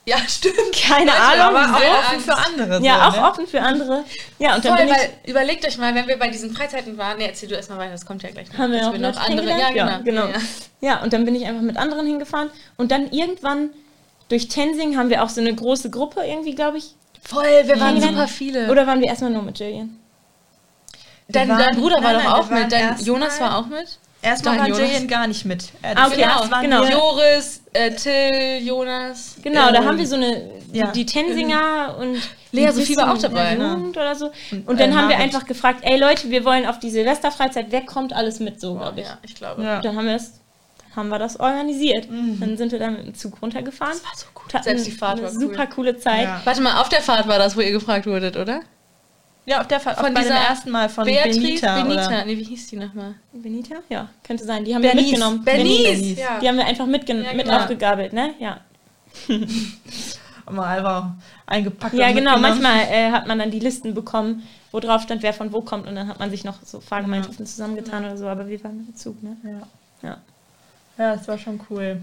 Ja, 0.06 0.18
stimmt. 0.28 0.54
Keine 0.72 1.06
Leute, 1.06 1.20
Ahnung, 1.20 1.56
aber 1.56 1.76
auch 1.76 1.98
Offen 1.98 2.20
für 2.20 2.36
andere. 2.36 2.84
Ja, 2.84 2.96
so, 2.96 3.00
auch 3.02 3.22
ne? 3.22 3.30
offen 3.30 3.46
für 3.46 3.60
andere. 3.60 4.04
Ja, 4.38 4.54
und 4.56 4.64
dann 4.64 4.76
Voll, 4.76 4.86
bin 4.86 4.94
ich. 4.94 5.00
weil 5.00 5.10
überlegt 5.30 5.66
euch 5.66 5.78
mal, 5.78 5.94
wenn 5.94 6.06
wir 6.06 6.18
bei 6.18 6.28
diesen 6.28 6.54
Freizeiten 6.54 6.98
waren, 6.98 7.18
ne, 7.18 7.28
erzähl 7.28 7.48
du 7.48 7.54
erstmal 7.54 7.78
weiter, 7.78 7.92
das 7.92 8.04
kommt 8.04 8.22
ja 8.22 8.30
gleich 8.30 8.52
noch. 8.52 8.58
Haben 8.58 8.72
wir 8.72 8.86
auch 8.86 8.92
Leute 8.92 9.18
ja, 9.18 9.24
kennengelernt? 9.24 10.04
genau. 10.04 10.26
Ja, 10.26 10.32
genau. 10.32 10.38
Ja, 10.80 11.02
und 11.02 11.12
dann 11.12 11.24
bin 11.24 11.34
ich 11.34 11.46
einfach 11.46 11.62
mit 11.62 11.76
anderen 11.78 12.06
hingefahren. 12.06 12.50
Und 12.76 12.90
dann 12.90 13.10
irgendwann 13.10 13.70
durch 14.28 14.48
Tensing 14.48 14.96
haben 14.98 15.08
wir 15.08 15.22
auch 15.22 15.28
so 15.30 15.40
eine 15.40 15.54
große 15.54 15.90
Gruppe 15.90 16.22
irgendwie, 16.26 16.54
glaube 16.54 16.78
ich. 16.78 16.94
Voll, 17.22 17.44
wir 17.64 17.80
waren 17.80 18.00
super 18.00 18.28
viele. 18.28 18.70
Oder 18.70 18.86
waren 18.86 19.00
wir 19.00 19.08
erstmal 19.08 19.30
nur 19.30 19.42
mit 19.42 19.58
Jillian? 19.58 19.98
dein, 21.28 21.48
dein 21.48 21.76
Bruder 21.76 22.02
war 22.02 22.12
nein, 22.12 22.14
doch 22.16 22.24
nein, 22.24 22.32
auch 22.32 22.50
mit, 22.50 22.72
dein 22.72 22.98
Jonas 23.00 23.40
mal- 23.40 23.50
war 23.50 23.58
auch 23.58 23.66
mit. 23.66 23.98
Erstmal 24.24 24.58
war. 24.58 24.68
Jillian 24.68 25.06
gar 25.06 25.26
nicht 25.26 25.44
mit. 25.44 25.64
Äh, 25.82 25.94
Ah, 25.94 26.06
okay, 26.06 26.22
genau, 26.22 26.50
waren 26.50 26.62
genau. 26.62 26.84
Joris, 26.84 27.62
äh, 27.74 27.90
Till, 27.90 28.66
Jonas. 28.66 29.37
Genau, 29.42 29.70
da 29.70 29.80
Ähm, 29.80 29.84
haben 29.84 29.98
wir 29.98 30.06
so 30.06 30.14
eine, 30.16 30.50
ja. 30.72 30.90
die 30.92 31.04
Tensinger 31.04 31.96
und 32.00 32.16
Lea 32.52 32.70
Sophie 32.72 32.96
war 32.96 33.12
auch 33.12 33.18
dabei, 33.18 33.54
ne? 33.54 33.68
Jugend 33.68 33.96
oder 33.96 34.14
so. 34.14 34.30
Und, 34.50 34.66
Und, 34.68 34.80
dann 34.80 34.92
äh, 34.92 34.94
haben 34.94 35.08
wir 35.10 35.18
einfach 35.18 35.44
gefragt, 35.44 35.80
ey 35.82 35.98
Leute, 35.98 36.30
wir 36.30 36.44
wollen 36.44 36.66
auf 36.66 36.78
die 36.78 36.90
Silvesterfreizeit, 36.90 37.66
wer 37.70 37.82
kommt 37.82 38.12
alles 38.14 38.40
mit 38.40 38.60
so, 38.60 38.74
glaube 38.76 39.00
ich. 39.00 39.06
Ja, 39.06 39.18
ich 39.22 39.34
glaube. 39.34 39.62
Ja. 39.62 39.76
Und 39.76 39.84
dann 39.84 39.96
haben 39.96 40.06
wir 40.06 40.14
es, 40.16 40.40
haben 40.96 41.08
wir 41.08 41.18
das 41.18 41.38
organisiert. 41.38 42.08
Dann 42.08 42.56
sind 42.56 42.72
wir 42.72 42.78
dann 42.78 42.94
mit 42.94 43.06
dem 43.06 43.14
Zug 43.14 43.42
runtergefahren. 43.42 43.92
Das 43.92 44.04
war 44.04 44.16
so 44.16 44.26
gut. 44.32 44.64
Selbst 44.64 44.87
die 44.87 44.92
Fahrt 44.92 45.18
eine 45.18 45.22
war 45.26 45.32
cool. 45.34 45.40
super 45.40 45.66
coole 45.66 45.98
Zeit. 45.98 46.24
Ja. 46.24 46.40
Warte 46.44 46.62
mal, 46.62 46.80
auf 46.80 46.88
der 46.88 47.02
Fahrt 47.02 47.26
war 47.28 47.38
das, 47.38 47.56
wo 47.56 47.60
ihr 47.60 47.72
gefragt 47.72 48.06
wurdet, 48.06 48.37
oder? 48.37 48.60
Ja, 49.46 49.61
auf 49.61 49.68
der 49.68 49.78
Fahrt, 49.78 49.98
Von 50.00 50.14
bei 50.14 50.22
dem 50.22 50.33
ersten 50.33 50.70
Mal 50.70 50.88
von 50.88 51.04
Beatrice, 51.04 51.38
Benita. 51.40 51.83
Benita. 51.83 52.07
Oder? 52.07 52.24
Nee, 52.24 52.38
wie 52.38 52.44
hieß 52.44 52.68
die 52.68 52.76
nochmal? 52.76 53.14
Benita? 53.33 53.76
Ja, 53.90 54.09
könnte 54.22 54.44
sein. 54.44 54.64
Die 54.64 54.74
haben 54.74 54.83
wir 54.83 54.90
Bernice. 54.90 55.11
mitgenommen. 55.11 55.44
Bernice. 55.44 55.83
Bernice. 55.83 56.18
Ja. 56.18 56.38
Die 56.40 56.48
haben 56.48 56.57
wir 56.57 56.64
einfach 56.66 56.87
mitgen 56.87 57.22
Ja, 57.22 57.35
mit 57.35 57.44
genau. 57.44 57.59
aufgegabelt, 57.59 58.12
ne? 58.14 58.35
Ja. 58.38 58.61
Mal 60.50 60.78
einfach 60.78 61.11
eingepackt. 61.46 61.94
Ja, 61.94 62.09
und 62.09 62.14
genau. 62.14 62.38
Manchmal 62.38 62.87
äh, 62.90 63.11
hat 63.11 63.26
man 63.26 63.38
dann 63.38 63.50
die 63.50 63.61
Listen 63.61 63.94
bekommen, 63.94 64.42
wo 64.72 64.80
drauf 64.80 65.02
stand, 65.02 65.22
wer 65.22 65.33
von 65.33 65.52
wo 65.52 65.61
kommt 65.61 65.87
und 65.87 65.94
dann 65.94 66.09
hat 66.09 66.18
man 66.18 66.30
sich 66.30 66.44
noch 66.44 66.57
so 66.64 66.80
Fahrgemeinschaften 66.80 67.46
zusammengetan 67.46 68.04
oder 68.04 68.16
so, 68.16 68.26
aber 68.26 68.46
wir 68.48 68.62
waren 68.64 68.87
mit 68.87 68.98
Zug, 68.98 69.22
ne? 69.22 69.37
Ja. 69.42 70.09
Ja. 70.09 70.18
ja, 70.98 71.16
das 71.16 71.28
war 71.28 71.38
schon 71.38 71.61
cool. 71.70 72.02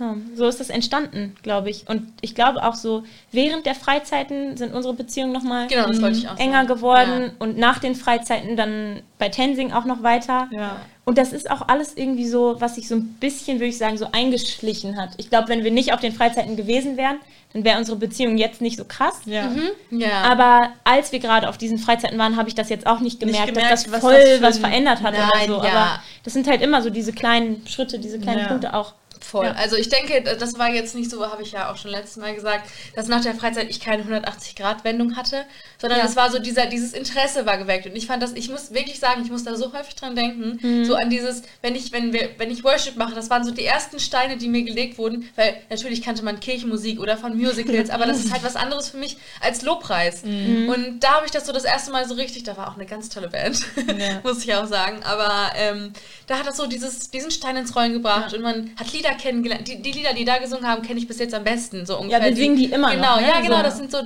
Ja, 0.00 0.16
so 0.34 0.46
ist 0.48 0.58
das 0.58 0.70
entstanden, 0.70 1.36
glaube 1.42 1.68
ich. 1.70 1.86
Und 1.88 2.02
ich 2.22 2.34
glaube 2.34 2.64
auch 2.64 2.74
so, 2.74 3.04
während 3.32 3.66
der 3.66 3.74
Freizeiten 3.74 4.56
sind 4.56 4.72
unsere 4.74 4.94
Beziehungen 4.94 5.32
nochmal 5.32 5.66
Genau, 5.68 5.86
enger 5.88 6.14
sagen. 6.14 6.66
geworden 6.66 7.32
und 7.38 7.58
nach 7.58 7.78
den 7.78 7.94
Freizeiten 7.94 8.56
dann 8.56 9.02
bei 9.18 9.28
Tensing 9.28 9.72
auch 9.72 9.84
noch 9.84 10.02
weiter. 10.02 10.48
Ja. 10.50 10.76
Und 11.04 11.18
das 11.18 11.32
ist 11.32 11.50
auch 11.50 11.68
alles 11.68 11.94
irgendwie 11.96 12.26
so, 12.26 12.56
was 12.60 12.76
sich 12.76 12.88
so 12.88 12.94
ein 12.94 13.14
bisschen, 13.20 13.58
würde 13.58 13.66
ich 13.66 13.78
sagen, 13.78 13.98
so 13.98 14.06
eingeschlichen 14.12 14.96
hat. 15.00 15.10
Ich 15.18 15.28
glaube, 15.28 15.48
wenn 15.48 15.64
wir 15.64 15.70
nicht 15.70 15.92
auf 15.92 16.00
den 16.00 16.12
Freizeiten 16.12 16.56
gewesen 16.56 16.96
wären, 16.96 17.16
dann 17.52 17.64
wäre 17.64 17.78
unsere 17.78 17.98
Beziehung 17.98 18.38
jetzt 18.38 18.60
nicht 18.60 18.76
so 18.78 18.84
krass. 18.84 19.20
Ja. 19.26 19.50
Ja. 19.90 19.98
Ja. 20.06 20.22
Aber 20.22 20.70
als 20.84 21.10
wir 21.12 21.18
gerade 21.18 21.48
auf 21.48 21.58
diesen 21.58 21.78
Freizeiten 21.78 22.16
waren, 22.18 22.36
habe 22.36 22.48
ich 22.48 22.54
das 22.54 22.68
jetzt 22.68 22.86
auch 22.86 23.00
nicht 23.00 23.18
gemerkt, 23.20 23.48
gemerkt, 23.48 23.72
dass 23.72 23.84
das 23.84 23.92
was 23.92 24.00
voll 24.00 24.38
was 24.40 24.56
ein- 24.56 24.60
verändert 24.62 25.02
hat 25.02 25.14
Nein, 25.14 25.50
oder 25.50 25.60
so. 25.62 25.66
ja. 25.66 25.72
Aber 25.72 26.00
das 26.22 26.32
sind 26.32 26.46
halt 26.46 26.62
immer 26.62 26.80
so 26.80 26.90
diese 26.90 27.12
kleinen 27.12 27.66
Schritte, 27.66 27.98
diese 27.98 28.18
kleinen 28.20 28.40
Ja. 28.42 28.46
Punkte 28.46 28.72
auch. 28.74 28.94
Voll. 29.20 29.46
Ja. 29.46 29.52
Also 29.52 29.76
ich 29.76 29.88
denke, 29.88 30.22
das 30.22 30.58
war 30.58 30.70
jetzt 30.70 30.94
nicht 30.94 31.10
so, 31.10 31.24
habe 31.30 31.42
ich 31.42 31.52
ja 31.52 31.70
auch 31.70 31.76
schon 31.76 31.90
letztes 31.90 32.16
Mal 32.16 32.34
gesagt, 32.34 32.68
dass 32.94 33.06
nach 33.08 33.20
der 33.22 33.34
Freizeit 33.34 33.68
ich 33.70 33.78
keine 33.80 34.02
180-Grad-Wendung 34.04 35.16
hatte, 35.16 35.44
sondern 35.78 35.98
Ja. 36.00 36.04
es 36.06 36.16
war 36.16 36.30
so 36.30 36.38
dieser, 36.38 36.66
dieses 36.66 36.92
Interesse 36.92 37.46
war 37.46 37.58
geweckt. 37.58 37.86
Und 37.86 37.96
ich 37.96 38.06
fand 38.06 38.22
das, 38.22 38.32
ich 38.32 38.48
muss 38.50 38.72
wirklich 38.72 38.98
sagen, 38.98 39.22
ich 39.24 39.30
muss 39.30 39.44
da 39.44 39.54
so 39.56 39.72
häufig 39.72 39.94
dran 39.94 40.16
denken, 40.16 40.58
Mhm. 40.62 40.84
so 40.84 40.94
an 40.94 41.10
dieses, 41.10 41.42
wenn 41.62 41.74
ich, 41.74 41.92
wenn 41.92 42.12
wir, 42.12 42.30
wenn 42.38 42.50
ich 42.50 42.64
Worship 42.64 42.96
mache, 42.96 43.14
das 43.14 43.30
waren 43.30 43.44
so 43.44 43.50
die 43.50 43.64
ersten 43.64 44.00
Steine, 44.00 44.36
die 44.36 44.48
mir 44.48 44.62
gelegt 44.62 44.98
wurden, 44.98 45.28
weil 45.36 45.56
natürlich 45.70 46.02
kannte 46.02 46.24
man 46.24 46.40
Kirchenmusik 46.40 46.98
oder 47.00 47.16
von 47.16 47.36
Musicals, 47.36 47.90
aber 47.90 48.06
das 48.06 48.18
ist 48.18 48.32
halt 48.32 48.42
was 48.42 48.56
anderes 48.56 48.88
für 48.90 48.96
mich 48.96 49.16
als 49.40 49.62
Lobpreis. 49.62 50.24
Mhm. 50.24 50.68
Und 50.68 51.00
da 51.00 51.12
habe 51.16 51.26
ich 51.26 51.32
das 51.32 51.46
so 51.46 51.52
das 51.52 51.64
erste 51.64 51.92
Mal 51.92 52.06
so 52.08 52.14
richtig, 52.14 52.42
da 52.44 52.56
war 52.56 52.68
auch 52.68 52.74
eine 52.76 52.86
ganz 52.86 53.08
tolle 53.08 53.28
Band, 53.28 53.60
Ja. 53.76 54.20
muss 54.22 54.42
ich 54.44 54.54
auch 54.54 54.66
sagen, 54.66 55.02
aber 55.04 55.52
ähm, 55.56 55.92
da 56.26 56.38
hat 56.38 56.46
das 56.46 56.56
so 56.56 56.66
dieses, 56.66 57.10
diesen 57.10 57.30
Stein 57.30 57.56
ins 57.56 57.74
Rollen 57.76 57.92
gebracht 57.92 58.32
und 58.34 58.42
man 58.42 58.70
hat 58.78 58.92
Lieder 58.92 59.09
kennengelernt. 59.14 59.66
Die, 59.68 59.80
die 59.82 59.92
Lieder, 59.92 60.12
die 60.14 60.24
da 60.24 60.38
gesungen 60.38 60.66
haben, 60.66 60.82
kenne 60.82 60.98
ich 61.00 61.06
bis 61.08 61.18
jetzt 61.18 61.34
am 61.34 61.44
besten. 61.44 61.86
So 61.86 61.98
ungefähr. 61.98 62.24
wir 62.24 62.36
singen 62.36 62.56
die 62.56 62.66
immer 62.66 62.90
Genau, 62.90 63.16
noch, 63.16 63.20
ne? 63.20 63.28
ja, 63.28 63.40
genau. 63.40 63.56
So. 63.58 63.62
Das 63.62 63.76
sind 63.76 63.90
so. 63.92 63.98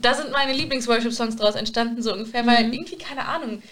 Da 0.00 0.14
sind 0.14 0.30
meine 0.32 0.52
Lieblings-Worship-Songs 0.54 1.36
draus 1.36 1.54
entstanden, 1.54 2.02
so 2.02 2.12
ungefähr, 2.14 2.46
weil 2.46 2.64
Mhm. 2.68 2.72
irgendwie, 2.72 2.96
keine 2.96 3.26
Ahnung, 3.26 3.62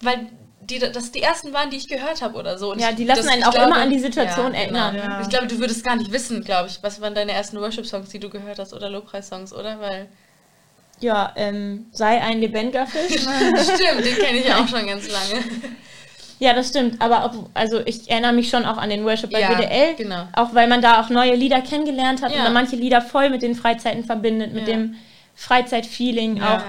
weil 0.00 0.26
die, 0.62 0.78
das 0.78 1.12
die 1.12 1.22
ersten 1.22 1.52
waren, 1.52 1.68
die 1.70 1.76
ich 1.76 1.86
gehört 1.86 2.22
habe 2.22 2.36
oder 2.38 2.56
so. 2.58 2.72
Und 2.72 2.80
Ja, 2.80 2.92
die 2.92 3.04
lassen 3.04 3.24
das, 3.24 3.32
einen 3.32 3.44
auch 3.44 3.50
glaube- 3.52 3.66
immer 3.72 3.80
an 3.82 3.90
die 3.90 3.98
Situation 3.98 4.54
ja, 4.54 4.60
erinnern. 4.60 4.94
Genau. 4.94 5.06
Ja. 5.06 5.20
Ich 5.20 5.28
glaube, 5.28 5.46
du 5.48 5.58
würdest 5.58 5.84
gar 5.84 5.96
nicht 5.96 6.10
wissen, 6.12 6.42
glaube 6.44 6.68
ich, 6.70 6.78
was 6.82 7.00
waren 7.00 7.14
deine 7.14 7.32
ersten 7.32 7.60
Worship-Songs, 7.60 8.08
die 8.08 8.18
du 8.18 8.30
gehört 8.30 8.58
hast 8.58 8.72
oder 8.72 8.88
Lobpreis-Songs, 8.90 9.52
oder? 9.52 9.78
Weil 9.80 10.08
Ja, 11.00 11.32
ähm, 11.36 11.86
sei 11.92 12.20
ein 12.22 12.40
lebendiger 12.40 12.86
Fisch. 12.86 13.20
stimmt, 13.20 14.04
den 14.04 14.16
kenne 14.16 14.38
ich 14.38 14.46
ja 14.46 14.58
auch 14.62 14.66
schon 14.68 14.86
ganz 14.86 15.06
lange. 15.10 15.44
Ja, 16.38 16.52
das 16.54 16.68
stimmt. 16.68 17.00
Aber 17.00 17.24
ob, 17.24 17.50
also 17.54 17.80
ich 17.86 18.10
erinnere 18.10 18.32
mich 18.32 18.48
schon 18.50 18.64
auch 18.64 18.76
an 18.76 18.90
den 18.90 19.04
Worship 19.04 19.30
bei 19.30 19.40
Ja, 19.40 19.50
WDL. 19.58 19.94
genau. 19.96 20.28
Auch 20.34 20.54
weil 20.54 20.68
man 20.68 20.82
da 20.82 21.00
auch 21.00 21.08
neue 21.08 21.34
Lieder 21.34 21.60
kennengelernt 21.62 22.22
hat 22.22 22.32
Ja. 22.32 22.38
und 22.38 22.44
dann 22.44 22.52
manche 22.52 22.76
Lieder 22.76 23.00
voll 23.02 23.30
mit 23.30 23.42
den 23.42 23.54
Freizeiten 23.54 24.04
verbindet, 24.04 24.52
mit 24.52 24.68
Ja. 24.68 24.74
dem 24.74 24.94
Freizeitfeeling 25.34 26.36
Ja. 26.38 26.56
auch. 26.58 26.62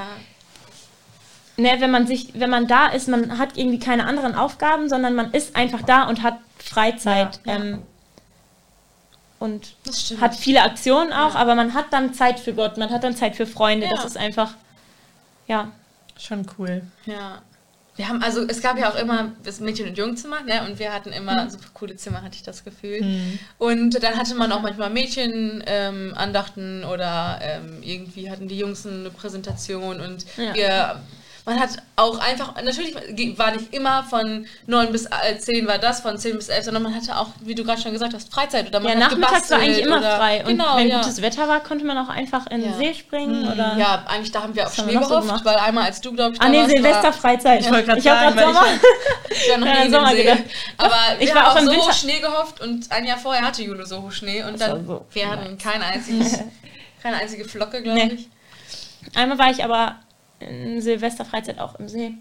Ne, 1.59 1.75
wenn 1.79 1.89
man 1.89 2.05
sich, 2.05 2.39
wenn 2.39 2.49
man 2.51 2.67
da 2.67 2.87
ist, 2.87 3.07
man 3.07 3.39
hat 3.39 3.57
irgendwie 3.57 3.79
keine 3.79 4.05
anderen 4.05 4.35
Aufgaben, 4.35 4.89
sondern 4.89 5.15
man 5.15 5.31
ist 5.31 5.55
einfach 5.55 5.81
da 5.81 6.03
und 6.07 6.21
hat 6.21 6.37
Freizeit. 6.59 7.39
Ja, 7.45 7.53
ja. 7.53 7.59
Ähm, 7.59 7.81
und 9.39 9.75
Das 9.83 10.01
stimmt. 10.05 10.21
hat 10.21 10.35
viele 10.35 10.61
Aktionen 10.63 11.11
auch, 11.13 11.33
Ja. 11.33 11.39
aber 11.39 11.55
man 11.55 11.73
hat 11.73 11.85
dann 11.91 12.13
Zeit 12.13 12.39
für 12.39 12.53
Gott, 12.53 12.77
man 12.77 12.89
hat 12.91 13.03
dann 13.03 13.15
Zeit 13.15 13.35
für 13.35 13.45
Freunde. 13.47 13.85
Ja. 13.87 13.91
Das 13.93 14.05
ist 14.05 14.17
einfach, 14.17 14.51
ja. 15.47 15.69
Schon 16.19 16.45
cool. 16.57 16.81
Ja. 17.05 17.41
Wir 17.97 18.07
haben, 18.07 18.21
also 18.21 18.45
es 18.47 18.61
gab 18.61 18.77
ja 18.79 18.89
auch 18.89 18.95
immer 18.95 19.33
das 19.43 19.59
Mädchen- 19.59 19.89
und 19.89 19.97
Jungzimmer, 19.97 20.41
ne? 20.41 20.61
Und 20.67 20.79
wir 20.79 20.93
hatten 20.93 21.11
immer 21.11 21.49
super 21.49 21.67
coole 21.73 21.95
Zimmer, 21.97 22.21
hatte 22.21 22.35
ich 22.35 22.43
das 22.43 22.63
Gefühl. 22.63 23.03
Und 23.57 24.01
dann 24.03 24.15
hatte 24.15 24.35
man 24.35 24.51
auch 24.51 24.61
manchmal 24.61 24.89
Mädchen 24.91 25.63
ähm, 25.67 26.13
Andachten 26.15 26.83
oder 26.85 27.39
ähm, 27.41 27.79
irgendwie 27.81 28.29
hatten 28.31 28.47
die 28.47 28.57
Jungs 28.59 28.85
eine 28.85 29.09
Präsentation 29.09 29.99
und 29.99 30.25
Ja. 30.37 30.53
wir 30.53 31.01
man 31.47 31.59
hat 31.59 31.69
auch 31.95 32.19
einfach, 32.19 32.61
natürlich 32.61 32.93
war 33.39 33.51
nicht 33.51 33.73
immer 33.73 34.03
von 34.03 34.45
9 34.67 34.91
bis 34.91 35.05
äh, 35.05 35.39
10 35.39 35.65
war 35.65 35.77
das, 35.79 36.01
von 36.01 36.17
10 36.17 36.35
bis 36.35 36.49
11, 36.49 36.65
sondern 36.65 36.83
man 36.83 36.93
hatte 36.93 37.17
auch, 37.17 37.29
wie 37.39 37.55
du 37.55 37.63
gerade 37.63 37.81
schon 37.81 37.93
gesagt 37.93 38.13
hast, 38.13 38.31
Freizeit 38.31 38.67
oder 38.67 38.81
man 38.81 38.99
Ja, 38.99 39.05
hat 39.05 39.11
nachmittags 39.17 39.49
war 39.49 39.57
eigentlich 39.59 39.81
gebastelt 39.83 39.87
immer 39.87 39.97
oder, 39.99 40.17
frei. 40.17 40.39
Und 40.41 40.47
genau, 40.49 40.75
wenn 40.77 40.87
ja. 40.89 40.97
gutes 40.99 41.21
Wetter 41.21 41.47
war, 41.47 41.61
konnte 41.61 41.85
man 41.85 41.97
auch 41.97 42.09
einfach 42.09 42.45
in 42.47 42.61
den 42.61 42.71
Ja. 42.71 42.77
See 42.77 42.93
springen 42.93 43.51
oder. 43.51 43.75
Ja, 43.77 44.03
eigentlich 44.07 44.31
da 44.31 44.43
haben 44.43 44.53
wir 44.53 44.67
auf 44.67 44.75
Schnee 44.75 44.93
so 44.93 44.99
gehofft, 44.99 45.21
gemacht? 45.27 45.45
weil 45.45 45.55
einmal 45.55 45.85
als 45.85 46.01
du, 46.01 46.11
glaube 46.13 46.35
ich, 46.35 46.41
Ah 46.41 46.49
nee, 46.49 46.57
warst, 46.59 46.69
war- 46.69 46.75
Silvesterfreizeit. 46.83 47.61
Ich 47.61 47.71
wollte 47.71 47.85
gerade 47.85 47.99
ich 48.01 48.07
hab 48.09 48.19
sagen, 48.19 48.35
weil 48.35 48.45
Sommer. 48.45 48.65
Ich 49.29 49.49
war 49.51 49.57
noch 49.57 49.67
nie 49.67 49.85
in 49.85 49.91
Sommer 49.91 50.09
den 50.09 50.17
See. 50.17 50.23
gedacht. 50.23 50.43
Aber 50.77 50.95
ich 51.19 51.27
wir 51.29 51.35
war 51.35 51.43
haben 51.45 51.51
auch 51.57 51.59
im 51.61 51.65
so 51.67 51.71
Winter- 51.71 51.93
Schnee 51.93 52.19
gehofft 52.19 52.59
und 52.61 52.91
ein 52.91 53.05
Jahr 53.05 53.17
vorher 53.17 53.43
hatte 53.45 53.63
Jule 53.63 53.85
so 53.85 54.09
Schnee 54.11 54.43
und 54.43 54.59
Das 54.59 54.67
dann 54.69 54.85
so 54.85 55.05
wir 55.13 55.29
hatten 55.29 55.57
keine 55.57 55.85
einzige, 55.85 56.25
keine 57.01 57.17
einzige 57.17 57.45
Flocke, 57.45 57.81
glaube 57.81 57.99
Nee. 58.05 58.13
ich. 58.15 58.29
Einmal 59.15 59.37
war 59.37 59.49
ich 59.49 59.63
aber 59.63 59.95
in 60.39 60.81
Silvesterfreizeit 60.81 61.59
auch 61.59 61.75
im 61.79 61.87
See. 61.87 62.13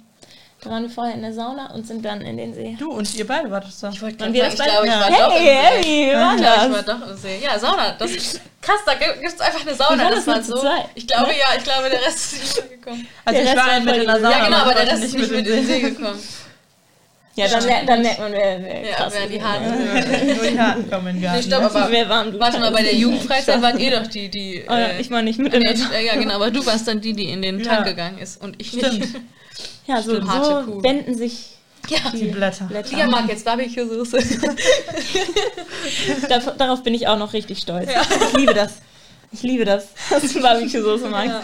Da 0.62 0.70
waren 0.70 0.84
wir 0.84 0.90
vorher 0.90 1.14
in 1.14 1.20
der 1.20 1.34
Sauna 1.34 1.70
und 1.74 1.86
sind 1.86 2.02
dann 2.02 2.22
in 2.22 2.38
den 2.38 2.54
See. 2.54 2.76
Du 2.78 2.90
und 2.90 3.14
ihr 3.14 3.26
beide 3.26 3.50
wart 3.50 3.66
es 3.68 3.78
doch. 3.80 3.92
Ich 3.92 4.00
wollte 4.00 4.16
gerade 4.16 4.32
das 4.38 4.54
ich 4.54 4.60
glaube, 4.62 4.86
ich 4.86 4.92
beide? 4.92 5.12
war 5.12 5.28
doch 5.28 5.36
im 5.36 5.42
Hey, 5.42 5.82
See. 5.82 5.84
hey, 5.84 5.84
wie 5.84 6.14
war 6.16 6.34
Ich 6.34 6.40
glaube, 6.40 6.56
ich 6.56 6.72
war 6.72 6.82
das? 6.82 7.00
doch 7.00 7.08
im 7.10 7.16
See. 7.18 7.38
Ja, 7.44 7.58
Sauna. 7.58 7.92
Das 7.98 8.10
ist 8.10 8.40
krass, 8.62 8.80
da 8.86 8.94
gibt 8.94 9.22
es 9.22 9.38
einfach 9.40 9.60
eine 9.60 9.74
Sauna. 9.74 10.10
Das 10.10 10.24
das 10.24 10.26
war 10.26 10.42
so. 10.42 10.58
zweit? 10.58 10.86
Ich 10.94 11.06
glaube 11.06 11.30
ja, 11.32 11.58
ich 11.58 11.62
glaube, 11.64 11.90
der 11.90 12.00
Rest 12.06 12.32
ist 12.32 12.56
nicht 12.56 12.70
gekommen. 12.70 13.06
Also 13.26 13.38
Der 13.38 13.42
ich 13.52 13.54
Rest 13.56 13.66
war 13.66 13.72
war 13.74 13.80
mit 13.80 13.96
in 13.96 14.06
der 14.06 14.14
Sauna. 14.20 14.30
Ja, 14.38 14.44
genau, 14.46 14.56
aber 14.58 14.74
der 14.74 14.86
Rest 14.92 15.04
ist 15.04 15.14
nicht 15.14 15.30
mit 15.30 15.38
in 15.40 15.44
den 15.44 15.66
See 15.66 15.80
gekommen. 15.80 16.18
Ja, 17.36 17.48
dann, 17.48 17.66
mer- 17.66 17.84
dann 17.86 18.02
merkt 18.02 18.18
man, 18.18 18.32
wer, 18.32 18.62
wer 18.62 18.80
Ja, 18.88 18.96
krass 18.96 19.12
wer 19.14 19.26
die 19.28 19.42
Harten 19.42 19.68
Nur 20.36 20.46
die 20.50 20.58
Harten 20.58 20.90
kommen 20.90 21.08
in 21.08 21.20
den 21.20 21.32
Nee, 21.32 21.42
stopp, 21.42 21.62
aber 21.64 21.88
Wer 21.90 22.08
war 22.08 22.24
du? 22.24 22.38
warte 22.40 22.58
mal, 22.58 22.72
bei 22.72 22.82
der 22.82 22.94
Jugendfreizeit 23.04 23.60
wart 23.60 23.78
ihr 23.78 23.90
doch 24.00 24.06
die, 24.06 24.28
die. 24.30 24.64
Oh 24.66 24.72
ja, 24.72 24.78
äh, 24.86 25.00
ich 25.00 25.10
war 25.10 25.20
nicht 25.22 25.38
mit 25.38 25.52
in 25.52 25.60
der 25.60 25.74
ja, 26.02 26.14
genau, 26.16 26.36
aber 26.36 26.50
du 26.50 26.64
warst 26.64 26.88
dann 26.88 27.00
die, 27.02 27.12
die 27.12 27.30
in 27.30 27.42
den 27.42 27.60
Ja. 27.60 27.66
Tank 27.74 27.86
gegangen 27.86 28.18
ist 28.18 28.40
und 28.42 28.56
ich 28.60 28.72
nicht. 28.72 28.86
Stimmt. 28.86 29.08
Ja, 29.86 30.00
so, 30.02 30.16
Stimmt, 30.16 30.30
so 30.32 30.82
wenden 30.82 31.14
sich 31.14 31.50
Ja, 31.88 31.98
Die 32.12 32.24
Blätter. 32.24 32.64
Blätter. 32.64 32.96
Lia 32.96 33.06
mag 33.06 33.28
jetzt 33.28 33.44
Barbecue-Soße. 33.44 34.18
Dar- 36.28 36.54
darauf 36.56 36.82
bin 36.82 36.94
ich 36.94 37.06
auch 37.06 37.18
noch 37.18 37.32
richtig 37.32 37.58
stolz. 37.58 37.88
Ich 38.32 38.38
liebe 38.38 38.54
das. 38.54 38.74
Ich 39.36 39.42
liebe 39.42 39.64
das, 39.64 39.88
dass 40.10 40.32
du 40.32 40.40
Barbecue-Soße 40.40 41.08
magst. 41.08 41.28
Ja. 41.30 41.42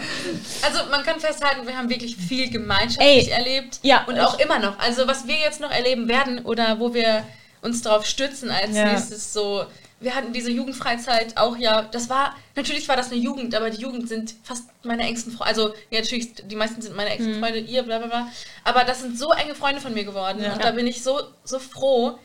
Also 0.63 0.89
man 0.89 1.03
kann 1.03 1.19
festhalten, 1.19 1.67
wir 1.67 1.77
haben 1.77 1.89
wirklich 1.89 2.15
viel 2.17 2.49
gemeinschaftlich 2.49 3.27
Ey, 3.27 3.31
erlebt. 3.31 3.79
ja, 3.83 4.03
Und 4.07 4.19
auch 4.19 4.39
immer 4.39 4.59
noch. 4.59 4.79
Also 4.79 5.07
was 5.07 5.27
wir 5.27 5.35
jetzt 5.35 5.59
noch 5.61 5.71
erleben 5.71 6.07
werden 6.07 6.39
oder 6.45 6.79
wo 6.79 6.93
wir 6.93 7.23
uns 7.61 7.81
darauf 7.81 8.05
stützen 8.05 8.49
als 8.49 8.75
Ja. 8.75 8.91
nächstes 8.91 9.31
so. 9.33 9.65
Wir 9.99 10.15
hatten 10.15 10.33
diese 10.33 10.51
Jugendfreizeit 10.51 11.37
auch 11.37 11.55
ja, 11.55 11.83
das 11.83 12.09
war, 12.09 12.35
natürlich 12.57 12.89
war 12.89 12.97
das 12.97 13.09
eine 13.11 13.21
Jugend, 13.21 13.55
aber 13.55 13.69
die 13.69 13.79
Jugend 13.81 14.09
sind 14.09 14.35
fast 14.43 14.65
meine 14.83 15.03
engsten 15.03 15.31
Freunde. 15.31 15.47
Also, 15.49 15.73
ja, 15.91 16.01
natürlich, 16.01 16.33
die 16.33 16.55
meisten 16.57 16.81
sind 16.81 16.93
meine 16.97 17.11
engsten 17.11 17.39
Freunde, 17.39 17.59
ihr, 17.59 17.83
bla 17.83 17.99
bla 17.99 18.07
bla. 18.07 18.27
Aber 18.65 18.83
das 18.83 18.99
sind 18.99 19.17
so 19.17 19.31
enge 19.31 19.55
Freunde 19.55 19.79
von 19.79 19.93
mir 19.93 20.03
geworden. 20.03 20.43
Ja. 20.43 20.53
Und 20.53 20.63
da 20.63 20.71
bin 20.71 20.87
ich 20.87 21.03
so, 21.03 21.21
so 21.45 21.57
froh, 21.57 22.17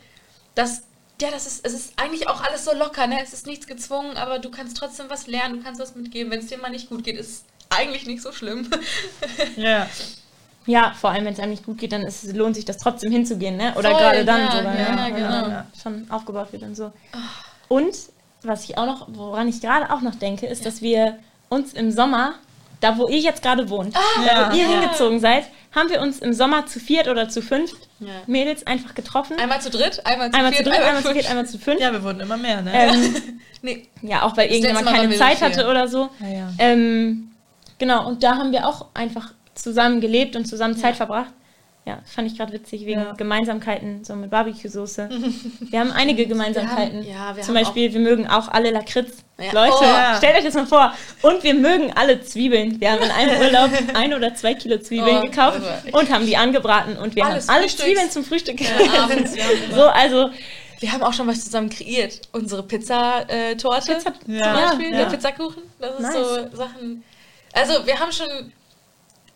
dass, 0.55 0.81
ja, 1.21 1.31
das 1.31 1.45
ist, 1.45 1.65
es 1.65 1.73
ist 1.73 1.93
eigentlich 1.97 2.27
auch 2.27 2.41
alles 2.41 2.65
so 2.65 2.73
locker, 2.73 3.07
ne? 3.07 3.21
Es 3.21 3.33
ist 3.33 3.45
nichts 3.45 3.67
gezwungen, 3.67 4.17
aber 4.17 4.39
du 4.39 4.49
kannst 4.49 4.77
trotzdem 4.77 5.09
was 5.09 5.27
lernen, 5.27 5.57
du 5.57 5.63
kannst 5.63 5.81
was 5.81 5.95
mitgeben. 5.95 6.31
Wenn 6.31 6.39
es 6.39 6.47
dir 6.47 6.57
mal 6.57 6.69
nicht 6.69 6.89
gut 6.89 7.03
geht, 7.03 7.17
ist 7.17 7.29
es 7.29 7.43
eigentlich 7.69 8.05
nicht 8.05 8.21
so 8.21 8.31
schlimm. 8.31 8.69
Ja. 9.55 9.87
Ja, 10.65 10.93
vor 10.99 11.09
allem, 11.09 11.25
wenn 11.25 11.33
es 11.33 11.39
einem 11.39 11.51
nicht 11.51 11.65
gut 11.65 11.79
geht, 11.79 11.93
dann 11.93 12.03
ist, 12.03 12.35
lohnt 12.35 12.55
sich 12.55 12.65
das 12.65 12.77
trotzdem 12.77 13.11
hinzugehen, 13.11 13.57
ne? 13.57 13.73
Oder 13.75 13.89
Voll, 13.91 13.99
gerade 13.99 14.25
dann 14.25 14.41
ja, 14.41 14.51
sogar, 14.51 14.79
ja, 14.79 14.95
ne? 14.95 15.13
genau. 15.13 15.43
Wenn 15.45 15.51
dann 15.51 15.67
schon 15.81 16.11
aufgebaut 16.11 16.51
wird 16.51 16.61
und 16.61 16.75
so. 16.75 16.91
Und 17.69 17.95
was 18.43 18.65
ich 18.65 18.77
auch 18.77 18.85
noch, 18.85 19.07
woran 19.09 19.47
ich 19.47 19.61
gerade 19.61 19.91
auch 19.91 20.01
noch 20.01 20.15
denke, 20.15 20.45
ist, 20.45 20.65
dass 20.65 20.81
wir 20.81 21.17
uns 21.49 21.73
im 21.73 21.91
Sommer, 21.91 22.35
da 22.81 22.97
wo 22.97 23.07
ihr 23.07 23.19
jetzt 23.19 23.41
gerade 23.41 23.69
wohnt, 23.69 23.95
da 23.95 23.99
Ja. 24.25 24.51
wo 24.51 24.55
ihr 24.55 24.63
Ja. 24.63 24.69
hingezogen 24.81 25.19
seid, 25.19 25.45
haben 25.75 25.89
wir 25.89 26.01
uns 26.01 26.19
im 26.19 26.33
Sommer 26.33 26.65
zu 26.65 26.79
viert 26.79 27.07
oder 27.07 27.29
zu 27.29 27.41
fünft 27.41 27.75
Ja. 27.99 28.07
Mädels 28.27 28.65
einfach 28.65 28.95
getroffen. 28.95 29.37
Einmal 29.39 29.61
zu 29.61 29.69
dritt, 29.69 30.03
einmal 30.05 30.31
zu 30.31 30.37
Einmal 30.37 30.51
zu 30.53 30.63
viert, 30.63 30.67
dritt, 30.75 30.83
einmal 30.83 30.95
zu 30.97 31.01
fünf. 31.03 31.13
viert, 31.15 31.29
einmal 31.29 31.45
zu 31.45 31.57
fünf. 31.59 31.81
ja, 31.81 31.91
wir 31.91 32.03
wurden 32.03 32.19
immer 32.21 32.37
mehr, 32.37 32.61
ne? 32.61 32.71
Ähm, 32.73 33.15
Nee, 33.61 33.87
ja, 34.01 34.23
auch 34.23 34.37
weil 34.37 34.47
Das 34.47 34.55
irgendjemand 34.57 34.87
keine 34.87 35.15
Zeit 35.17 35.41
hatte 35.41 35.67
oder 35.67 35.87
so. 35.89 36.09
Ja, 36.21 36.27
ja. 36.29 36.49
Ähm, 36.59 37.31
genau, 37.77 38.07
und 38.07 38.23
da 38.23 38.37
haben 38.37 38.53
wir 38.53 38.65
auch 38.65 38.85
einfach 38.93 39.33
zusammen 39.53 39.99
gelebt 39.99 40.37
und 40.37 40.45
zusammen 40.45 40.77
Zeit 40.77 40.95
verbracht. 40.95 41.33
Ja, 41.85 41.99
fand 42.05 42.29
ich 42.31 42.37
gerade 42.37 42.53
witzig, 42.53 42.81
wegen 42.85 42.99
Ja. 42.99 43.13
Gemeinsamkeiten, 43.13 44.03
so 44.03 44.15
mit 44.15 44.29
Barbecue-Soße. 44.29 45.09
Wir 45.71 45.79
haben 45.79 45.91
einige 45.91 46.27
Gemeinsamkeiten. 46.27 47.03
Wir 47.03 47.17
haben- 47.17 47.29
ja, 47.31 47.35
wir 47.37 47.43
Zum 47.43 47.55
haben 47.55 47.63
Beispiel, 47.63 47.91
wir 47.93 47.99
mögen 48.01 48.27
auch 48.27 48.47
alle 48.49 48.69
Lakritz. 48.71 49.17
Ja. 49.39 49.51
Leute, 49.53 49.73
Oh. 49.81 50.17
Stellt 50.17 50.35
euch 50.37 50.43
das 50.43 50.53
mal 50.53 50.67
vor. 50.67 50.93
Und 51.23 51.41
wir 51.43 51.53
mögen 51.55 51.91
alle 51.95 52.21
Zwiebeln. 52.21 52.79
Wir 52.79 52.91
haben 52.91 53.01
in 53.01 53.09
einem 53.09 53.39
Urlaub 53.41 53.71
ein 53.95 54.13
oder 54.13 54.35
zwei 54.35 54.53
Kilo 54.53 54.77
Zwiebeln 54.79 55.17
Oh, 55.17 55.21
gekauft 55.21 55.61
aber- 55.61 55.97
und 55.97 56.09
haben 56.13 56.25
die 56.25 56.35
angebraten 56.37 56.97
und 56.97 57.15
wir 57.15 57.25
Alles 57.25 57.47
haben 57.47 57.55
alle 57.55 57.65
Frühstücks- 57.67 57.83
Zwiebeln 57.85 58.11
zum 58.11 58.23
Frühstück 58.25 58.57
gegessen. 58.57 59.39
so, 59.73 59.83
also, 59.87 60.29
Wir 60.81 60.91
haben 60.91 61.01
auch 61.03 61.13
schon 61.13 61.27
was 61.27 61.43
zusammen 61.43 61.69
kreiert. 61.69 62.21
Unsere 62.33 62.63
Pizzatorte 62.63 63.93
Pizza- 63.95 64.13
zum 64.23 64.33
Ja. 64.35 64.53
Beispiel, 64.53 64.91
Ja. 64.91 64.97
der 64.99 65.05
Pizzakuchen. 65.05 65.63
Das 65.79 65.93
ist 65.95 66.01
Nice. 66.01 66.13
so 66.51 66.55
Sachen. 66.57 67.03
Also 67.53 67.85
wir 67.85 67.99
haben 67.99 68.11
schon, 68.11 68.27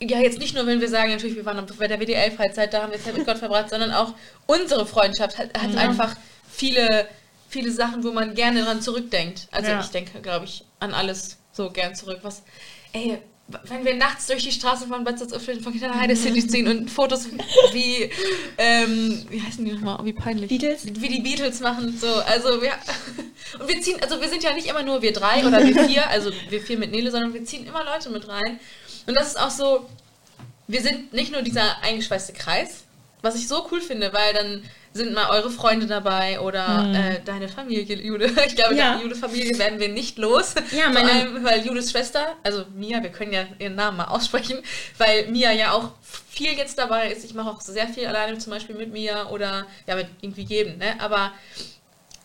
ja 0.10 0.20
jetzt 0.20 0.40
nicht 0.40 0.56
nur, 0.56 0.66
wenn 0.66 0.82
wir 0.82 0.90
sagen, 0.90 1.12
natürlich, 1.12 1.36
wir 1.36 1.46
waren 1.46 1.66
bei 1.78 1.88
der 1.88 2.00
WDL-Freizeit, 2.00 2.74
da 2.74 2.84
haben 2.84 2.92
wir 2.92 3.02
Zeit 3.02 3.18
mit 3.18 3.26
Gott 3.26 3.38
verbracht, 3.38 3.70
sondern 3.70 3.92
auch 3.92 4.14
unsere 4.46 4.86
Freundschaft 4.86 5.38
hat, 5.38 5.58
hat 5.60 5.76
einfach 5.76 6.16
viele, 6.52 7.08
viele 7.50 7.72
Sachen, 7.72 8.04
wo 8.04 8.12
man 8.12 8.36
gerne 8.36 8.64
dran 8.64 8.82
zurückdenkt. 8.82 9.48
Also 9.52 9.72
Ja. 9.72 9.80
ich 9.82 9.88
denke, 9.88 10.22
glaube 10.22 10.46
ich, 10.46 10.64
an 10.80 10.94
alles 10.94 11.38
so 11.52 11.70
gern 11.70 11.96
zurück. 11.96 12.20
Was, 12.24 12.44
ey, 12.94 13.20
wenn 13.48 13.84
wir 13.86 13.96
nachts 13.96 14.28
durch 14.28 14.44
die 14.44 14.52
Straßen 14.52 14.88
von 14.88 15.04
Bad 15.04 15.20
Salzuflen 15.20 15.62
von 15.62 15.74
Kinderheide 15.74 16.16
City 16.16 16.48
ziehen 16.48 16.68
und 16.68 16.90
Fotos 16.90 17.28
wie, 17.74 18.10
ähm, 18.58 19.26
wie 19.30 19.42
heißen 19.42 19.64
die 19.66 19.72
nochmal, 19.74 19.98
oh, 20.02 20.06
wie 20.06 20.14
peinlich. 20.14 20.48
Beatles? 20.48 20.86
Wie 20.86 21.10
die 21.10 21.22
Beatles 21.22 21.60
machen, 21.60 21.98
so, 21.98 22.08
also 22.08 22.62
wir, 22.62 22.72
und 23.60 23.68
wir 23.68 23.82
ziehen, 23.82 23.98
also 24.02 24.22
wir 24.22 24.30
sind 24.30 24.44
ja 24.44 24.54
nicht 24.54 24.68
immer 24.68 24.84
nur 24.84 25.02
wir 25.02 25.12
drei 25.12 25.46
oder 25.46 25.64
wir 25.64 25.86
vier, 25.88 26.10
also 26.10 26.32
wir 26.50 26.62
vier 26.62 26.78
mit 26.78 26.92
Nele, 26.92 27.12
sondern 27.12 27.34
wir 27.34 27.44
ziehen 27.44 27.68
immer 27.68 27.84
Leute 27.84 28.10
mit 28.10 28.28
rein. 28.28 28.60
Und 29.08 29.16
das 29.16 29.28
ist 29.28 29.40
auch 29.40 29.50
so, 29.52 29.90
wir 30.68 30.82
sind 30.82 31.14
nicht 31.14 31.32
nur 31.32 31.42
dieser 31.42 31.82
eingeschweißte 31.82 32.34
Kreis, 32.34 32.84
was 33.22 33.36
ich 33.36 33.48
so 33.48 33.68
cool 33.72 33.82
finde, 33.82 34.12
weil 34.14 34.34
dann 34.34 34.64
sind 34.96 35.14
mal 35.14 35.30
eure 35.32 35.50
Freunde 35.50 35.88
dabei 35.88 36.40
oder 36.40 36.92
äh, 36.94 37.20
deine 37.26 37.50
Familie, 37.50 37.96
Jude. 37.96 38.30
Ich 38.48 38.56
glaube, 38.56 38.76
Ja. 38.76 38.92
deine 38.92 39.04
Jude-Familie 39.04 39.58
werden 39.58 39.80
wir 39.80 39.90
nicht 39.90 40.18
los. 40.20 40.54
Ja, 40.72 40.84
Vor 40.84 40.94
meine- 40.94 41.12
allem, 41.12 41.44
weil 41.44 41.66
Judes 41.66 41.90
Schwester, 41.90 42.36
also 42.44 42.66
Mia, 42.76 43.02
wir 43.02 43.10
können 43.10 43.34
ja 43.34 43.46
ihren 43.58 43.74
Namen 43.76 43.98
mal 43.98 44.06
aussprechen, 44.06 44.60
weil 45.00 45.28
Mia 45.28 45.52
ja 45.52 45.72
auch 45.72 45.94
viel 46.30 46.54
jetzt 46.54 46.78
dabei 46.78 47.12
ist. 47.12 47.26
Ich 47.26 47.34
mache 47.34 47.50
auch 47.50 47.60
sehr 47.62 47.88
viel 47.88 48.06
alleine, 48.06 48.38
zum 48.38 48.52
Beispiel 48.54 48.76
mit 48.76 48.92
Mia 48.94 49.30
oder 49.30 49.66
ja, 49.88 49.96
mit 49.96 50.08
irgendwie 50.22 50.44
jedem, 50.44 50.78
ne? 50.78 50.94
Aber 51.00 51.32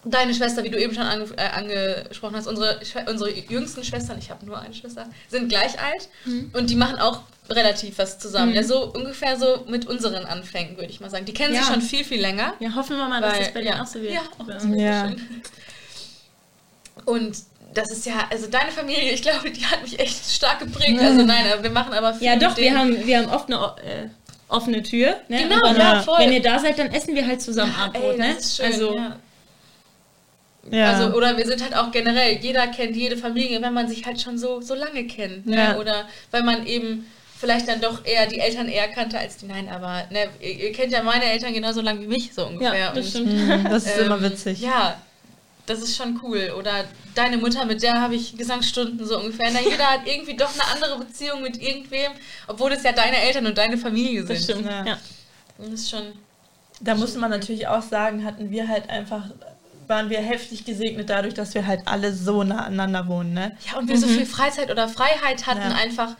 deine 0.04 0.32
Schwester, 0.34 0.64
wie 0.64 0.70
du 0.70 0.78
eben 0.80 0.94
schon 0.94 1.02
ange 1.04 1.24
äh, 1.36 1.48
angesprochen 1.48 2.36
hast, 2.36 2.46
unsere, 2.46 2.80
unsere 3.10 3.30
jüngsten 3.30 3.84
Schwestern, 3.84 4.18
ich 4.18 4.30
habe 4.30 4.44
nur 4.46 4.58
eine 4.60 4.72
Schwester, 4.74 5.06
sind 5.28 5.48
gleich 5.48 5.72
alt 5.80 6.08
und 6.54 6.70
die 6.70 6.76
machen 6.76 6.98
auch 6.98 7.22
relativ 7.50 7.98
was 7.98 8.18
zusammen. 8.18 8.54
Ja, 8.54 8.62
so 8.62 8.92
ungefähr 8.92 9.38
so 9.38 9.64
mit 9.68 9.86
unseren 9.86 10.24
Anfängen, 10.26 10.76
würde 10.76 10.90
ich 10.90 11.00
mal 11.00 11.08
sagen. 11.10 11.24
Die 11.24 11.32
kennen 11.32 11.54
Ja. 11.54 11.60
sich 11.62 11.72
schon 11.72 11.80
viel, 11.82 12.04
viel 12.04 12.20
länger. 12.20 12.54
ja, 12.60 12.74
hoffen 12.74 12.96
wir 12.96 13.08
mal, 13.08 13.20
dass 13.22 13.32
Weil- 13.34 13.38
das 13.40 13.54
bei 13.54 13.60
denen 13.60 13.76
ja. 13.76 13.82
auch 13.82 13.86
so 13.86 14.00
wird. 14.02 14.12
Ja, 14.14 14.20
auch 14.38 14.46
das 14.46 14.64
Ja. 14.76 15.08
schön. 15.08 15.42
Und 17.04 17.36
das 17.74 17.90
ist 17.90 18.06
ja, 18.06 18.26
also 18.30 18.48
deine 18.48 18.70
Familie, 18.70 19.12
ich 19.12 19.22
glaube, 19.22 19.50
die 19.50 19.64
hat 19.64 19.82
mich 19.82 19.98
echt 19.98 20.30
stark 20.30 20.58
geprägt. 20.60 21.00
Also 21.00 21.22
nein, 21.24 21.44
aber 21.52 21.62
wir 21.62 21.70
machen 21.70 21.92
aber 21.92 22.14
viel 22.14 22.26
Ja, 22.26 22.34
mit 22.34 22.42
doch, 22.42 22.56
wir 22.56 22.76
haben, 22.78 23.06
wir 23.06 23.18
haben 23.18 23.28
oft 23.30 23.50
eine, 23.52 23.56
äh, 23.84 24.08
offene 24.48 24.82
Tür. 24.82 25.16
Ne? 25.28 25.42
Genau, 25.42 25.60
dann, 25.62 25.76
ja, 25.76 26.02
voll. 26.02 26.18
Wenn 26.18 26.32
ihr 26.32 26.42
da 26.42 26.58
seid, 26.58 26.78
dann 26.78 26.92
essen 26.92 27.14
wir 27.14 27.26
halt 27.26 27.40
zusammen 27.40 27.74
Abendbrot. 27.74 28.12
Ey, 28.14 28.18
ne? 28.18 28.34
das 28.34 28.44
ist 28.46 28.56
schön, 28.56 28.66
also, 28.66 28.96
ja. 28.96 29.16
Ja. 30.70 30.92
Also, 30.92 31.16
oder 31.16 31.36
wir 31.36 31.46
sind 31.46 31.62
halt 31.62 31.76
auch 31.76 31.90
generell, 31.90 32.38
jeder 32.38 32.66
kennt 32.68 32.96
jede 32.96 33.16
Familie, 33.16 33.60
wenn 33.62 33.72
man 33.72 33.88
sich 33.88 34.04
halt 34.04 34.20
schon 34.20 34.38
so, 34.38 34.60
so 34.60 34.74
lange 34.74 35.06
kennt. 35.06 35.46
Ne? 35.46 35.56
Ja. 35.56 35.76
Oder 35.78 36.06
weil 36.30 36.42
man 36.42 36.66
eben 36.66 37.06
vielleicht 37.38 37.68
dann 37.68 37.80
doch 37.80 38.04
eher 38.04 38.26
die 38.26 38.40
Eltern 38.40 38.68
eher 38.68 38.88
kannte 38.88 39.18
als 39.18 39.36
die. 39.36 39.46
Nein, 39.46 39.68
aber 39.68 40.04
ne, 40.10 40.28
ihr, 40.40 40.64
ihr 40.64 40.72
kennt 40.72 40.92
ja 40.92 41.02
meine 41.02 41.24
Eltern 41.24 41.52
genauso 41.52 41.80
lange 41.80 42.00
wie 42.02 42.06
mich, 42.06 42.34
so 42.34 42.46
ungefähr. 42.46 42.76
ja, 42.76 42.92
das 42.92 43.14
Und, 43.14 43.26
stimmt. 43.26 43.32
Mhm, 43.32 43.64
das 43.70 43.86
ist 43.86 43.98
ähm, 43.98 44.06
immer 44.06 44.22
witzig. 44.22 44.60
Ja, 44.60 45.00
das 45.66 45.80
ist 45.80 45.96
schon 45.96 46.18
cool. 46.22 46.52
Oder 46.58 46.84
deine 47.14 47.36
Mutter, 47.36 47.64
mit 47.64 47.82
der 47.82 48.00
habe 48.00 48.14
ich 48.14 48.36
Gesangsstunden 48.36 49.04
so 49.06 49.18
ungefähr. 49.18 49.50
Na, 49.52 49.60
jeder 49.60 49.86
hat 49.86 50.00
irgendwie 50.06 50.36
doch 50.36 50.50
eine 50.52 50.64
andere 50.74 51.04
Beziehung 51.04 51.42
mit 51.42 51.60
irgendwem, 51.62 52.12
obwohl 52.46 52.72
es 52.72 52.82
ja 52.82 52.92
deine 52.92 53.18
Eltern 53.18 53.46
und 53.46 53.56
deine 53.56 53.76
Familie 53.76 54.20
sind. 54.26 54.30
Das 54.30 54.44
stimmt. 54.44 54.66
Ja. 54.66 54.84
Ja. 54.84 54.98
Das 55.58 55.68
ist 55.68 55.90
schon. 55.90 56.02
Da 56.80 56.94
musste 56.94 57.18
man 57.18 57.30
natürlich 57.30 57.66
auch 57.66 57.82
sagen, 57.82 58.24
hatten 58.24 58.50
wir 58.50 58.68
halt 58.68 58.88
einfach, 58.88 59.24
waren 59.88 60.10
wir 60.10 60.20
heftig 60.20 60.64
gesegnet 60.64 61.08
dadurch, 61.10 61.34
dass 61.34 61.54
wir 61.54 61.66
halt 61.66 61.80
alle 61.86 62.12
so 62.14 62.44
nah 62.44 62.64
aneinander 62.66 63.08
wohnen, 63.08 63.32
ne? 63.34 63.56
Ja, 63.70 63.78
und 63.78 63.88
wir 63.88 63.98
so 63.98 64.06
viel 64.06 64.26
Freizeit 64.26 64.70
oder 64.70 64.88
Freiheit 64.88 65.46
hatten, 65.46 65.70
Ja. 65.70 65.76
einfach 65.76 66.16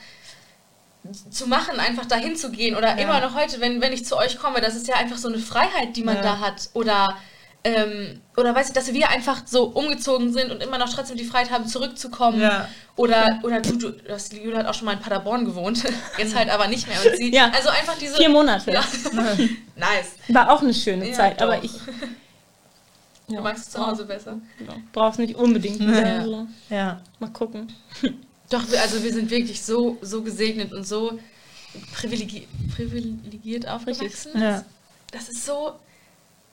zu 1.31 1.47
machen, 1.47 1.79
einfach 1.81 2.07
dahin 2.07 2.37
zu 2.37 2.51
gehen. 2.51 2.77
Oder 2.77 2.89
Ja. 2.99 3.05
immer 3.05 3.21
noch 3.21 3.35
heute, 3.35 3.61
wenn, 3.61 3.81
wenn 3.81 3.93
ich 3.93 4.05
zu 4.05 4.17
euch 4.17 4.39
komme, 4.39 4.61
das 4.61 4.75
ist 4.75 4.89
ja 4.89 4.97
einfach 4.97 5.17
so 5.17 5.29
eine 5.29 5.39
Freiheit, 5.39 5.97
die 5.97 6.03
man 6.03 6.17
Ja. 6.17 6.23
da 6.23 6.41
hat. 6.41 6.69
Oder, 6.75 7.17
ähm, 7.65 8.21
oder 8.37 8.55
weiß 8.55 8.69
ich, 8.69 8.73
dass 8.75 8.93
wir 8.93 9.09
einfach 9.09 9.43
so 9.47 9.65
umgezogen 9.65 10.33
sind 10.33 10.51
und 10.51 10.63
immer 10.63 10.77
noch 10.79 10.93
trotzdem 10.93 11.17
die 11.17 11.25
Freiheit 11.25 11.51
haben, 11.51 11.67
zurückzukommen. 11.67 12.41
Ja. 12.41 12.69
Oder, 12.97 13.39
oder 13.43 13.61
du, 13.61 13.77
du, 13.79 13.91
das, 13.93 14.31
Julia 14.33 14.59
hat 14.59 14.67
auch 14.67 14.75
schon 14.75 14.87
mal 14.87 14.93
in 14.95 15.01
Paderborn 15.01 15.45
gewohnt, 15.45 15.83
jetzt 16.19 16.35
halt 16.35 16.51
aber 16.51 16.67
nicht 16.69 16.87
mehr. 16.89 16.99
Und 17.05 17.17
sie, 17.17 17.33
Ja. 17.35 17.51
Also 17.55 17.69
einfach 17.71 17.97
diese. 17.99 18.17
Vier 18.17 18.29
Monate. 18.29 18.73
Ja. 18.73 18.81
nice. 19.77 20.13
War 20.29 20.51
auch 20.53 20.63
eine 20.63 20.75
schöne 20.75 21.09
Ja, 21.09 21.15
Zeit, 21.15 21.41
aber 21.41 21.63
ich 21.63 21.73
Du 23.29 23.41
magst 23.43 23.67
es 23.67 23.71
zu 23.73 23.87
Hause 23.87 24.05
besser. 24.07 24.41
ja, 24.67 24.77
brauch's 24.93 25.19
nicht 25.19 25.37
unbedingt. 25.37 25.81
Ja. 25.81 26.47
Ja. 26.71 27.03
Mal 27.19 27.31
gucken. 27.33 27.73
Doch, 28.51 28.65
also 28.81 29.03
wir 29.03 29.13
sind 29.13 29.31
wirklich 29.31 29.63
so, 29.63 29.99
so 30.01 30.23
gesegnet 30.23 30.73
und 30.73 30.87
so 30.87 31.19
privilegi 31.93 32.49
privilegiert 32.75 33.69
aufgewachsen. 33.69 34.41
Ja. 34.41 34.65
Das 35.11 35.29
ist 35.29 35.45
so, 35.45 35.75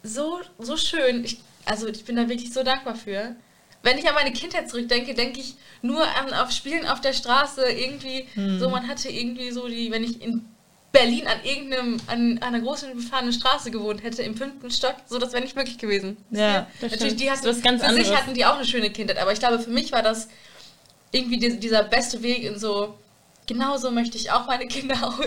so, 0.03 0.41
so 0.59 0.75
schön. 0.75 1.23
Ich, 1.23 1.39
also 1.65 1.87
ich 1.87 2.03
bin 2.03 2.17
da 2.17 2.27
wirklich 2.27 2.53
so 2.53 2.63
dankbar 2.63 2.95
für. 2.95 3.35
Wenn 3.81 3.97
ich 3.97 4.07
an 4.07 4.15
meine 4.15 4.33
Kindheit 4.33 4.69
zurückdenke, 4.69 5.13
denke 5.13 5.39
ich 5.39 5.55
nur 5.81 6.03
an 6.03 6.33
auf 6.33 6.51
Spielen 6.51 6.87
auf 6.87 7.01
der 7.01 7.13
Straße. 7.13 7.63
Irgendwie, 7.65 8.27
so 8.59 8.69
man 8.69 8.87
hatte 8.87 9.09
irgendwie 9.09 9.51
so 9.51 9.67
die, 9.67 9.91
wenn 9.91 10.03
ich 10.03 10.21
in 10.21 10.45
Berlin 10.95 11.27
an 11.27 11.37
irgendeinem, 11.43 11.97
an, 12.07 12.39
einer 12.41 12.59
großen 12.61 12.95
befahrenen 12.95 13.33
Straße 13.33 13.69
gewohnt 13.69 14.01
hätte, 14.03 14.23
im 14.23 14.35
fünften 14.35 14.71
Stock, 14.71 14.95
so 15.07 15.19
das 15.19 15.33
wäre 15.33 15.43
nicht 15.43 15.55
möglich 15.55 15.77
gewesen. 15.77 16.17
Ja, 16.31 16.67
das 16.79 16.91
Natürlich, 16.91 17.03
stimmt. 17.13 17.19
die 17.21 17.31
hatten, 17.31 17.43
Das 17.45 17.61
ganz 17.61 17.83
für 17.83 17.89
sich 17.93 17.99
anderes. 18.05 18.21
hatten 18.21 18.33
die 18.33 18.45
auch 18.45 18.55
eine 18.55 18.65
schöne 18.65 18.89
Kindheit, 18.89 19.17
aber 19.17 19.33
ich 19.33 19.39
glaube, 19.39 19.59
für 19.59 19.69
mich 19.69 19.91
war 19.91 20.01
das 20.01 20.29
irgendwie 21.11 21.37
die, 21.37 21.59
dieser 21.59 21.83
beste 21.83 22.23
Weg 22.23 22.43
in 22.43 22.57
so, 22.57 22.97
genauso 23.45 23.91
möchte 23.91 24.17
ich 24.17 24.31
auch 24.31 24.47
meine 24.47 24.67
Kinder 24.67 24.95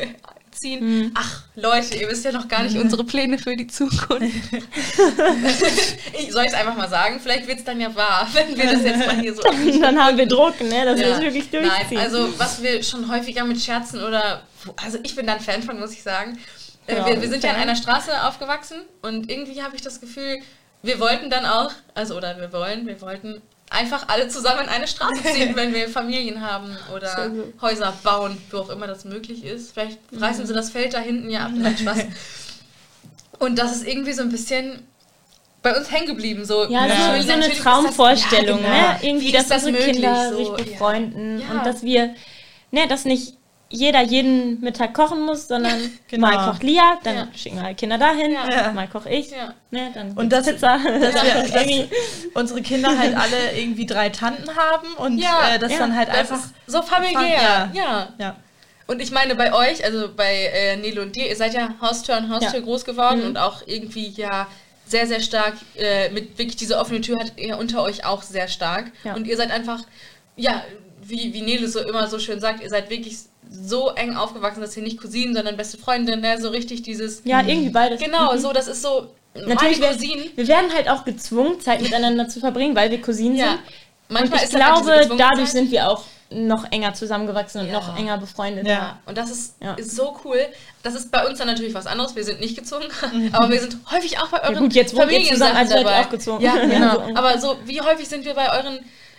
auch 0.58 0.60
ziehen. 0.60 0.80
Hm. 0.80 1.12
Ach, 1.14 1.42
Leute, 1.54 1.96
ihr 1.96 2.08
wisst 2.08 2.24
ja 2.24 2.32
noch 2.32 2.48
gar 2.48 2.62
nicht 2.62 2.76
unsere 2.76 3.04
Pläne 3.04 3.38
für 3.38 3.56
die 3.56 3.66
Zukunft. 3.66 4.34
ich 6.18 6.32
soll 6.32 6.44
es 6.44 6.54
einfach 6.54 6.76
mal 6.76 6.88
sagen, 6.88 7.20
vielleicht 7.20 7.46
wird 7.46 7.58
es 7.58 7.64
dann 7.64 7.80
ja 7.80 7.94
wahr, 7.94 8.28
wenn 8.32 8.56
wir 8.56 8.64
das 8.64 8.82
jetzt 8.82 9.06
mal 9.06 9.20
hier 9.20 9.34
so 9.34 9.42
Und 9.48 9.80
dann 9.80 9.98
haben 9.98 10.16
wir 10.16 10.26
Druck, 10.26 10.60
ne, 10.60 10.84
dass 10.84 10.98
wir 10.98 11.06
ja. 11.06 11.14
das 11.14 11.20
wirklich 11.20 11.50
durchziehen. 11.50 11.72
Nein, 11.90 11.98
also 11.98 12.38
was 12.38 12.62
wir 12.62 12.82
schon 12.82 13.10
häufiger 13.10 13.44
mit 13.44 13.60
Scherzen 13.60 14.02
oder, 14.02 14.42
also 14.82 14.98
ich 15.02 15.14
bin 15.14 15.26
da 15.26 15.34
ein 15.34 15.40
Fan 15.40 15.62
von, 15.62 15.78
muss 15.78 15.92
ich 15.92 16.02
sagen. 16.02 16.38
Äh, 16.86 16.96
Ja, 16.96 17.06
wir, 17.06 17.20
wir 17.20 17.28
sind 17.28 17.44
ja 17.44 17.50
in 17.50 17.56
einer 17.56 17.76
Straße 17.76 18.24
aufgewachsen 18.24 18.78
und 19.02 19.30
irgendwie 19.30 19.62
habe 19.62 19.76
ich 19.76 19.82
das 19.82 20.00
Gefühl, 20.00 20.38
wir 20.82 21.00
wollten 21.00 21.28
dann 21.28 21.44
auch, 21.44 21.72
also 21.94 22.16
oder 22.16 22.38
wir 22.38 22.52
wollen, 22.52 22.86
wir 22.86 23.00
wollten 23.00 23.42
einfach 23.70 24.08
alle 24.08 24.28
zusammen 24.28 24.62
in 24.64 24.68
eine 24.68 24.88
Straße 24.88 25.22
ziehen, 25.34 25.54
wenn 25.56 25.74
wir 25.74 25.88
Familien 25.88 26.40
haben 26.40 26.76
oder 26.94 27.28
gut. 27.28 27.54
Häuser 27.60 27.92
bauen, 28.02 28.36
wo 28.50 28.58
auch 28.58 28.70
immer 28.70 28.86
das 28.86 29.04
möglich 29.04 29.44
ist. 29.44 29.72
Vielleicht 29.72 29.98
reißen 30.12 30.46
sie 30.46 30.54
das 30.54 30.70
Feld 30.70 30.94
da 30.94 30.98
hinten 31.00 31.30
ja 31.30 31.46
ab, 31.46 31.52
nein, 31.54 31.76
Spaß. 31.80 31.98
Und 33.38 33.58
das 33.58 33.76
ist 33.76 33.86
irgendwie 33.86 34.12
so 34.12 34.22
ein 34.22 34.30
bisschen 34.30 34.82
bei 35.62 35.76
uns 35.76 35.90
hängen 35.90 36.06
geblieben. 36.06 36.44
So, 36.44 36.64
Ja, 36.68 36.86
Ja. 36.86 37.16
so, 37.16 37.22
so 37.26 37.32
eine 37.32 37.46
ist 37.46 37.56
das- 37.56 37.58
Traumvorstellung, 37.58 38.62
ja, 38.62 38.68
ne? 38.68 38.76
genau. 39.00 39.10
Irgendwie, 39.12 39.28
Wie 39.28 39.32
dass 39.32 39.48
das 39.48 39.64
unsere 39.64 39.72
möglich? 39.86 39.92
Kinder 40.02 40.30
So, 40.32 40.36
sich 40.56 40.66
befreunden 40.66 41.40
Ja. 41.40 41.50
und 41.50 41.66
dass 41.66 41.82
wir, 41.82 42.14
ne, 42.70 42.86
dass 42.88 43.04
nicht 43.04 43.34
jeder 43.70 44.00
jeden 44.02 44.60
Mittag 44.60 44.94
kochen 44.94 45.22
muss, 45.26 45.46
sondern 45.48 45.78
Genau. 46.08 46.26
mal 46.26 46.50
kocht 46.50 46.62
Lia, 46.62 46.98
dann 47.04 47.16
Ja. 47.16 47.28
schicken 47.36 47.56
wir 47.56 47.64
halt 47.64 47.76
Kinder 47.78 47.98
dahin, 47.98 48.32
Ja. 48.32 48.72
mal 48.72 48.88
koche 48.88 49.10
ich, 49.10 49.30
Ja. 49.30 49.52
ne, 49.70 49.90
dann 49.94 50.12
Und 50.12 50.30
das- 50.32 50.46
Pizza. 50.46 50.78
Dass, 50.78 51.14
wir, 51.14 51.44
Irgendwie- 51.44 51.88
dass 51.88 52.32
unsere 52.34 52.62
Kinder 52.62 52.98
halt 52.98 53.14
alle 53.16 53.52
irgendwie 53.56 53.84
drei 53.86 54.08
Tanten 54.08 54.48
haben 54.56 54.88
und 54.96 55.18
Ja, 55.18 55.54
äh, 55.54 55.58
das 55.58 55.72
ja, 55.72 55.78
dann 55.80 55.94
halt 55.96 56.08
Das 56.08 56.16
einfach. 56.16 56.40
so 56.66 56.80
familiär. 56.82 57.20
Ja. 57.42 57.70
ja. 57.74 58.08
Ja. 58.18 58.36
Und 58.86 59.02
ich 59.02 59.10
meine, 59.10 59.34
bei 59.34 59.52
euch, 59.52 59.84
also 59.84 60.08
bei 60.16 60.50
äh, 60.54 60.76
Nilo 60.76 61.02
und 61.02 61.14
dir, 61.14 61.28
ihr 61.28 61.36
seid 61.36 61.52
ja 61.52 61.74
Haustür 61.82 62.16
an 62.16 62.30
Haustür 62.30 62.60
Ja. 62.60 62.64
groß 62.64 62.86
geworden 62.86 63.20
Mhm. 63.20 63.26
und 63.26 63.36
auch 63.36 63.60
irgendwie 63.66 64.08
ja 64.08 64.46
sehr, 64.86 65.06
sehr 65.06 65.20
stark, 65.20 65.52
äh, 65.76 66.08
mit 66.08 66.38
wirklich 66.38 66.56
diese 66.56 66.78
offene 66.78 67.02
Tür 67.02 67.16
hat 67.20 67.32
ihr 67.36 67.58
unter 67.58 67.82
euch 67.82 68.06
auch 68.06 68.22
sehr 68.22 68.48
stark. 68.48 68.90
Ja. 69.04 69.12
Und 69.14 69.26
ihr 69.26 69.36
seid 69.36 69.50
einfach, 69.50 69.80
ja, 70.36 70.62
wie, 71.02 71.34
wie 71.34 71.42
Nele 71.42 71.68
so 71.68 71.80
immer 71.80 72.06
so 72.06 72.18
schön 72.18 72.40
sagt, 72.40 72.62
ihr 72.62 72.70
seid 72.70 72.88
wirklich 72.88 73.18
so 73.50 73.90
eng 73.90 74.14
aufgewachsen, 74.16 74.60
dass 74.60 74.76
ihr 74.76 74.82
nicht 74.82 75.00
Cousinen, 75.00 75.34
sondern 75.34 75.56
beste 75.56 75.78
Freundinnen, 75.78 76.20
ne? 76.20 76.40
so 76.40 76.48
richtig 76.50 76.82
dieses, 76.82 77.22
ja, 77.24 77.40
irgendwie 77.40 77.70
beides. 77.70 78.00
genau, 78.00 78.34
Mhm. 78.34 78.38
so, 78.38 78.52
das 78.52 78.68
ist 78.68 78.82
so, 78.82 79.08
Natürlich, 79.34 79.78
meine 79.78 79.80
wir, 79.80 79.88
Cousinen, 79.92 80.24
wir 80.36 80.48
werden 80.48 80.72
halt 80.74 80.88
auch 80.88 81.04
gezwungen, 81.04 81.60
Zeit 81.60 81.80
miteinander 81.80 82.28
zu 82.28 82.40
verbringen, 82.40 82.74
weil 82.74 82.90
wir 82.90 83.00
Cousinen 83.00 83.36
ja, 83.36 83.50
sind. 83.50 83.60
manchmal 84.08 84.40
und 84.40 84.46
ich 84.48 84.54
halt 84.54 84.64
glaube, 84.82 84.98
Gezwungenheit. 84.98 85.30
dadurch 85.32 85.48
sind 85.50 85.70
wir 85.70 85.88
auch 85.90 86.04
noch 86.30 86.70
enger 86.72 86.92
zusammengewachsen 86.92 87.62
und 87.62 87.68
Ja. 87.68 87.74
noch 87.74 87.96
enger 87.98 88.18
befreundet. 88.18 88.66
Ja. 88.66 88.72
Ja, 88.72 88.98
und 89.06 89.16
das 89.16 89.30
ist, 89.30 89.54
Ja. 89.62 89.74
ist 89.74 89.96
so 89.96 90.14
cool. 90.24 90.40
Das 90.82 90.94
ist 90.94 91.10
bei 91.10 91.26
uns 91.26 91.38
dann 91.38 91.46
natürlich 91.46 91.72
was 91.72 91.86
anderes. 91.86 92.14
Wir 92.16 92.24
sind 92.24 92.40
nicht 92.40 92.54
gezwungen, 92.56 92.88
aber 93.32 93.48
wir 93.50 93.60
sind 93.60 93.78
häufig 93.90 94.18
auch 94.18 94.28
bei 94.28 94.42
euren 94.42 94.58
gut, 94.58 94.74
jetzt 94.74 94.94
wohnt 94.94 95.10
ihr 95.10 95.24
zusammen, 95.24 95.56
also 95.56 95.74
dabei. 95.74 96.00
auch 96.02 96.10
gezwungen. 96.10 96.42
Ja, 96.42 96.56
Ja, 96.64 96.96
genau. 96.96 97.18
aber 97.18 97.38
so, 97.38 97.56
wie 97.64 97.80
häufig 97.80 98.06
sind 98.08 98.26
wir 98.26 98.34
bei 98.34 98.52
euren 98.58 98.78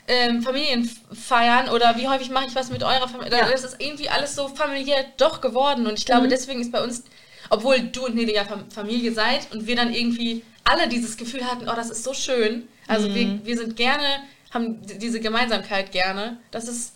ähm, 0.10 0.42
Familienfeiern 0.42 1.70
oder 1.70 1.96
wie 1.98 2.08
häufig 2.08 2.30
mache 2.32 2.46
ich 2.48 2.56
was 2.56 2.70
mit 2.72 2.84
eurer 2.84 3.08
Familie? 3.08 3.38
Ja. 3.38 3.50
Das 3.50 3.64
ist 3.64 3.76
irgendwie 3.80 4.10
alles 4.10 4.36
so 4.36 4.48
familiär 4.50 5.06
doch 5.18 5.40
geworden 5.40 5.88
und 5.88 5.98
ich 6.00 6.06
glaube, 6.06 6.26
Mhm. 6.26 6.30
deswegen 6.32 6.60
ist 6.62 6.72
bei 6.72 6.84
uns, 6.84 7.04
obwohl 7.50 7.80
du 7.80 8.06
und 8.08 8.16
Nele 8.16 8.34
ja 8.34 8.44
Fam- 8.44 8.70
Familie 8.74 9.14
seid 9.14 9.48
und 9.54 9.68
wir 9.68 9.76
dann 9.76 9.94
irgendwie 9.94 10.44
alle 10.66 10.88
dieses 10.90 11.16
Gefühl 11.16 11.46
hatten, 11.46 11.70
oh, 11.70 11.76
das 11.76 11.90
ist 11.90 12.04
so 12.04 12.14
schön. 12.14 12.68
Also 12.88 13.14
wir, 13.14 13.40
wir 13.44 13.58
sind 13.58 13.76
gerne, 13.76 14.04
haben 14.52 14.80
diese 15.00 15.20
Gemeinsamkeit 15.20 15.92
gerne. 15.92 16.38
Das 16.52 16.68
ist 16.68 16.94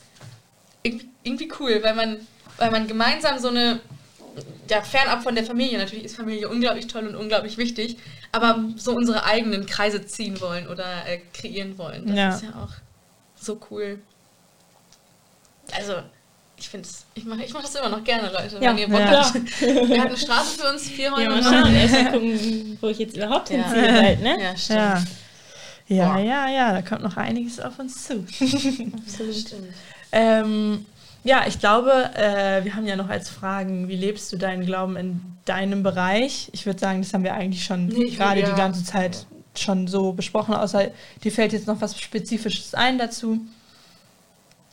irgendwie, 0.82 1.08
irgendwie 1.24 1.52
cool, 1.60 1.80
weil 1.84 1.94
man, 1.96 2.18
weil 2.58 2.72
man 2.72 2.88
gemeinsam 2.88 3.38
so 3.40 3.48
eine, 3.50 3.80
ja, 4.70 4.82
fernab 4.82 5.22
von 5.24 5.36
der 5.36 5.44
Familie, 5.46 5.78
natürlich 5.78 6.04
ist 6.06 6.16
Familie 6.16 6.50
unglaublich 6.50 6.88
toll 6.88 7.08
und 7.08 7.16
unglaublich 7.16 7.58
wichtig, 7.58 7.98
aber 8.32 8.64
so 8.76 8.92
unsere 8.96 9.24
eigenen 9.26 9.66
Kreise 9.68 10.04
ziehen 10.06 10.42
wollen 10.42 10.68
oder 10.68 10.86
äh, 11.08 11.20
kreieren 11.34 11.78
wollen. 11.78 12.08
Das 12.08 12.16
Ja. 12.18 12.36
ist 12.36 12.44
ja 12.44 12.50
auch 12.64 12.74
so 13.44 13.60
cool. 13.70 14.00
Also, 15.76 15.94
ich 16.58 16.70
finde 16.70 16.88
es, 16.88 17.06
ich 17.16 17.26
mache 17.26 17.44
ich 17.44 17.54
mach 17.54 17.62
das 17.62 17.76
immer 17.76 17.90
noch 17.90 18.04
gerne, 18.04 18.32
Leute. 18.32 18.58
Ja, 18.62 18.72
wenn 18.72 18.78
ihr 18.78 18.88
Bock 18.90 19.00
ja. 19.00 19.26
habt. 19.26 19.62
Wir 19.62 20.02
hatten 20.02 20.10
eine 20.10 20.18
Straße 20.18 20.60
für 20.60 20.72
uns, 20.72 20.90
vier 20.90 21.12
Häuser. 21.12 21.24
Ja, 21.24 21.30
mal 21.30 21.44
schauen. 21.44 21.76
Erst 21.76 21.94
mal 21.94 22.12
gucken, 22.12 22.78
wo 22.82 22.88
ich 22.88 23.00
jetzt 23.00 23.18
überhaupt 23.18 23.50
Ja. 23.50 23.64
hinziehe 23.64 23.94
bald, 24.02 24.22
ne? 24.22 24.42
Ja, 24.42 24.58
stimmt. 24.58 24.80
Ja. 24.80 25.04
Ja, 25.88 26.18
ja, 26.18 26.50
ja, 26.50 26.72
da 26.72 26.82
kommt 26.82 27.04
noch 27.04 27.18
einiges 27.18 27.60
auf 27.60 27.78
uns 27.78 28.06
zu. 28.06 28.14
Absolut. 28.24 29.36
Stimmt. 29.36 29.74
Ähm, 30.12 30.86
ja, 31.24 31.44
ich 31.48 31.60
glaube, 31.60 31.92
äh, 32.16 32.64
wir 32.64 32.76
haben 32.76 32.86
ja 32.86 32.96
noch 32.96 33.10
als 33.10 33.30
Fragen, 33.30 33.88
wie 33.90 33.96
lebst 33.96 34.32
du 34.32 34.38
deinen 34.38 34.66
Glauben 34.66 34.96
in 34.96 35.22
deinem 35.46 35.84
Bereich? 35.84 36.50
Ich 36.54 36.66
würde 36.66 36.80
sagen, 36.80 37.02
das 37.02 37.14
haben 37.14 37.24
wir 37.24 37.34
eigentlich 37.34 37.66
schon 37.66 37.88
Nee, 37.88 38.10
gerade 38.12 38.42
die 38.42 38.50
ja. 38.50 38.56
ganze 38.56 38.84
Zeit 38.84 39.26
schon 39.56 39.88
so 39.88 40.14
besprochen, 40.14 40.54
außer 40.54 40.92
dir 41.24 41.32
fällt 41.32 41.54
jetzt 41.54 41.68
noch 41.68 41.82
was 41.82 42.00
Spezifisches 42.00 42.74
ein 42.74 42.98
dazu. 42.98 43.40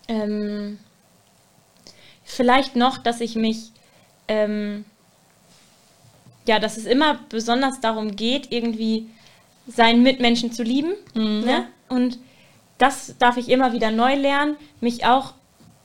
Ähm, 0.08 0.78
vielleicht 2.24 2.76
noch, 2.76 2.98
dass 2.98 3.20
ich 3.20 3.36
mich, 3.36 3.72
ähm, 4.28 4.84
ja, 6.46 6.58
dass 6.58 6.76
es 6.76 6.86
immer 6.86 7.20
besonders 7.28 7.80
darum 7.80 8.16
geht, 8.16 8.50
irgendwie 8.50 9.08
seinen 9.66 10.02
Mitmenschen 10.02 10.52
zu 10.52 10.62
lieben. 10.62 10.94
Ne? 11.14 11.66
Und 11.88 12.18
das 12.78 13.14
darf 13.18 13.36
ich 13.36 13.48
immer 13.48 13.72
wieder 13.72 13.90
neu 13.90 14.14
lernen, 14.14 14.56
mich 14.80 15.04
auch 15.04 15.34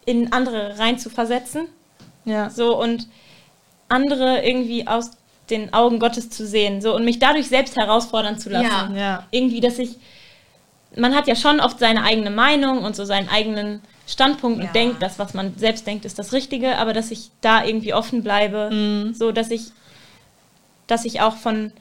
in 0.06 0.32
andere 0.32 0.80
rein 0.80 0.98
zu 0.98 1.10
versetzen. 1.10 1.68
Ja. 2.24 2.50
So 2.50 2.82
und 2.82 3.08
andere 3.90 4.44
irgendwie 4.46 4.88
aus 4.88 5.12
den 5.50 5.74
Augen 5.74 6.00
Gottes 6.00 6.30
zu 6.30 6.46
sehen. 6.48 6.82
So 6.82 6.96
und 6.96 7.06
mich 7.06 7.20
dadurch 7.20 7.48
selbst 7.48 7.76
herausfordern 7.78 8.40
zu 8.40 8.50
lassen 8.50 8.96
Ja. 8.96 9.00
Ja. 9.00 9.24
irgendwie, 9.32 9.60
dass 9.62 9.78
ich, 9.80 9.92
man 10.96 11.14
hat 11.16 11.28
ja 11.28 11.36
schon 11.36 11.60
oft 11.60 11.80
seine 11.80 12.04
eigene 12.04 12.30
Meinung 12.32 12.84
und 12.84 12.96
so 12.96 13.06
seinen 13.06 13.30
eigenen 13.30 13.82
Standpunkt 14.08 14.60
Ja. 14.60 14.66
und 14.68 14.76
denke, 14.76 14.98
das, 15.00 15.20
was 15.20 15.34
man 15.34 15.58
selbst 15.58 15.86
denkt, 15.88 16.06
ist 16.06 16.18
das 16.20 16.32
Richtige, 16.34 16.78
aber 16.78 16.94
dass 16.94 17.12
ich 17.12 17.30
da 17.42 17.64
irgendwie 17.66 17.94
offen 17.94 18.24
bleibe, 18.24 18.70
Mhm. 18.72 19.14
so 19.14 19.32
dass 19.32 19.52
ich, 19.52 19.66
dass 20.88 21.06
ich 21.06 21.22
auch 21.22 21.36
von 21.38 21.72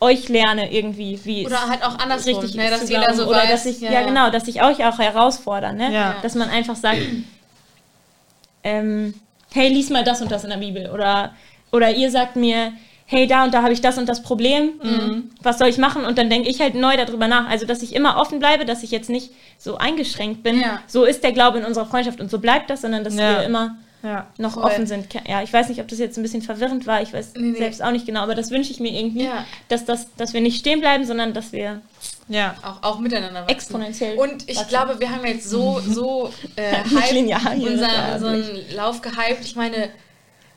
euch 0.00 0.28
lerne 0.28 0.72
irgendwie, 0.72 1.18
wie 1.24 1.44
Oder 1.46 1.68
halt 1.68 1.82
auch 1.84 1.98
andersrum, 1.98 2.34
richtig 2.38 2.54
ne, 2.56 2.64
ist 2.66 2.70
dass 2.72 2.80
zu 2.86 2.92
jeder 2.92 3.02
glauben. 3.06 3.18
so 3.18 3.26
oder 3.26 3.38
weiß, 3.38 3.50
dass 3.50 3.66
ich, 3.66 3.80
ja, 3.80 3.90
ja, 3.90 4.00
ja. 4.02 4.06
genau, 4.06 4.30
dass 4.30 4.46
ich 4.46 4.62
euch 4.62 4.84
auch 4.84 4.98
herausfordere, 4.98 5.72
ne? 5.74 5.92
Ja. 5.92 6.16
dass 6.22 6.36
man 6.36 6.48
einfach 6.50 6.76
sagt, 6.76 7.00
ähm, 8.64 9.14
hey, 9.52 9.68
lies 9.68 9.90
mal 9.90 10.04
das 10.04 10.20
und 10.20 10.30
das 10.30 10.44
in 10.44 10.50
der 10.50 10.56
Bibel 10.58 10.90
oder, 10.90 11.32
oder 11.72 11.90
ihr 11.90 12.10
sagt 12.10 12.36
mir, 12.36 12.72
hey, 13.10 13.26
da 13.26 13.42
und 13.44 13.54
da 13.54 13.62
habe 13.62 13.72
ich 13.72 13.80
das 13.80 13.96
und 13.96 14.06
das 14.06 14.22
Problem, 14.22 14.72
Mhm. 14.82 15.30
was 15.42 15.58
soll 15.58 15.68
ich 15.68 15.78
machen? 15.78 16.04
Und 16.04 16.18
dann 16.18 16.28
denke 16.28 16.48
ich 16.48 16.60
halt 16.60 16.74
neu 16.74 16.94
darüber 16.96 17.26
nach. 17.26 17.48
Also, 17.48 17.64
dass 17.66 17.82
ich 17.82 17.94
immer 17.94 18.18
offen 18.18 18.38
bleibe, 18.38 18.64
dass 18.66 18.82
ich 18.82 18.90
jetzt 18.90 19.08
nicht 19.08 19.32
so 19.56 19.78
eingeschränkt 19.78 20.42
bin. 20.42 20.60
Ja. 20.60 20.80
So 20.86 21.04
ist 21.04 21.24
der 21.24 21.32
Glaube 21.32 21.58
in 21.58 21.64
unserer 21.64 21.86
Freundschaft 21.86 22.20
und 22.20 22.30
so 22.30 22.38
bleibt 22.38 22.68
das, 22.70 22.82
sondern 22.82 23.04
dass 23.04 23.14
Ja. 23.14 23.38
wir 23.38 23.42
immer 23.44 23.76
Ja. 24.02 24.26
noch 24.36 24.52
Voll. 24.54 24.62
offen 24.64 24.86
sind. 24.86 25.06
Ja, 25.26 25.42
ich 25.42 25.52
weiß 25.52 25.70
nicht, 25.70 25.80
ob 25.80 25.88
das 25.88 25.98
jetzt 25.98 26.16
ein 26.18 26.22
bisschen 26.22 26.42
verwirrend 26.42 26.86
war. 26.86 27.00
Ich 27.02 27.12
weiß 27.14 27.32
Nee, 27.36 27.48
nee. 27.52 27.58
selbst 27.58 27.82
auch 27.82 27.90
nicht 27.90 28.04
genau, 28.06 28.20
aber 28.20 28.34
das 28.36 28.50
wünsche 28.50 28.70
ich 28.70 28.78
mir 28.78 28.92
irgendwie, 28.92 29.24
Ja. 29.24 29.44
dass, 29.68 29.84
das, 29.86 30.14
dass 30.16 30.34
wir 30.34 30.40
nicht 30.42 30.58
stehen 30.58 30.78
bleiben, 30.80 31.04
sondern 31.04 31.32
dass 31.32 31.50
wir 31.52 31.80
Ja. 32.28 32.54
auch, 32.62 32.82
auch 32.82 32.98
miteinander 33.00 33.40
wachsen. 33.40 33.50
exponentiell. 33.54 34.18
Und 34.18 34.48
ich 34.48 34.56
wachsen. 34.58 34.68
glaube, 34.68 35.00
wir 35.00 35.10
haben 35.10 35.24
jetzt 35.24 35.48
so, 35.48 35.80
so 35.80 36.30
äh, 36.56 36.74
hype 36.94 37.56
unseren, 37.66 38.12
unseren 38.12 38.44
Lauf 38.76 39.00
gehypt. 39.00 39.40
Ich 39.44 39.56
meine, 39.56 39.88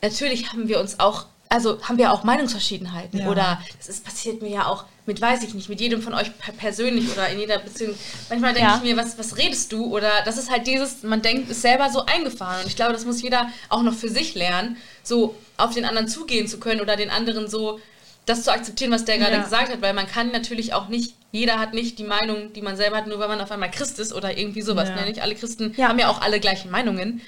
natürlich 0.02 0.52
haben 0.52 0.68
wir 0.68 0.80
uns 0.80 1.00
auch, 1.00 1.26
also 1.52 1.82
haben 1.84 1.98
wir 1.98 2.12
auch 2.12 2.24
Meinungsverschiedenheiten. 2.24 3.20
Ja. 3.20 3.28
Oder 3.30 3.62
das 3.78 3.90
ist, 3.90 4.06
passiert 4.06 4.42
mir 4.42 4.50
ja 4.50 4.66
auch 4.68 4.86
mit, 5.06 5.20
weiß 5.20 5.44
ich 5.44 5.54
nicht, 5.54 5.68
mit 5.70 5.82
jedem 5.82 6.02
von 6.02 6.14
euch 6.14 6.38
per- 6.38 6.54
persönlich 6.54 7.12
oder 7.12 7.28
in 7.30 7.40
jeder 7.40 7.60
Beziehung. 7.60 7.96
Manchmal 8.30 8.54
denke 8.54 8.70
Ja. 8.70 8.78
ich 8.78 8.84
mir, 8.84 8.96
was, 8.98 9.18
was 9.20 9.38
redest 9.38 9.72
du? 9.72 9.86
Oder 9.96 10.10
das 10.26 10.38
ist 10.38 10.50
halt 10.50 10.66
dieses, 10.68 11.04
man 11.04 11.22
denkt, 11.22 11.50
ist 11.52 11.62
selber 11.62 11.90
so 11.90 12.06
eingefahren. 12.06 12.62
Und 12.62 12.68
ich 12.68 12.76
glaube, 12.76 12.94
das 12.94 13.06
muss 13.06 13.22
jeder 13.22 13.50
auch 13.70 13.82
noch 13.84 13.94
für 13.94 14.10
sich 14.10 14.36
lernen, 14.36 14.78
so 15.04 15.36
auf 15.58 15.74
den 15.74 15.86
anderen 15.86 16.08
zugehen 16.08 16.48
zu 16.48 16.60
können 16.60 16.82
oder 16.82 16.96
den 16.96 17.10
anderen 17.10 17.48
so 17.50 17.80
das 18.28 18.44
zu 18.44 18.52
akzeptieren, 18.54 18.92
was 18.92 19.04
der 19.04 19.18
gerade 19.18 19.38
Ja. 19.38 19.44
gesagt 19.44 19.72
hat, 19.72 19.82
weil 19.82 19.94
man 19.94 20.06
kann 20.08 20.32
natürlich 20.32 20.74
auch 20.76 20.88
nicht, 20.90 21.16
jeder 21.32 21.58
hat 21.60 21.74
nicht 21.74 21.98
die 21.98 22.04
Meinung, 22.04 22.54
die 22.54 22.62
man 22.62 22.78
selber 22.78 22.98
hat, 22.98 23.08
nur 23.08 23.18
weil 23.20 23.28
man 23.28 23.42
auf 23.42 23.50
einmal 23.52 23.72
Christ 23.72 23.98
ist 24.00 24.14
oder 24.14 24.38
irgendwie 24.38 24.62
sowas. 24.62 24.90
Ja. 24.90 24.96
Ne? 24.96 25.06
Nicht 25.08 25.22
alle 25.24 25.34
Christen 25.34 25.74
Ja. 25.76 25.88
haben 25.90 25.98
ja 25.98 26.08
auch 26.08 26.22
alle 26.22 26.40
gleichen 26.40 26.70
Meinungen. 26.70 27.22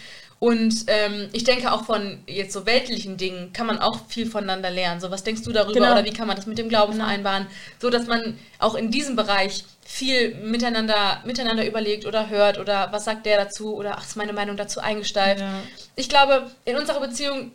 Und 0.44 0.88
ähm, 0.88 1.30
ich 1.32 1.46
denke 1.46 1.72
auch 1.72 1.86
von 1.86 2.22
jetzt 2.28 2.52
so 2.52 2.66
weltlichen 2.66 3.16
Dingen 3.16 3.54
kann 3.54 3.66
man 3.66 3.80
auch 3.80 4.08
viel 4.10 4.30
voneinander 4.30 4.70
lernen. 4.72 5.00
So, 5.00 5.10
was 5.10 5.24
denkst 5.24 5.44
du 5.44 5.54
darüber 5.54 5.80
Genau. 5.80 5.94
oder 5.94 6.04
wie 6.04 6.12
kann 6.12 6.28
man 6.28 6.36
das 6.36 6.48
mit 6.48 6.58
dem 6.58 6.68
Glauben 6.68 6.96
vereinbaren? 6.96 7.48
So, 7.80 7.90
dass 7.90 8.08
man 8.08 8.38
auch 8.60 8.76
in 8.76 8.92
diesem 8.92 9.16
Bereich 9.16 9.64
viel 9.86 10.36
miteinander, 10.36 11.22
miteinander 11.24 11.66
überlegt 11.66 12.06
oder 12.06 12.28
hört 12.28 12.60
oder 12.60 12.90
was 12.92 13.06
sagt 13.06 13.26
der 13.26 13.38
dazu 13.38 13.74
oder 13.74 13.96
ach, 13.98 14.04
ist 14.04 14.18
meine 14.18 14.34
Meinung 14.34 14.58
dazu 14.58 14.82
eingesteift. 14.82 15.40
Ja. 15.40 15.62
Ich 15.96 16.10
glaube, 16.10 16.52
in 16.66 16.76
unserer 16.76 17.00
Beziehung 17.00 17.54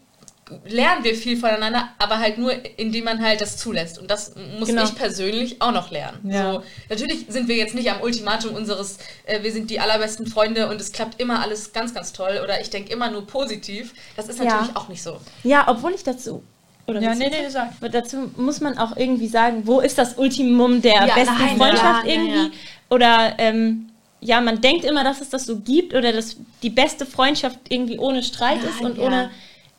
lernen 0.66 1.04
wir 1.04 1.14
viel 1.14 1.36
voneinander, 1.36 1.88
aber 1.98 2.18
halt 2.18 2.38
nur, 2.38 2.52
indem 2.78 3.04
man 3.04 3.22
halt 3.22 3.40
das 3.40 3.56
zulässt. 3.56 3.98
Und 3.98 4.10
das 4.10 4.34
muss 4.58 4.68
Genau. 4.68 4.84
ich 4.84 4.94
persönlich 4.94 5.60
auch 5.62 5.72
noch 5.72 5.90
lernen. 5.90 6.30
Ja. 6.30 6.52
So, 6.54 6.62
natürlich 6.88 7.26
sind 7.28 7.48
wir 7.48 7.56
jetzt 7.56 7.74
nicht 7.74 7.90
am 7.90 8.00
Ultimatum 8.00 8.54
unseres, 8.54 8.98
äh, 9.26 9.42
wir 9.42 9.52
sind 9.52 9.70
die 9.70 9.80
allerbesten 9.80 10.26
Freunde 10.26 10.68
und 10.68 10.80
es 10.80 10.92
klappt 10.92 11.20
immer 11.20 11.40
alles 11.42 11.72
ganz, 11.72 11.94
ganz 11.94 12.12
toll 12.12 12.40
oder 12.42 12.60
ich 12.60 12.70
denke 12.70 12.92
immer 12.92 13.10
nur 13.10 13.26
positiv. 13.26 13.92
Das 14.16 14.28
ist 14.28 14.38
Ja. 14.38 14.44
natürlich 14.46 14.76
auch 14.76 14.88
nicht 14.88 15.02
so. 15.02 15.20
Ja, 15.44 15.66
obwohl 15.68 15.92
ich 15.92 16.02
dazu. 16.04 16.42
Oder 16.86 17.00
Ja, 17.02 17.14
nee, 17.14 17.28
du- 17.28 17.36
nee, 17.42 17.48
sag. 17.50 17.72
Dazu 17.92 18.30
muss 18.36 18.60
man 18.60 18.78
auch 18.78 18.96
irgendwie 18.96 19.28
sagen, 19.28 19.62
wo 19.66 19.80
ist 19.80 19.98
das 19.98 20.14
Ultimum 20.16 20.80
der 20.80 20.94
Ja, 21.06 21.14
besten 21.14 21.34
nein, 21.38 21.56
Freundschaft 21.58 22.06
ja, 22.06 22.12
ja, 22.14 22.20
irgendwie? 22.22 22.38
ja. 22.44 22.50
Oder 22.88 23.34
ähm, 23.36 23.90
ja, 24.20 24.40
man 24.40 24.60
denkt 24.62 24.84
immer, 24.86 25.04
dass 25.04 25.20
es 25.20 25.28
das 25.28 25.44
so 25.44 25.58
gibt 25.60 25.94
oder 25.94 26.12
dass 26.12 26.36
die 26.62 26.70
beste 26.70 27.04
Freundschaft 27.04 27.58
irgendwie 27.68 27.98
ohne 27.98 28.22
Streit 28.22 28.58
ist 28.64 28.80
und 28.80 28.96
ja. 28.96 29.04
ohne 29.04 29.30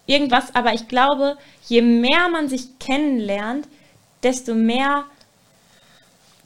irgendwas. 0.10 0.53
Aber 0.55 0.74
ich 0.74 0.88
glaube, 0.88 1.38
je 1.68 1.82
mehr 1.82 2.28
man 2.32 2.49
sich 2.49 2.78
kennenlernt, 2.80 3.68
desto 4.24 4.53
mehr 4.55 5.05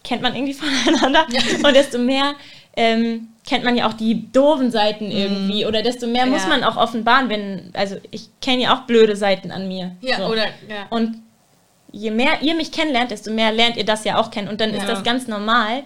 kennt 0.03 0.21
man 0.21 0.35
irgendwie 0.35 0.53
voneinander 0.61 1.25
und 1.63 1.73
desto 1.75 1.97
mehr 1.97 2.35
ähm, 2.75 3.29
kennt 3.47 3.63
man 3.63 3.75
ja 3.75 3.87
auch 3.87 3.93
die 3.93 4.31
doofen 4.31 4.71
Seiten 4.71 5.11
irgendwie 5.11 5.65
oder 5.65 5.81
desto 5.81 6.07
mehr 6.07 6.25
muss 6.25 6.43
Ja. 6.43 6.49
man 6.49 6.63
auch 6.63 6.77
offenbaren, 6.77 7.29
wenn, 7.29 7.71
also 7.73 7.97
ich 8.11 8.29
kenne 8.41 8.63
ja 8.63 8.75
auch 8.75 8.81
blöde 8.81 9.15
Seiten 9.15 9.51
an 9.51 9.67
mir. 9.67 9.95
Ja, 10.01 10.17
So. 10.17 10.25
oder, 10.25 10.45
ja. 10.67 10.87
Und 10.89 11.21
je 11.91 12.09
mehr 12.11 12.41
ihr 12.41 12.55
mich 12.55 12.71
kennenlernt, 12.71 13.11
desto 13.11 13.31
mehr 13.31 13.51
lernt 13.51 13.77
ihr 13.77 13.85
das 13.85 14.03
ja 14.05 14.17
auch 14.17 14.31
kennen. 14.31 14.47
Und 14.47 14.59
dann 14.61 14.71
ist 14.71 14.83
Ja. 14.83 14.87
das 14.89 15.03
ganz 15.03 15.27
normal, 15.27 15.83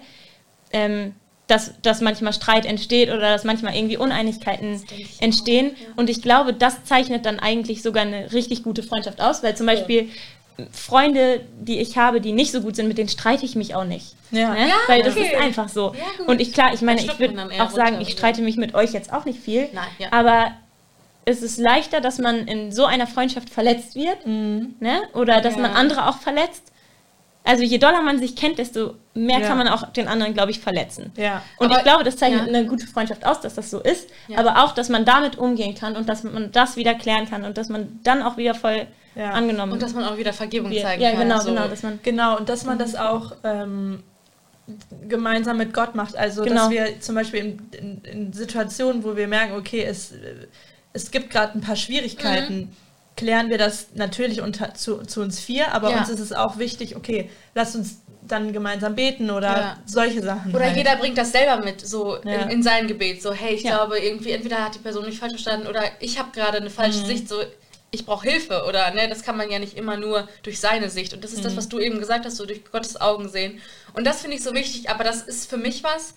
ähm, 0.72 1.14
dass, 1.48 1.72
dass 1.82 2.00
manchmal 2.00 2.32
Streit 2.32 2.66
entsteht 2.66 3.08
oder 3.08 3.32
dass 3.32 3.42
manchmal 3.42 3.74
irgendwie 3.74 3.96
Uneinigkeiten 3.96 4.80
entstehen. 5.18 5.72
auch, 5.72 5.80
ja. 5.80 5.88
Und 5.96 6.10
ich 6.10 6.22
glaube, 6.22 6.52
das 6.52 6.84
zeichnet 6.84 7.26
dann 7.26 7.40
eigentlich 7.40 7.82
sogar 7.82 8.02
eine 8.02 8.32
richtig 8.32 8.62
gute 8.62 8.82
Freundschaft 8.82 9.20
aus, 9.20 9.42
weil 9.42 9.56
zum 9.56 9.66
Beispiel 9.66 10.10
Freunde, 10.72 11.40
die 11.60 11.78
ich 11.78 11.96
habe, 11.96 12.20
die 12.20 12.32
nicht 12.32 12.52
so 12.52 12.60
gut 12.60 12.76
sind, 12.76 12.86
mit 12.86 12.98
denen 12.98 13.08
streite 13.08 13.44
ich 13.44 13.54
mich 13.56 13.74
auch 13.74 13.84
nicht. 13.84 14.14
Ja. 14.30 14.52
Ne? 14.52 14.68
Ja, 14.68 14.74
weil 14.88 15.02
das 15.02 15.16
okay. 15.16 15.26
ist 15.26 15.34
einfach 15.36 15.68
so. 15.68 15.94
Und 16.26 16.40
ich 16.40 16.52
klar, 16.52 16.74
ich 16.74 16.82
meine, 16.82 17.00
ich 17.00 17.18
würde 17.18 17.48
auch 17.60 17.70
sagen, 17.70 18.00
ich 18.00 18.10
streite 18.10 18.42
mich 18.42 18.56
mit 18.56 18.74
euch 18.74 18.92
jetzt 18.92 19.12
auch 19.12 19.24
nicht 19.24 19.40
viel. 19.40 19.68
Nein, 19.72 19.88
ja. 19.98 20.08
Aber 20.10 20.52
es 21.24 21.42
ist 21.42 21.58
leichter, 21.58 22.00
dass 22.00 22.18
man 22.18 22.46
in 22.46 22.72
so 22.72 22.84
einer 22.84 23.06
Freundschaft 23.06 23.48
verletzt 23.50 23.94
wird, 23.94 24.26
ne? 24.26 25.02
Oder 25.14 25.40
dass 25.40 25.56
man 25.56 25.72
andere 25.72 26.08
auch 26.08 26.18
verletzt. 26.18 26.72
Also 27.44 27.62
je 27.62 27.78
doller 27.78 28.02
man 28.02 28.18
sich 28.18 28.36
kennt, 28.36 28.58
desto 28.58 28.94
mehr 29.14 29.40
Ja. 29.40 29.46
kann 29.46 29.56
man 29.56 29.68
auch 29.68 29.90
den 29.92 30.06
anderen, 30.06 30.34
glaube 30.34 30.50
ich, 30.50 30.60
verletzen. 30.60 31.12
Ja. 31.16 31.42
Und 31.58 31.66
Aber- 31.70 31.78
ich 31.78 31.82
glaube, 31.84 32.04
das 32.04 32.16
zeichnet 32.16 32.42
ja. 32.42 32.46
eine 32.48 32.66
gute 32.66 32.86
Freundschaft 32.86 33.24
aus, 33.24 33.40
dass 33.40 33.54
das 33.54 33.70
so 33.70 33.80
ist. 33.80 34.10
Ja. 34.28 34.38
Aber 34.38 34.62
auch, 34.64 34.72
dass 34.72 34.88
man 34.90 35.04
damit 35.06 35.38
umgehen 35.38 35.74
kann 35.74 35.96
und 35.96 36.08
dass 36.08 36.24
man 36.24 36.52
das 36.52 36.76
wieder 36.76 36.94
klären 36.94 37.28
kann 37.28 37.44
und 37.44 37.56
dass 37.56 37.68
man 37.70 38.00
dann 38.02 38.22
auch 38.22 38.36
wieder 38.36 38.54
voll 38.54 38.86
Ja. 39.14 39.30
angenommen 39.30 39.72
Und 39.72 39.82
dass 39.82 39.94
man 39.94 40.04
auch 40.04 40.16
wieder 40.18 40.32
Vergebung 40.34 40.70
wird. 40.70 40.82
zeigen 40.82 41.02
Ja, 41.02 41.10
kann. 41.12 41.20
genau, 41.20 41.40
so. 41.40 41.48
genau. 41.48 41.68
Dass 41.68 41.82
man, 41.82 41.98
Genau, 42.02 42.36
und 42.36 42.48
dass 42.50 42.64
man 42.64 42.78
das 42.78 42.94
auch 42.94 43.32
ähm, 43.44 44.02
gemeinsam 45.08 45.56
mit 45.56 45.72
Gott 45.72 45.94
macht. 45.94 46.16
Also, 46.16 46.42
Genau. 46.44 46.62
dass 46.62 46.70
wir 46.70 47.00
zum 47.00 47.14
Beispiel 47.14 47.40
in, 47.40 47.58
in, 47.78 48.04
in 48.04 48.32
Situationen, 48.32 49.02
wo 49.04 49.16
wir 49.16 49.26
merken, 49.26 49.54
okay, 49.54 49.82
es, 49.84 50.12
äh, 50.12 50.46
es 50.92 51.10
gibt 51.10 51.30
gerade 51.30 51.54
ein 51.56 51.60
paar 51.62 51.76
Schwierigkeiten, 51.76 52.76
klären 53.18 53.50
wir 53.50 53.58
das 53.58 53.88
natürlich 53.94 54.40
unter, 54.40 54.72
zu, 54.74 55.02
zu 55.02 55.20
uns 55.20 55.40
vier, 55.40 55.74
aber 55.74 55.90
Ja. 55.90 55.98
uns 55.98 56.08
ist 56.08 56.20
es 56.20 56.32
auch 56.32 56.58
wichtig, 56.58 56.96
okay, 56.96 57.28
lasst 57.54 57.74
uns 57.76 57.96
dann 58.22 58.52
gemeinsam 58.52 58.94
beten 58.94 59.30
oder 59.30 59.48
Ja. 59.60 59.76
solche 59.86 60.22
Sachen. 60.22 60.54
Oder 60.54 60.66
halt. 60.66 60.76
jeder 60.76 60.96
bringt 60.96 61.18
das 61.18 61.32
selber 61.32 61.62
mit, 61.64 61.80
so 61.86 62.16
Ja. 62.24 62.44
in, 62.44 62.48
in 62.50 62.62
sein 62.62 62.86
Gebet. 62.86 63.20
So, 63.22 63.32
hey, 63.32 63.54
ich 63.54 63.62
Ja. 63.64 63.76
glaube, 63.76 63.98
irgendwie, 63.98 64.30
entweder 64.30 64.64
hat 64.64 64.74
die 64.76 64.78
Person 64.78 65.04
mich 65.04 65.18
falsch 65.18 65.32
verstanden 65.32 65.66
oder 65.66 65.82
ich 66.00 66.18
habe 66.18 66.30
gerade 66.32 66.58
eine 66.58 66.68
Mhm. 66.70 66.74
falsche 66.74 67.04
Sicht, 67.04 67.28
so 67.28 67.42
ich 67.90 68.04
brauche 68.04 68.28
Hilfe. 68.28 68.64
Oder 68.68 68.90
ne, 68.92 69.08
das 69.08 69.22
kann 69.22 69.36
man 69.36 69.50
ja 69.50 69.58
nicht 69.58 69.76
immer 69.76 69.96
nur 69.96 70.28
durch 70.42 70.60
seine 70.60 70.90
Sicht. 70.90 71.12
Und 71.14 71.24
das 71.24 71.32
ist 71.32 71.44
das, 71.44 71.54
Mhm. 71.54 71.56
was 71.56 71.68
du 71.68 71.78
eben 71.80 71.98
gesagt 71.98 72.24
hast, 72.26 72.36
so 72.36 72.44
durch 72.46 72.64
Gottes 72.70 73.00
Augen 73.00 73.28
sehen. 73.28 73.60
Und 73.94 74.06
das 74.06 74.20
finde 74.20 74.36
ich 74.36 74.42
so 74.44 74.52
wichtig, 74.54 74.90
aber 74.90 75.04
das 75.04 75.22
ist 75.22 75.48
für 75.48 75.56
mich 75.56 75.82
was. 75.82 76.14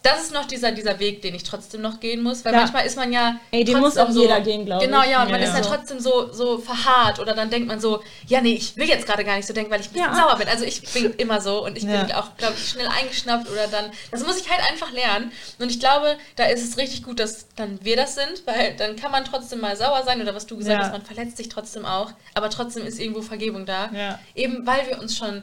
Das 0.00 0.22
ist 0.22 0.32
noch 0.32 0.44
dieser, 0.44 0.70
dieser 0.70 1.00
Weg, 1.00 1.22
den 1.22 1.34
ich 1.34 1.42
trotzdem 1.42 1.80
noch 1.80 1.98
gehen 1.98 2.22
muss, 2.22 2.44
weil 2.44 2.52
Ja. 2.52 2.60
manchmal 2.60 2.86
ist 2.86 2.96
man 2.96 3.12
ja. 3.12 3.40
Ey, 3.50 3.64
den 3.64 3.80
muss 3.80 3.96
auch 3.98 4.08
jeder 4.08 4.40
gehen, 4.40 4.64
glaub 4.64 4.80
Genau, 4.80 5.02
ich. 5.02 5.10
ja, 5.10 5.22
und 5.24 5.30
man 5.32 5.42
Ja. 5.42 5.48
ist 5.48 5.54
ja 5.56 5.60
trotzdem 5.60 5.98
so, 5.98 6.32
so 6.32 6.58
verharrt 6.58 7.18
oder 7.18 7.34
dann 7.34 7.50
denkt 7.50 7.66
man 7.66 7.80
so, 7.80 8.00
ja, 8.28 8.40
nee, 8.40 8.54
ich 8.54 8.76
will 8.76 8.88
jetzt 8.88 9.06
gerade 9.06 9.24
gar 9.24 9.36
nicht 9.36 9.46
so 9.46 9.52
denken, 9.52 9.72
weil 9.72 9.80
ich 9.80 9.88
ein 9.88 9.92
bisschen 9.94 10.08
Ja. 10.12 10.16
sauer 10.16 10.36
bin. 10.38 10.46
Also 10.46 10.64
ich 10.64 10.82
bin 10.92 11.12
immer 11.14 11.40
so 11.40 11.64
und 11.64 11.76
ich 11.76 11.82
Ja. 11.82 12.04
bin 12.04 12.12
auch, 12.14 12.36
glaube 12.36 12.54
ich, 12.56 12.68
schnell 12.68 12.86
eingeschnappt 12.86 13.50
oder 13.50 13.66
dann. 13.66 13.90
Das 14.12 14.24
muss 14.24 14.40
ich 14.40 14.48
halt 14.48 14.60
einfach 14.70 14.92
lernen. 14.92 15.32
Und 15.58 15.68
ich 15.70 15.80
glaube, 15.80 16.16
da 16.36 16.44
ist 16.44 16.62
es 16.62 16.76
richtig 16.78 17.02
gut, 17.02 17.18
dass 17.18 17.46
dann 17.56 17.80
wir 17.82 17.96
das 17.96 18.14
sind, 18.14 18.46
weil 18.46 18.76
dann 18.76 18.94
kann 18.94 19.10
man 19.10 19.24
trotzdem 19.24 19.58
mal 19.60 19.76
sauer 19.76 20.04
sein 20.04 20.22
oder 20.22 20.32
was 20.32 20.46
du 20.46 20.56
gesagt 20.56 20.78
Ja. 20.78 20.84
hast, 20.84 20.92
man 20.92 21.02
verletzt 21.02 21.36
sich 21.36 21.48
trotzdem 21.48 21.84
auch, 21.84 22.12
aber 22.34 22.50
trotzdem 22.50 22.86
ist 22.86 23.00
irgendwo 23.00 23.20
Vergebung 23.20 23.66
da. 23.66 23.90
Ja. 23.92 24.20
Eben 24.36 24.64
weil 24.64 24.86
wir 24.88 25.00
uns 25.00 25.16
schon. 25.16 25.42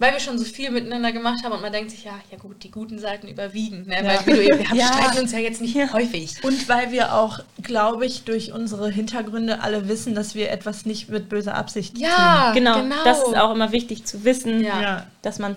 Weil 0.00 0.14
wir 0.14 0.20
schon 0.20 0.38
so 0.38 0.44
viel 0.46 0.70
miteinander 0.70 1.12
gemacht 1.12 1.44
haben 1.44 1.52
und 1.52 1.60
man 1.60 1.70
denkt 1.72 1.90
sich, 1.90 2.04
ja, 2.04 2.18
ja 2.32 2.38
gut, 2.38 2.64
die 2.64 2.70
guten 2.70 2.98
Seiten 2.98 3.28
überwiegen. 3.28 3.82
Ne? 3.86 3.98
Weil 4.02 4.26
wie 4.26 4.30
du 4.32 4.42
eben, 4.42 4.58
wir 4.58 4.68
haben 4.70 4.76
Ja. 4.78 4.86
streiten 4.86 5.18
uns 5.18 5.30
ja 5.32 5.38
jetzt 5.38 5.60
nicht 5.60 5.76
häufig. 5.92 6.42
Und 6.42 6.68
weil 6.70 6.90
wir 6.90 7.14
auch, 7.14 7.40
glaube 7.62 8.06
ich, 8.06 8.24
durch 8.24 8.50
unsere 8.52 8.90
Hintergründe 8.90 9.60
alle 9.60 9.88
wissen, 9.88 10.14
dass 10.14 10.34
wir 10.34 10.50
etwas 10.50 10.86
nicht 10.86 11.10
mit 11.10 11.28
böser 11.28 11.54
Absicht 11.54 11.98
Ja, 11.98 12.52
genau, 12.54 12.80
genau. 12.80 12.96
das 13.04 13.18
ist 13.18 13.36
auch 13.36 13.54
immer 13.54 13.72
wichtig 13.72 14.06
zu 14.06 14.24
wissen, 14.24 14.62
Ja. 14.64 14.72
tun. 14.72 14.82
Ja. 14.82 15.06
dass 15.22 15.38
man 15.38 15.54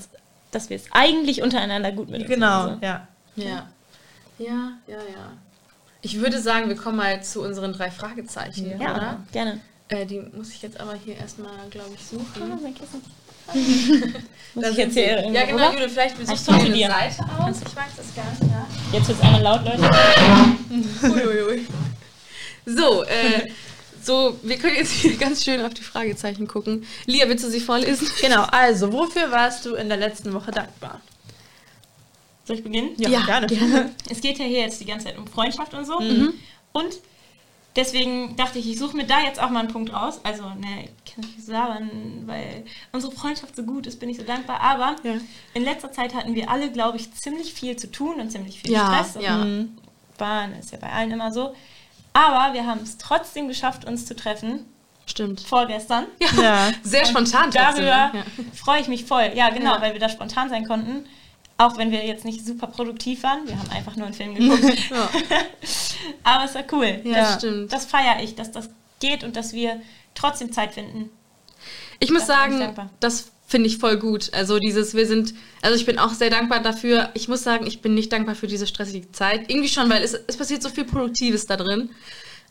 dass 0.51 0.69
wir 0.69 0.75
es 0.77 0.83
eigentlich 0.91 1.41
untereinander 1.41 1.91
gut 1.93 2.09
mit 2.09 2.27
Genau, 2.27 2.77
ja. 2.81 3.07
Ja. 3.35 3.67
Ja, 4.37 4.73
ja, 4.87 4.97
ja. 4.97 5.31
Ich 6.01 6.19
würde 6.19 6.39
sagen, 6.39 6.67
wir 6.67 6.75
kommen 6.75 6.97
mal 6.97 7.23
zu 7.23 7.41
unseren 7.41 7.71
drei 7.73 7.89
Fragezeichen, 7.89 8.77
Ja, 8.79 8.91
oder? 8.93 9.23
gerne. 9.31 9.61
Äh, 9.87 10.05
die 10.05 10.19
muss 10.35 10.49
ich 10.49 10.61
jetzt 10.61 10.79
aber 10.79 10.93
hier 10.95 11.15
erstmal, 11.15 11.51
glaube 11.71 11.91
ich, 11.95 12.05
suchen. 12.05 12.59
mein 12.61 12.75
Kissen. 12.75 13.01
Muss 14.55 14.65
ich 14.69 14.77
irgendwo 14.77 15.31
Ja, 15.33 15.45
genau? 15.45 15.71
Judith, 15.71 15.91
vielleicht 15.93 16.19
Ich 16.19 16.27
suchst 16.27 16.47
du 16.47 16.53
dir. 16.71 16.87
Seite 16.87 17.23
aus. 17.39 17.57
Ich 17.57 17.75
weiß 17.75 17.91
das 17.97 18.15
gar 18.15 18.29
nicht, 18.29 18.41
ja. 18.43 18.67
Jetzt 18.91 19.07
wird 19.07 19.17
es 19.17 19.23
einmal 19.23 19.41
laut, 19.41 19.65
Leute. 19.65 19.89
Uiuiui. 21.03 21.65
So, 22.65 23.03
äh, 23.03 23.49
so, 24.01 24.37
wir 24.43 24.57
können 24.57 24.75
jetzt 24.75 24.91
hier 24.91 25.15
ganz 25.17 25.43
schön 25.43 25.61
auf 25.61 25.73
die 25.73 25.81
Fragezeichen 25.81 26.47
gucken. 26.47 26.85
Lia, 27.05 27.27
willst 27.27 27.43
du 27.43 27.49
sie 27.49 27.59
vorlesen? 27.59 28.07
Genau, 28.21 28.43
also, 28.43 28.91
wofür 28.93 29.31
warst 29.31 29.65
du 29.65 29.75
in 29.75 29.87
der 29.89 29.97
letzten 29.97 30.33
Woche 30.33 30.51
dankbar? 30.51 31.01
Soll 32.45 32.57
ich 32.57 32.63
beginnen? 32.63 32.89
Ja, 32.97 33.09
Ja, 33.09 33.21
gerne. 33.25 33.47
gerne. 33.47 33.91
Es 34.09 34.21
geht 34.21 34.37
ja 34.37 34.45
hier 34.45 34.59
jetzt 34.61 34.79
die 34.81 34.85
ganze 34.85 35.05
Zeit 35.07 35.17
um 35.17 35.25
Freundschaft 35.27 35.73
und 35.73 35.85
so. 35.85 35.99
Mhm. 35.99 36.33
Und 36.73 36.93
deswegen 37.75 38.35
dachte 38.35 38.59
ich, 38.59 38.69
ich 38.69 38.77
suche 38.79 38.95
mir 38.97 39.05
da 39.05 39.19
jetzt 39.21 39.41
auch 39.41 39.49
mal 39.49 39.59
einen 39.61 39.69
Punkt 39.73 39.93
raus. 39.93 40.19
Also, 40.23 40.43
ne, 40.49 40.89
ich 41.05 41.13
kann 41.13 41.23
nicht 41.23 41.43
sagen, 41.45 42.23
weil 42.25 42.65
unsere 42.91 43.11
Freundschaft 43.13 43.55
so 43.55 43.63
gut 43.63 43.87
ist, 43.87 43.99
bin 43.99 44.09
ich 44.09 44.17
so 44.17 44.23
dankbar. 44.23 44.61
Aber 44.61 44.95
Ja. 45.03 45.15
in 45.53 45.63
letzter 45.63 45.91
Zeit 45.91 46.13
hatten 46.13 46.35
wir 46.35 46.49
alle, 46.49 46.71
glaube 46.71 46.97
ich, 46.97 47.11
ziemlich 47.13 47.53
viel 47.53 47.75
zu 47.75 47.91
tun 47.91 48.19
und 48.19 48.31
ziemlich 48.31 48.61
viel 48.61 48.71
Ja, 48.71 48.87
Stress. 49.03 49.15
Und 49.17 49.21
ja. 49.23 49.45
Bahn 50.17 50.53
ist 50.53 50.71
ja 50.71 50.77
bei 50.79 50.91
allen 50.91 51.11
immer 51.11 51.31
so. 51.31 51.55
Aber 52.13 52.53
wir 52.53 52.65
haben 52.67 52.81
es 52.83 52.97
trotzdem 52.97 53.47
geschafft, 53.47 53.85
uns 53.85 54.05
zu 54.05 54.15
treffen. 54.15 54.65
Stimmt. 55.05 55.41
Vorgestern. 55.41 56.05
Ja. 56.41 56.71
Sehr 56.83 57.05
spontan 57.05 57.51
trotzdem. 57.51 57.85
Darüber 57.85 58.13
ne? 58.13 58.23
Ja. 58.37 58.43
freue 58.53 58.79
ich 58.81 58.87
mich 58.87 59.03
voll. 59.05 59.31
Ja, 59.35 59.49
genau, 59.49 59.73
Ja. 59.75 59.81
weil 59.81 59.93
wir 59.93 59.99
da 59.99 60.07
spontan 60.09 60.49
sein 60.49 60.65
konnten. 60.65 61.05
Auch 61.57 61.77
wenn 61.77 61.91
wir 61.91 62.05
jetzt 62.05 62.25
nicht 62.25 62.45
super 62.45 62.67
produktiv 62.67 63.23
waren. 63.23 63.47
Wir 63.47 63.57
haben 63.57 63.69
einfach 63.69 63.95
nur 63.95 64.05
einen 64.05 64.15
Film 64.15 64.35
geguckt. 64.35 64.63
Ja. 64.89 65.09
Aber 66.23 66.45
es 66.45 66.55
war 66.55 66.63
cool. 66.71 67.01
Ja, 67.03 67.13
das, 67.13 67.35
stimmt. 67.35 67.71
Das 67.71 67.85
feiere 67.85 68.21
ich, 68.21 68.35
dass 68.35 68.51
das 68.51 68.69
geht 68.99 69.23
und 69.23 69.35
dass 69.35 69.53
wir 69.53 69.81
trotzdem 70.15 70.51
Zeit 70.51 70.73
finden. 70.73 71.09
Ich 71.99 72.11
muss 72.11 72.25
Da 72.25 72.45
bin 72.45 72.53
ich 72.53 72.59
sagen, 72.59 72.89
das 72.99 73.31
finde 73.47 73.67
ich 73.67 73.77
voll 73.77 73.97
gut. 73.97 74.33
Also 74.33 74.57
dieses, 74.57 74.95
wir 74.95 75.05
sind, 75.05 75.33
also 75.61 75.75
ich 75.77 75.85
bin 75.85 75.99
auch 75.99 76.13
sehr 76.13 76.29
dankbar 76.29 76.59
dafür. 76.61 77.11
Ich 77.13 77.27
muss 77.27 77.43
sagen, 77.43 77.67
ich 77.67 77.81
bin 77.81 77.93
nicht 77.93 78.11
dankbar 78.11 78.35
für 78.35 78.47
diese 78.47 78.67
stressige 78.67 79.11
Zeit. 79.11 79.49
Irgendwie 79.49 79.69
schon, 79.69 79.89
weil 79.89 80.01
es, 80.01 80.13
es 80.13 80.37
passiert 80.37 80.63
so 80.63 80.69
viel 80.69 80.85
Produktives 80.85 81.45
da 81.45 81.55
drin. 81.55 81.89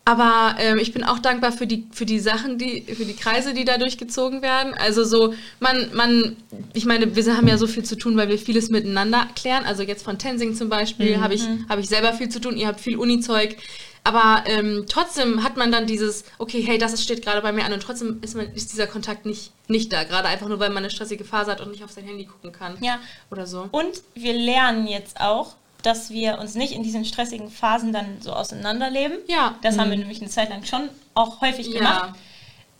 Aber 0.04 0.56
ähm, 0.58 0.78
ich 0.78 0.92
bin 0.92 1.04
auch 1.04 1.20
dankbar 1.20 1.52
für 1.52 1.66
die, 1.66 1.86
für 1.92 2.04
die 2.04 2.18
Sachen, 2.18 2.58
die, 2.58 2.82
für 2.82 3.04
die 3.04 3.14
Kreise, 3.14 3.54
die 3.54 3.64
da 3.64 3.78
durchgezogen 3.78 4.42
werden. 4.42 4.74
Also 4.74 5.04
so, 5.04 5.32
man, 5.60 5.94
man, 5.94 6.36
ich 6.72 6.86
meine, 6.86 7.14
wir 7.14 7.36
haben 7.36 7.46
ja 7.46 7.56
so 7.56 7.68
viel 7.68 7.84
zu 7.84 7.96
tun, 7.96 8.16
weil 8.16 8.28
wir 8.28 8.38
vieles 8.38 8.68
miteinander 8.68 9.28
klären. 9.36 9.64
Also 9.64 9.84
jetzt 9.84 10.02
von 10.02 10.18
Tensing 10.18 10.56
zum 10.56 10.68
Beispiel 10.68 11.20
habe 11.20 11.34
ich, 11.34 11.42
habe 11.68 11.80
ich 11.80 11.88
selber 11.88 12.12
viel 12.14 12.28
zu 12.28 12.40
tun. 12.40 12.56
Ihr 12.56 12.66
habt 12.66 12.80
viel 12.80 12.96
Uni-Zeug. 12.96 13.56
Aber 14.04 14.42
ähm, 14.46 14.86
trotzdem 14.88 15.44
hat 15.44 15.56
man 15.56 15.70
dann 15.70 15.86
dieses, 15.86 16.24
okay, 16.38 16.60
hey, 16.60 16.78
das 16.78 17.00
steht 17.00 17.22
gerade 17.22 17.40
bei 17.40 17.52
mir 17.52 17.64
an 17.64 17.72
und 17.72 17.80
trotzdem 17.80 18.18
ist, 18.22 18.34
man, 18.34 18.52
ist 18.52 18.72
dieser 18.72 18.88
Kontakt 18.88 19.26
nicht, 19.26 19.52
nicht 19.68 19.92
da. 19.92 20.02
Gerade 20.02 20.26
einfach 20.26 20.48
nur, 20.48 20.58
weil 20.58 20.70
man 20.70 20.78
eine 20.78 20.90
stressige 20.90 21.24
Phase 21.24 21.52
hat 21.52 21.60
und 21.60 21.70
nicht 21.70 21.84
auf 21.84 21.92
sein 21.92 22.04
Handy 22.04 22.24
gucken 22.24 22.50
kann. 22.50 22.76
Ja. 22.80 22.98
Oder 23.30 23.46
so. 23.46 23.68
Und 23.70 24.02
wir 24.14 24.32
lernen 24.32 24.88
jetzt 24.88 25.20
auch, 25.20 25.54
dass 25.82 26.10
wir 26.10 26.38
uns 26.38 26.54
nicht 26.54 26.72
in 26.72 26.82
diesen 26.82 27.04
stressigen 27.04 27.50
Phasen 27.50 27.92
dann 27.92 28.20
so 28.20 28.32
auseinanderleben. 28.32 29.18
Ja. 29.28 29.56
Das 29.62 29.78
haben 29.78 29.90
wir 29.90 29.96
nämlich 29.98 30.20
eine 30.20 30.30
Zeit 30.30 30.48
lang 30.50 30.64
schon 30.64 30.88
auch 31.14 31.40
häufig 31.40 31.66
Ja. 31.68 31.78
gemacht. 31.78 32.14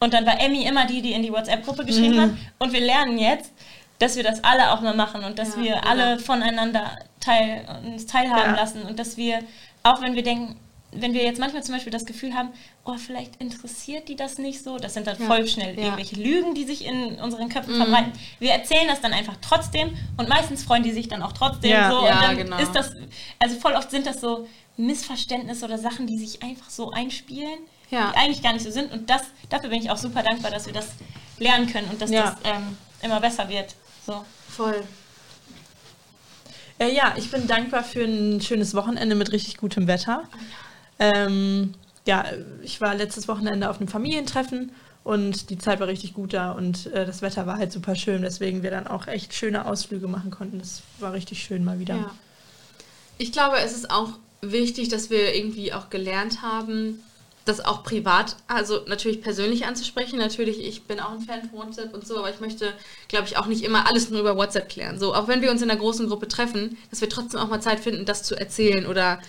Und 0.01 0.15
dann 0.15 0.27
war 0.27 0.41
Emmy 0.41 0.65
immer 0.65 0.87
die, 0.87 1.01
die 1.03 1.13
in 1.13 1.23
die 1.23 1.33
WhatsApp-Gruppe 1.33 1.85
geschrieben 1.85 2.21
hat. 2.21 2.31
Und 2.59 2.73
wir 2.73 2.81
lernen 2.81 3.19
jetzt, 3.19 3.53
dass 4.01 4.17
wir 4.17 4.25
das 4.25 4.43
alle 4.43 4.73
auch 4.73 4.81
mal 4.81 4.95
machen 4.97 5.23
und 5.23 5.39
dass 5.39 5.55
Ja, 5.57 5.63
wir 5.63 5.71
ja. 5.77 5.81
alle 5.81 6.19
voneinander 6.19 6.99
teil, 7.21 7.65
uns 7.85 8.07
teilhaben 8.07 8.57
lassen 8.57 8.83
und 8.83 8.99
dass 8.99 9.17
wir, 9.17 9.39
auch 9.85 10.01
wenn 10.03 10.15
wir 10.17 10.25
denken, 10.25 10.57
wenn 10.95 11.15
wir 11.15 11.25
jetzt 11.25 11.41
manchmal 11.41 11.63
zum 11.63 11.75
Beispiel 11.75 11.91
das 11.93 12.05
Gefühl 12.05 12.35
haben, 12.35 12.51
oh, 12.85 12.97
vielleicht 12.99 13.37
interessiert 13.41 14.09
die 14.09 14.17
das 14.17 14.37
nicht 14.39 14.63
so, 14.63 14.77
das 14.79 14.93
sind 14.95 15.07
dann 15.07 15.19
Ja, 15.19 15.27
voll 15.27 15.47
schnell 15.49 15.75
ja. 15.77 15.85
irgendwelche 15.85 16.17
Lügen, 16.17 16.55
die 16.55 16.65
sich 16.65 16.85
in 16.85 17.15
unseren 17.17 17.49
Köpfen 17.49 17.75
Mhm. 17.75 17.83
verbreiten. 17.83 18.13
Wir 18.39 18.53
erzählen 18.53 18.87
das 18.89 19.01
dann 19.01 19.13
einfach 19.13 19.37
trotzdem 19.41 19.97
und 20.19 20.29
meistens 20.29 20.63
freuen 20.65 20.83
die 20.83 20.93
sich 20.93 21.09
dann 21.09 21.23
auch 21.23 21.33
trotzdem 21.33 21.71
Ja. 21.71 21.91
so. 21.91 22.07
Ja, 22.07 22.17
und 22.17 22.23
dann 22.23 22.37
genau. 22.37 22.59
ist 22.59 22.73
das, 22.73 22.93
also 23.39 23.59
voll 23.59 23.73
oft 23.73 23.91
sind 23.91 24.07
das 24.07 24.21
so 24.21 24.47
Missverständnisse 24.77 25.65
oder 25.65 25.79
Sachen, 25.79 26.07
die 26.07 26.19
sich 26.19 26.43
einfach 26.43 26.69
so 26.71 26.91
einspielen, 26.91 27.59
Ja. 27.91 28.11
die 28.13 28.19
eigentlich 28.19 28.43
gar 28.43 28.53
nicht 28.53 28.65
so 28.65 28.71
sind. 28.71 28.93
Und 28.93 29.09
das, 29.09 29.23
dafür 29.49 29.71
bin 29.71 29.81
ich 29.81 29.91
auch 29.91 29.97
super 29.99 30.23
dankbar, 30.23 30.51
dass 30.51 30.67
wir 30.67 30.73
das 30.75 30.89
lernen 31.39 31.67
können 31.73 31.89
und 31.91 32.03
dass 32.03 32.11
Ja. 32.11 32.37
das 32.43 32.53
ähm, 32.53 32.77
immer 33.03 33.21
besser 33.21 33.49
wird. 33.49 33.75
So. 34.07 34.25
Voll. 34.49 34.83
Äh, 36.79 36.95
ja, 36.95 37.15
ich 37.17 37.31
bin 37.31 37.47
dankbar 37.47 37.85
für 37.85 38.05
ein 38.05 38.41
schönes 38.41 38.75
Wochenende 38.75 39.15
mit 39.15 39.33
richtig 39.33 39.57
gutem 39.57 39.87
Wetter. 39.87 40.25
Ähm, 41.03 41.75
ja, 42.07 42.25
ich 42.63 42.81
war 42.81 42.95
letztes 42.95 43.29
Wochenende 43.29 43.69
auf 43.69 43.79
einem 43.79 43.89
Familientreffen 43.89 44.73
und 45.05 45.51
die 45.51 45.59
Zeit 45.59 45.81
war 45.81 45.89
richtig 45.89 46.15
gut 46.15 46.33
da 46.33 46.53
und 46.53 46.87
äh, 46.87 47.05
das 47.05 47.23
Wetter 47.23 47.47
war 47.47 47.59
halt 47.59 47.73
super 47.73 47.97
schön, 47.97 48.23
weswegen 48.23 48.63
wir 48.63 48.71
dann 48.71 48.87
auch 48.87 49.09
echt 49.09 49.35
schöne 49.35 49.67
Ausflüge 49.67 50.07
machen 50.07 50.31
konnten. 50.31 50.59
Das 50.61 50.83
war 51.01 51.13
richtig 51.13 51.43
schön 51.43 51.65
mal 51.65 51.81
wieder. 51.81 51.97
Ja. 51.97 52.11
Ich 53.19 53.33
glaube, 53.33 53.57
es 53.59 53.73
ist 53.73 53.91
auch 53.91 54.11
wichtig, 54.41 54.89
dass 54.89 55.11
wir 55.11 55.35
irgendwie 55.35 55.73
auch 55.73 55.91
gelernt 55.91 56.43
haben, 56.43 57.01
das 57.45 57.65
auch 57.65 57.83
privat, 57.83 58.37
also 58.47 58.83
natürlich 58.87 59.21
persönlich 59.21 59.67
anzusprechen. 59.67 60.19
Natürlich, 60.19 60.61
ich 60.61 60.85
bin 60.85 61.01
auch 61.01 61.11
ein 61.11 61.21
Fan 61.21 61.51
von 61.51 61.59
WhatsApp 61.59 61.93
und 61.93 62.07
so, 62.07 62.19
aber 62.19 62.31
ich 62.31 62.39
möchte, 62.39 62.73
glaube 63.09 63.27
ich, 63.27 63.37
auch 63.37 63.47
nicht 63.47 63.65
immer 63.65 63.89
alles 63.89 64.11
nur 64.11 64.21
über 64.21 64.37
WhatsApp 64.37 64.69
klären. 64.69 65.01
So, 65.01 65.15
auch 65.15 65.27
wenn 65.27 65.43
wir 65.43 65.51
uns 65.51 65.63
in 65.63 65.71
einer 65.71 65.81
großen 65.81 66.09
Gruppe 66.09 66.29
treffen, 66.29 66.79
dass 66.91 67.01
wir 67.01 67.09
trotzdem 67.09 67.41
auch 67.41 67.49
mal 67.49 67.61
Zeit 67.61 67.81
finden, 67.81 68.05
das 68.05 68.23
zu 68.23 68.37
erzählen 68.37 68.87
oder 68.87 69.21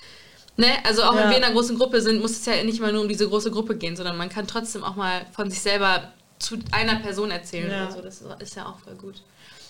Ne? 0.56 0.68
Also 0.86 1.04
auch 1.04 1.14
wenn 1.16 1.24
Ja. 1.24 1.30
wir 1.32 1.38
in 1.38 1.44
einer 1.44 1.54
großen 1.54 1.78
Gruppe 1.78 2.02
sind, 2.02 2.22
muss 2.22 2.32
es 2.32 2.46
ja 2.46 2.64
nicht 2.64 2.80
mal 2.80 2.92
nur 2.92 3.02
um 3.02 3.08
diese 3.08 3.28
große 3.28 3.50
Gruppe 3.52 3.76
gehen, 3.76 3.96
sondern 3.96 4.18
man 4.18 4.30
kann 4.30 4.46
trotzdem 4.48 4.84
auch 4.84 4.96
mal 4.96 5.26
von 5.32 5.50
sich 5.50 5.62
selber 5.62 6.12
zu 6.40 6.60
einer 6.72 6.98
Person 6.98 7.32
erzählen 7.32 7.72
Ja. 7.72 7.90
so. 7.92 8.02
Das 8.02 8.22
ist 8.40 8.56
ja 8.56 8.66
auch 8.68 8.80
voll 8.80 8.96
gut. 8.96 9.24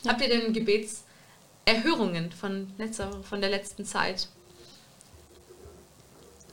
Habt 0.07 0.21
ihr 0.21 0.27
denn 0.27 0.51
Gebetserhörungen 0.51 2.31
von, 2.33 2.73
letzter, 2.77 3.11
von 3.23 3.39
der 3.39 3.49
letzten 3.49 3.85
Zeit? 3.85 4.27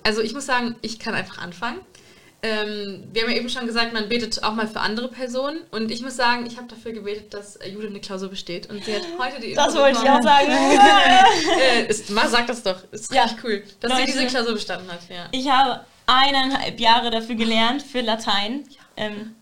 Also 0.05 0.21
ich 0.23 0.33
muss 0.33 0.47
sagen, 0.47 0.77
ich 0.83 0.99
kann 0.99 1.15
einfach 1.15 1.39
anfangen. 1.39 1.81
Ähm, 2.43 3.05
wir 3.13 3.23
haben 3.23 3.31
ja 3.31 3.37
eben 3.37 3.51
schon 3.51 3.67
gesagt, 3.67 3.93
man 3.93 4.09
betet 4.09 4.43
auch 4.43 4.55
mal 4.55 4.67
für 4.67 4.81
andere 4.81 5.09
Personen. 5.09 5.59
Und 5.71 5.91
ich 5.91 6.01
muss 6.03 6.17
sagen, 6.17 6.47
ich 6.47 6.57
habe 6.57 6.69
dafür 6.69 6.93
gebetet, 6.93 7.35
dass 7.35 7.59
Jude 7.71 7.89
eine 7.89 8.01
Klausur 8.01 8.31
besteht. 8.31 8.71
Und 8.71 8.83
sie 8.85 8.95
hat 8.95 9.03
heute 9.19 9.41
die 9.41 9.53
Das 9.55 9.69
Info 9.69 9.81
wollte 9.81 9.99
ich 10.03 10.09
auch 10.11 10.23
sagen. 10.23 10.51
Äh, 11.61 11.87
ist, 11.87 12.09
sag 12.09 12.47
das 12.47 12.63
doch. 12.63 12.79
Ist 12.93 13.13
Ja. 13.13 13.25
richtig 13.25 13.45
cool, 13.45 13.63
dass 13.81 13.91
Leute. 13.93 14.07
sie 14.07 14.13
diese 14.13 14.27
Klausur 14.27 14.55
bestanden 14.55 14.91
hat. 14.91 15.01
Ja. 15.11 15.29
Ich 15.33 15.49
habe 15.51 15.85
eineinhalb 16.07 16.81
Jahre 16.81 17.11
dafür 17.11 17.35
gelernt, 17.35 17.83
für 17.83 18.01
Latein. 18.01 18.65
Ähm, 18.97 19.35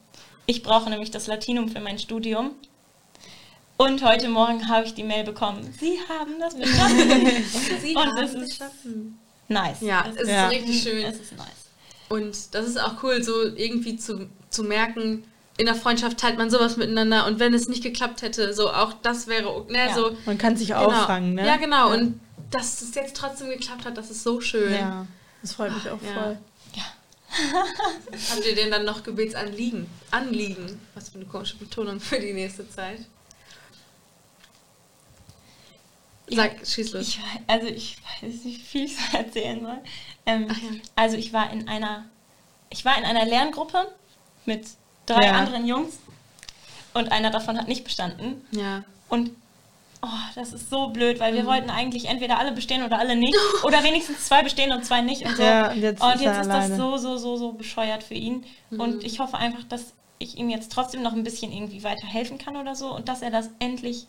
ich 0.46 0.62
brauche 0.62 0.90
nämlich 0.90 1.10
das 1.12 1.26
Latinum 1.28 1.68
für 1.68 1.80
mein 1.80 1.98
Studium. 1.98 2.52
Und 3.76 4.02
heute 4.04 4.28
Morgen 4.28 4.68
habe 4.68 4.86
ich 4.86 4.94
die 4.94 5.04
Mail 5.04 5.22
bekommen. 5.22 5.72
Sie 5.78 5.98
haben 6.08 6.40
das 6.40 6.54
bestanden. 6.58 7.44
Sie 7.80 7.94
Und 7.94 8.06
haben 8.06 8.16
das 8.16 8.34
es 8.34 8.48
geschaffen. 8.58 9.18
nice. 9.46 9.80
Ja, 9.82 10.04
es 10.08 10.16
es 10.16 10.22
ist 10.22 10.28
Ja. 10.30 10.48
richtig 10.48 10.82
schön. 10.82 11.04
Es 11.04 11.20
ist 11.20 11.32
nice. 11.36 11.46
Und 12.08 12.54
das 12.54 12.66
ist 12.66 12.80
auch 12.80 13.02
cool, 13.02 13.22
so 13.22 13.42
irgendwie 13.42 13.96
zu, 13.96 14.28
zu 14.50 14.62
merken, 14.64 15.24
in 15.58 15.66
der 15.66 15.74
Freundschaft 15.74 16.18
teilt 16.18 16.38
man 16.38 16.50
sowas 16.50 16.76
miteinander. 16.76 17.26
Und 17.26 17.38
wenn 17.40 17.52
es 17.52 17.68
nicht 17.68 17.82
geklappt 17.82 18.22
hätte, 18.22 18.54
so 18.54 18.70
auch 18.70 18.94
das 19.02 19.26
wäre, 19.26 19.66
ne, 19.68 19.88
Ja. 19.88 19.94
so. 19.94 20.16
Man 20.24 20.38
kann 20.38 20.56
sich 20.56 20.68
Genau. 20.68 20.86
auffangen, 20.86 21.34
ne? 21.34 21.46
Ja, 21.46 21.56
genau. 21.56 21.92
Und 21.92 22.20
dass 22.50 22.80
es 22.80 22.94
jetzt 22.94 23.16
trotzdem 23.16 23.48
geklappt 23.50 23.84
hat, 23.84 23.96
das 23.96 24.10
ist 24.10 24.22
so 24.22 24.40
schön. 24.40 24.72
Ja, 24.72 25.06
das 25.42 25.52
freut 25.52 25.74
mich 25.74 25.88
auch 25.90 26.00
Ja. 26.02 26.12
voll. 26.14 26.38
Habt 28.30 28.46
ihr 28.46 28.54
denn 28.54 28.70
dann 28.70 28.86
noch 28.86 29.02
Gebetsanliegen? 29.02 29.86
Anliegen? 30.10 30.80
Was 30.94 31.10
für 31.10 31.16
eine 31.16 31.26
komische 31.26 31.56
Betonung 31.58 32.00
für 32.00 32.18
die 32.18 32.32
nächste 32.32 32.68
Zeit. 32.70 33.00
Sag, 36.30 36.66
schieß 36.66 36.92
los. 36.92 37.02
Ich, 37.08 37.20
also 37.46 37.66
ich 37.68 37.96
weiß 38.22 38.44
nicht, 38.44 38.60
wie 38.60 38.64
viel 38.64 38.84
ich 38.84 38.96
so 38.96 39.16
erzählen 39.16 39.60
soll. 39.60 39.78
Ähm, 40.28 40.48
ja. 40.48 40.54
Also 40.96 41.16
ich 41.16 41.32
war 41.32 41.50
in 41.52 41.68
einer, 41.68 42.04
ich 42.70 42.84
war 42.84 42.96
in 42.98 43.04
einer 43.04 43.24
Lerngruppe 43.24 43.88
mit 44.44 44.66
drei 45.06 45.24
Ja. 45.26 45.32
anderen 45.32 45.66
Jungs 45.66 45.98
und 46.94 47.10
einer 47.12 47.30
davon 47.30 47.58
hat 47.58 47.68
nicht 47.68 47.84
bestanden. 47.84 48.46
ja. 48.52 48.84
Und 49.08 49.30
oh, 50.02 50.06
das 50.34 50.52
ist 50.52 50.68
so 50.68 50.88
blöd, 50.88 51.18
weil 51.18 51.32
wir 51.34 51.46
wollten 51.46 51.70
eigentlich 51.70 52.04
entweder 52.06 52.38
alle 52.38 52.52
bestehen 52.52 52.82
oder 52.84 52.98
alle 52.98 53.16
nicht. 53.16 53.34
Oder 53.64 53.82
wenigstens 53.82 54.26
zwei 54.26 54.42
bestehen 54.42 54.70
und 54.70 54.84
zwei 54.84 55.00
nicht 55.00 55.24
und 55.24 55.34
so. 55.36 55.42
Ja, 55.42 55.70
und 55.70 55.80
jetzt 55.80 56.02
und 56.02 56.14
ist 56.16 56.20
jetzt 56.20 56.40
ist 56.42 56.48
das 56.50 56.76
so, 56.76 56.98
so, 56.98 57.16
so, 57.16 57.36
so 57.38 57.52
bescheuert 57.52 58.02
für 58.02 58.14
ihn. 58.14 58.44
Und 58.70 59.02
ich 59.02 59.18
hoffe 59.18 59.38
einfach, 59.38 59.64
dass 59.64 59.92
ich 60.18 60.36
ihm 60.36 60.50
jetzt 60.50 60.70
trotzdem 60.72 61.02
noch 61.02 61.14
ein 61.14 61.24
bisschen 61.24 61.50
irgendwie 61.52 61.82
weiterhelfen 61.84 62.36
kann 62.38 62.56
oder 62.56 62.74
so 62.76 62.94
und 62.94 63.08
dass 63.08 63.22
er 63.22 63.30
das 63.30 63.48
endlich, 63.60 64.06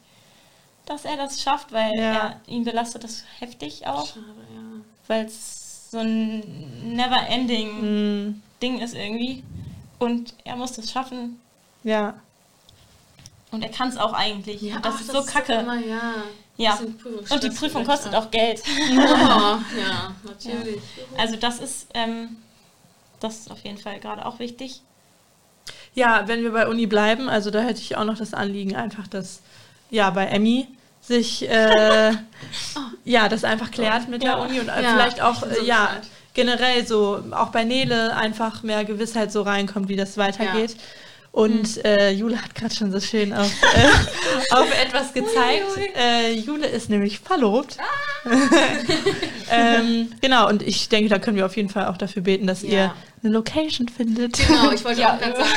dass 0.86 1.06
er 1.06 1.16
das 1.18 1.42
schafft, 1.42 1.72
weil 1.72 1.96
Ja. 1.96 2.14
er, 2.14 2.42
ihn 2.48 2.66
belastet 2.66 3.04
das 3.06 3.24
heftig 3.40 3.88
auch, 3.88 4.06
Schade, 4.08 4.26
ja. 4.54 4.82
weil 5.08 5.26
es 5.26 5.59
so 5.90 5.98
ein 5.98 6.44
never-ending 6.96 8.28
Mm, 8.30 8.42
Ding 8.62 8.80
ist 8.80 8.96
irgendwie. 8.96 9.44
Und 9.98 10.34
er 10.44 10.56
muss 10.56 10.74
das 10.74 10.92
schaffen 10.92 11.40
ja. 11.84 12.14
und 13.52 13.64
er 13.64 13.70
kann 13.70 13.90
es 13.90 13.98
auch 13.98 14.14
eigentlich. 14.14 14.62
und 14.74 14.86
das 14.86 14.96
ach, 14.96 15.02
ist 15.02 15.12
so 15.12 15.24
kacke. 15.24 15.54
Immer, 15.54 15.80
ja. 15.80 16.14
Ja. 16.56 16.78
Und 17.30 17.44
die 17.44 17.50
Prüfung 17.50 17.86
kostet 17.86 18.14
auch 18.14 18.30
Geld. 18.32 18.62
Oh, 18.66 18.96
ja, 18.98 20.14
natürlich. 20.26 20.82
Also 21.18 21.38
das 21.38 21.60
ist, 21.60 21.88
ähm, 21.94 22.38
das 23.22 23.40
ist 23.40 23.52
auf 23.52 23.64
jeden 23.64 23.78
Fall 23.78 24.00
gerade 24.00 24.26
auch 24.26 24.40
wichtig. 24.40 24.82
Ja, 25.94 26.28
wenn 26.28 26.44
wir 26.44 26.52
bei 26.52 26.68
Uni 26.68 26.86
bleiben, 26.86 27.30
also 27.30 27.50
da 27.50 27.62
hätte 27.62 27.80
ich 27.82 27.96
auch 27.96 28.04
noch 28.04 28.18
das 28.18 28.34
Anliegen, 28.34 28.76
einfach, 28.76 29.08
dass 29.08 29.42
ja 29.90 30.10
bei 30.10 30.26
Emmy 30.26 30.68
sich 31.10 31.50
äh, 31.50 32.14
ja 33.04 33.28
das 33.28 33.44
einfach 33.44 33.70
klärt 33.72 34.08
mit 34.08 34.24
Ja. 34.24 34.36
der 34.38 34.46
Uni 34.46 34.60
und 34.62 34.68
Ja, 34.68 34.76
vielleicht 34.94 35.22
auch 35.22 35.42
so 35.44 35.62
ja 35.66 35.90
generell 36.34 36.88
so 36.88 37.22
auch 37.32 37.50
bei 37.50 37.66
Nele 37.66 38.16
einfach 38.16 38.64
mehr 38.64 38.86
Gewissheit 38.86 39.32
so 39.32 39.42
reinkommt, 39.42 39.90
wie 39.90 39.98
das 39.98 40.18
weitergeht. 40.18 40.78
Und 41.32 41.86
äh, 41.86 42.10
Jule 42.12 42.42
hat 42.42 42.56
gerade 42.56 42.74
schon 42.74 42.92
so 42.92 43.00
schön 43.00 43.34
auf, 43.34 43.52
äh, 43.76 43.88
auf 44.56 44.68
etwas 44.84 45.14
gezeigt. 45.14 45.64
Äh, 45.96 46.34
Jule 46.34 46.66
ist 46.66 46.90
nämlich 46.90 47.20
verlobt. 47.20 47.78
ähm, 49.52 50.12
genau, 50.22 50.48
und 50.50 50.62
ich 50.62 50.90
denke, 50.90 51.10
da 51.10 51.20
können 51.20 51.38
wir 51.38 51.46
auf 51.46 51.56
jeden 51.56 51.70
Fall 51.70 51.88
auch 51.88 51.98
dafür 51.98 52.22
beten, 52.24 52.48
dass 52.48 52.64
Ja. 52.64 52.70
ihr 52.70 52.94
eine 53.24 53.34
Location 53.34 53.88
findet. 53.90 54.38
Genau, 54.48 54.72
ich 54.72 54.84
wollte 54.86 55.02
Ja. 55.02 55.16
auch 55.16 55.20
gerade 55.20 55.36
sagen, 55.38 55.50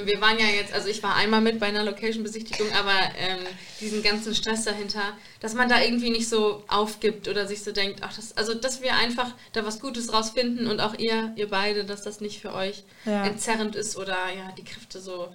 ähm, 0.00 0.06
wir 0.06 0.20
waren 0.20 0.38
ja 0.38 0.46
jetzt, 0.46 0.72
also 0.72 0.88
ich 0.88 1.02
war 1.02 1.14
einmal 1.16 1.40
mit 1.40 1.58
bei 1.58 1.66
einer 1.66 1.82
Location-Besichtigung, 1.84 2.66
aber 2.72 2.92
ähm, 3.18 3.38
diesen 3.80 4.02
ganzen 4.02 4.34
Stress 4.34 4.64
dahinter, 4.64 5.02
dass 5.40 5.54
man 5.54 5.68
da 5.68 5.80
irgendwie 5.80 6.10
nicht 6.10 6.28
so 6.28 6.62
aufgibt 6.68 7.28
oder 7.28 7.46
sich 7.46 7.62
so 7.62 7.72
denkt, 7.72 8.00
ach, 8.02 8.14
das, 8.14 8.36
also 8.36 8.54
dass 8.54 8.82
wir 8.82 8.94
einfach 8.94 9.32
da 9.52 9.64
was 9.64 9.80
Gutes 9.80 10.12
rausfinden 10.12 10.66
und 10.66 10.80
auch 10.80 10.98
ihr, 10.98 11.32
ihr 11.36 11.48
beide, 11.48 11.84
dass 11.84 12.02
das 12.02 12.20
nicht 12.20 12.40
für 12.40 12.52
euch 12.54 12.84
Ja. 13.04 13.24
entzerrend 13.24 13.76
ist 13.76 13.96
oder 13.96 14.16
ja, 14.36 14.52
die 14.58 14.64
Kräfte 14.64 15.00
so 15.00 15.28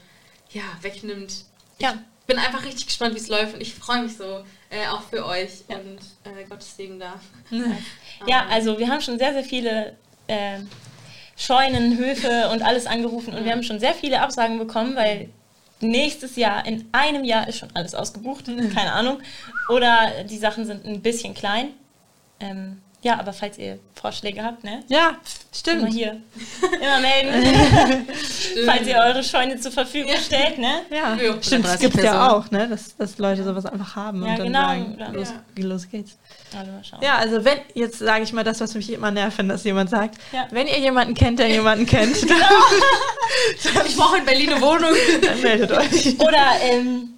ja, 0.52 0.64
wegnimmt. 0.82 1.46
Ja. 1.80 1.94
Ich 2.22 2.28
bin 2.28 2.38
einfach 2.38 2.64
richtig 2.64 2.86
gespannt, 2.86 3.16
wie 3.16 3.20
es 3.20 3.28
läuft 3.28 3.56
und 3.56 3.62
ich 3.62 3.74
freue 3.74 4.04
mich 4.04 4.16
so 4.16 4.44
äh, 4.70 4.88
auch 4.90 5.02
für 5.10 5.26
euch 5.26 5.64
und 5.68 6.00
äh, 6.24 6.46
Gottes 6.48 6.78
Segen 6.78 7.00
da. 7.00 7.20
Ja, 8.28 8.46
also 8.50 8.78
wir 8.78 8.88
haben 8.88 9.02
schon 9.02 9.18
sehr, 9.18 9.34
sehr 9.34 9.44
viele 9.44 9.98
äh, 10.28 10.60
Scheunen, 11.42 11.98
Höfe 11.98 12.50
und 12.52 12.62
alles 12.62 12.86
angerufen 12.86 13.34
und 13.34 13.46
wir 13.46 13.52
haben 13.52 13.64
schon 13.64 13.80
sehr 13.80 13.96
viele 13.96 14.22
Absagen 14.22 14.60
bekommen, 14.60 14.96
weil 14.96 15.30
nächstes 15.80 16.36
Jahr, 16.36 16.68
in 16.68 16.88
einem 16.92 17.24
Jahr 17.24 17.48
ist 17.48 17.58
schon 17.58 17.70
alles 17.74 17.96
ausgebucht, 17.96 18.46
keine 18.76 18.94
Ahnung. 18.94 19.20
Oder 19.68 20.24
die 20.30 20.38
Sachen 20.38 20.66
sind 20.66 20.86
ein 20.86 21.02
bisschen 21.02 21.34
klein. 21.34 21.70
Ähm, 22.39 22.82
ja, 23.04 23.20
aber 23.20 23.34
falls 23.34 23.58
ihr 23.58 23.80
Vorschläge 23.99 24.43
habt, 24.43 24.64
ne? 24.64 24.84
Ja, 24.88 25.10
Immer 25.10 25.18
stimmt. 25.54 25.93
hier. 25.93 26.22
Immer 26.82 26.99
melden. 26.99 28.08
falls 28.66 28.88
ihr 28.88 28.95
eure 28.97 29.24
Scheune 29.24 29.60
zur 29.60 29.72
Verfügung 29.72 30.12
stellt, 30.24 30.58
ne? 30.60 30.82
Ja, 30.89 31.16
Für 31.18 31.41
stimmt. 31.43 31.66
Es 31.66 31.72
130 31.72 31.80
gibt 31.82 31.95
ja 32.04 32.12
Personen. 32.12 32.30
auch, 32.32 32.52
ne? 32.52 32.68
Dass, 32.70 32.95
dass 32.97 33.18
Leute 33.18 33.43
sowas 33.43 33.66
einfach 33.66 33.95
haben 33.95 34.24
Ja, 34.26 34.32
und 34.34 34.38
dann 34.39 34.47
genau. 34.47 34.62
sagen, 34.68 35.14
los, 35.14 35.34
los 35.58 35.89
geht's. 35.89 36.18
Also. 36.56 36.97
Ja, 37.06 37.18
also 37.18 37.45
wenn, 37.45 37.60
jetzt 37.76 37.99
sage 37.99 38.24
ich 38.24 38.34
mal 38.34 38.43
das, 38.43 38.60
was 38.60 38.74
mich 38.76 38.91
immer 38.91 39.10
nervt, 39.10 39.38
wenn 39.38 39.47
das 39.49 39.64
jemand 39.64 39.89
sagt. 39.89 40.16
Ja. 40.34 40.47
Wenn 40.52 40.68
ihr 40.68 40.80
jemanden 40.80 41.14
kennt, 41.14 41.39
der 41.39 41.47
jemanden 41.47 41.86
kennt, 41.86 42.18
Ich 43.88 43.95
brauche 43.95 44.18
in 44.18 44.26
Berlin 44.26 44.52
eine 44.54 44.62
Wohnung. 44.62 44.89
dann 45.22 45.41
meldet 45.41 45.72
euch. 45.72 46.20
Oder 46.20 46.43
ähm, 46.64 47.14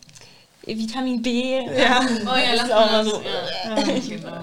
Vitamin 0.65 1.21
B. 1.21 1.59
Ja. 1.77 2.01
Oh 2.25 2.35
ja, 2.37 2.55
Das 2.55 2.57
lass 2.57 2.65
ist 2.67 2.71
auch 2.73 2.91
mal 2.91 3.05
so. 3.05 3.21
Ja. 3.75 3.83
Genau. 3.83 4.41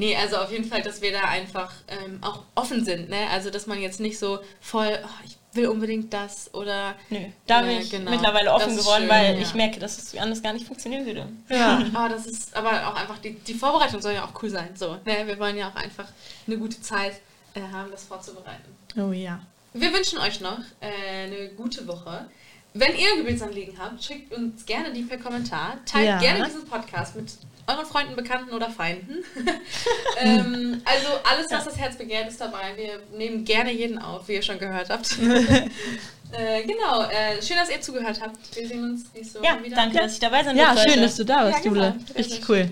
Nee, 0.00 0.16
also 0.16 0.36
auf 0.38 0.50
jeden 0.50 0.64
Fall, 0.64 0.80
dass 0.80 1.02
wir 1.02 1.12
da 1.12 1.24
einfach 1.24 1.70
ähm, 1.88 2.18
auch 2.22 2.42
offen 2.54 2.84
sind, 2.86 3.10
ne? 3.10 3.28
Also 3.30 3.50
dass 3.50 3.66
man 3.66 3.78
jetzt 3.82 4.00
nicht 4.00 4.18
so 4.18 4.38
voll, 4.60 4.98
oh, 5.04 5.24
ich 5.26 5.36
will 5.52 5.68
unbedingt 5.68 6.10
das 6.14 6.48
oder 6.54 6.94
Nö, 7.10 7.18
da 7.46 7.60
Ja, 7.60 7.66
bin 7.66 7.80
ich 7.82 7.90
genau. 7.90 8.10
mittlerweile 8.10 8.50
offen 8.50 8.76
geworden, 8.76 9.02
schön, 9.02 9.10
weil 9.10 9.34
ja. 9.34 9.40
ich 9.42 9.52
merke, 9.52 9.78
dass 9.78 9.98
es 9.98 10.16
anders 10.16 10.42
gar 10.42 10.54
nicht 10.54 10.66
funktionieren 10.66 11.04
würde. 11.04 11.28
Ja. 11.50 11.84
Ah, 11.94 12.08
das 12.08 12.24
ist 12.26 12.56
aber 12.56 12.88
auch 12.88 12.94
einfach, 12.94 13.18
die, 13.18 13.34
die 13.34 13.52
Vorbereitung 13.52 14.00
soll 14.00 14.14
ja 14.14 14.24
auch 14.24 14.42
cool 14.42 14.48
sein. 14.48 14.70
So, 14.74 14.94
ne? 15.04 15.26
Wir 15.26 15.38
wollen 15.38 15.58
ja 15.58 15.68
auch 15.68 15.76
einfach 15.76 16.06
eine 16.46 16.56
gute 16.56 16.80
Zeit 16.80 17.20
äh, 17.54 17.60
haben, 17.70 17.90
das 17.90 18.04
vorzubereiten. 18.04 18.74
Oh 18.96 19.12
ja. 19.12 19.40
Wir 19.74 19.92
wünschen 19.92 20.18
euch 20.18 20.40
noch 20.40 20.60
äh, 20.80 21.24
eine 21.26 21.48
gute 21.50 21.86
Woche. 21.86 22.26
Wenn 22.72 22.96
ihr 22.96 23.16
Gebetsanliegen 23.16 23.76
habt, 23.78 24.02
schickt 24.02 24.32
uns 24.32 24.64
gerne 24.64 24.92
die 24.92 25.02
per 25.02 25.18
Kommentar. 25.18 25.78
Teilt 25.84 26.06
Ja. 26.06 26.18
gerne 26.20 26.44
diesen 26.46 26.64
Podcast 26.64 27.16
mit 27.16 27.28
euren 27.74 27.86
Freunden, 27.86 28.16
Bekannten 28.16 28.52
oder 28.52 28.70
Feinden. 28.70 29.24
ähm, 30.18 30.82
also 30.84 31.08
alles, 31.30 31.50
was 31.50 31.64
das 31.64 31.78
Herz 31.78 31.96
begehrt, 31.96 32.28
ist 32.28 32.40
dabei. 32.40 32.76
Wir 32.76 33.00
nehmen 33.16 33.44
gerne 33.44 33.72
jeden 33.72 33.98
auf, 33.98 34.28
wie 34.28 34.34
ihr 34.34 34.42
schon 34.42 34.58
gehört 34.58 34.90
habt. 34.90 35.16
äh, 36.32 36.62
genau. 36.64 37.02
Äh, 37.04 37.42
schön, 37.42 37.56
dass 37.56 37.70
ihr 37.70 37.80
zugehört 37.80 38.20
habt. 38.20 38.36
Wir 38.56 38.68
sehen 38.68 38.84
uns 38.84 39.04
nächste 39.14 39.40
Woche 39.40 39.46
Ja, 39.46 39.62
wieder. 39.64 39.76
danke, 39.76 39.98
dass 39.98 40.12
ich 40.14 40.20
dabei 40.20 40.44
sein 40.44 40.56
Ja, 40.56 40.66
durfte 40.72 40.82
schön, 40.82 40.90
heute. 40.92 41.02
dass 41.02 41.16
du 41.16 41.24
da 41.24 41.44
bist, 41.44 41.64
Ja, 41.64 41.70
genau. 41.70 41.74
Jule. 41.76 41.94
Sehr, 42.06 42.16
Richtig 42.16 42.48
cool. 42.48 42.70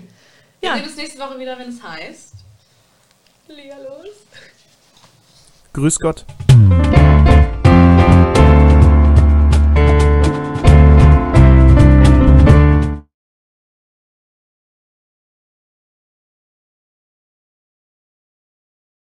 Wir 0.59 0.69
Ja. 0.69 0.75
sehen 0.75 0.85
uns 0.85 0.95
nächste 0.97 1.19
Woche 1.19 1.39
wieder, 1.39 1.57
wenn 1.57 1.69
es 1.69 1.81
heißt. 1.81 2.33
Liga 3.47 3.77
los. 3.77 4.09
Grüß 5.73 5.99
Gott. 5.99 6.25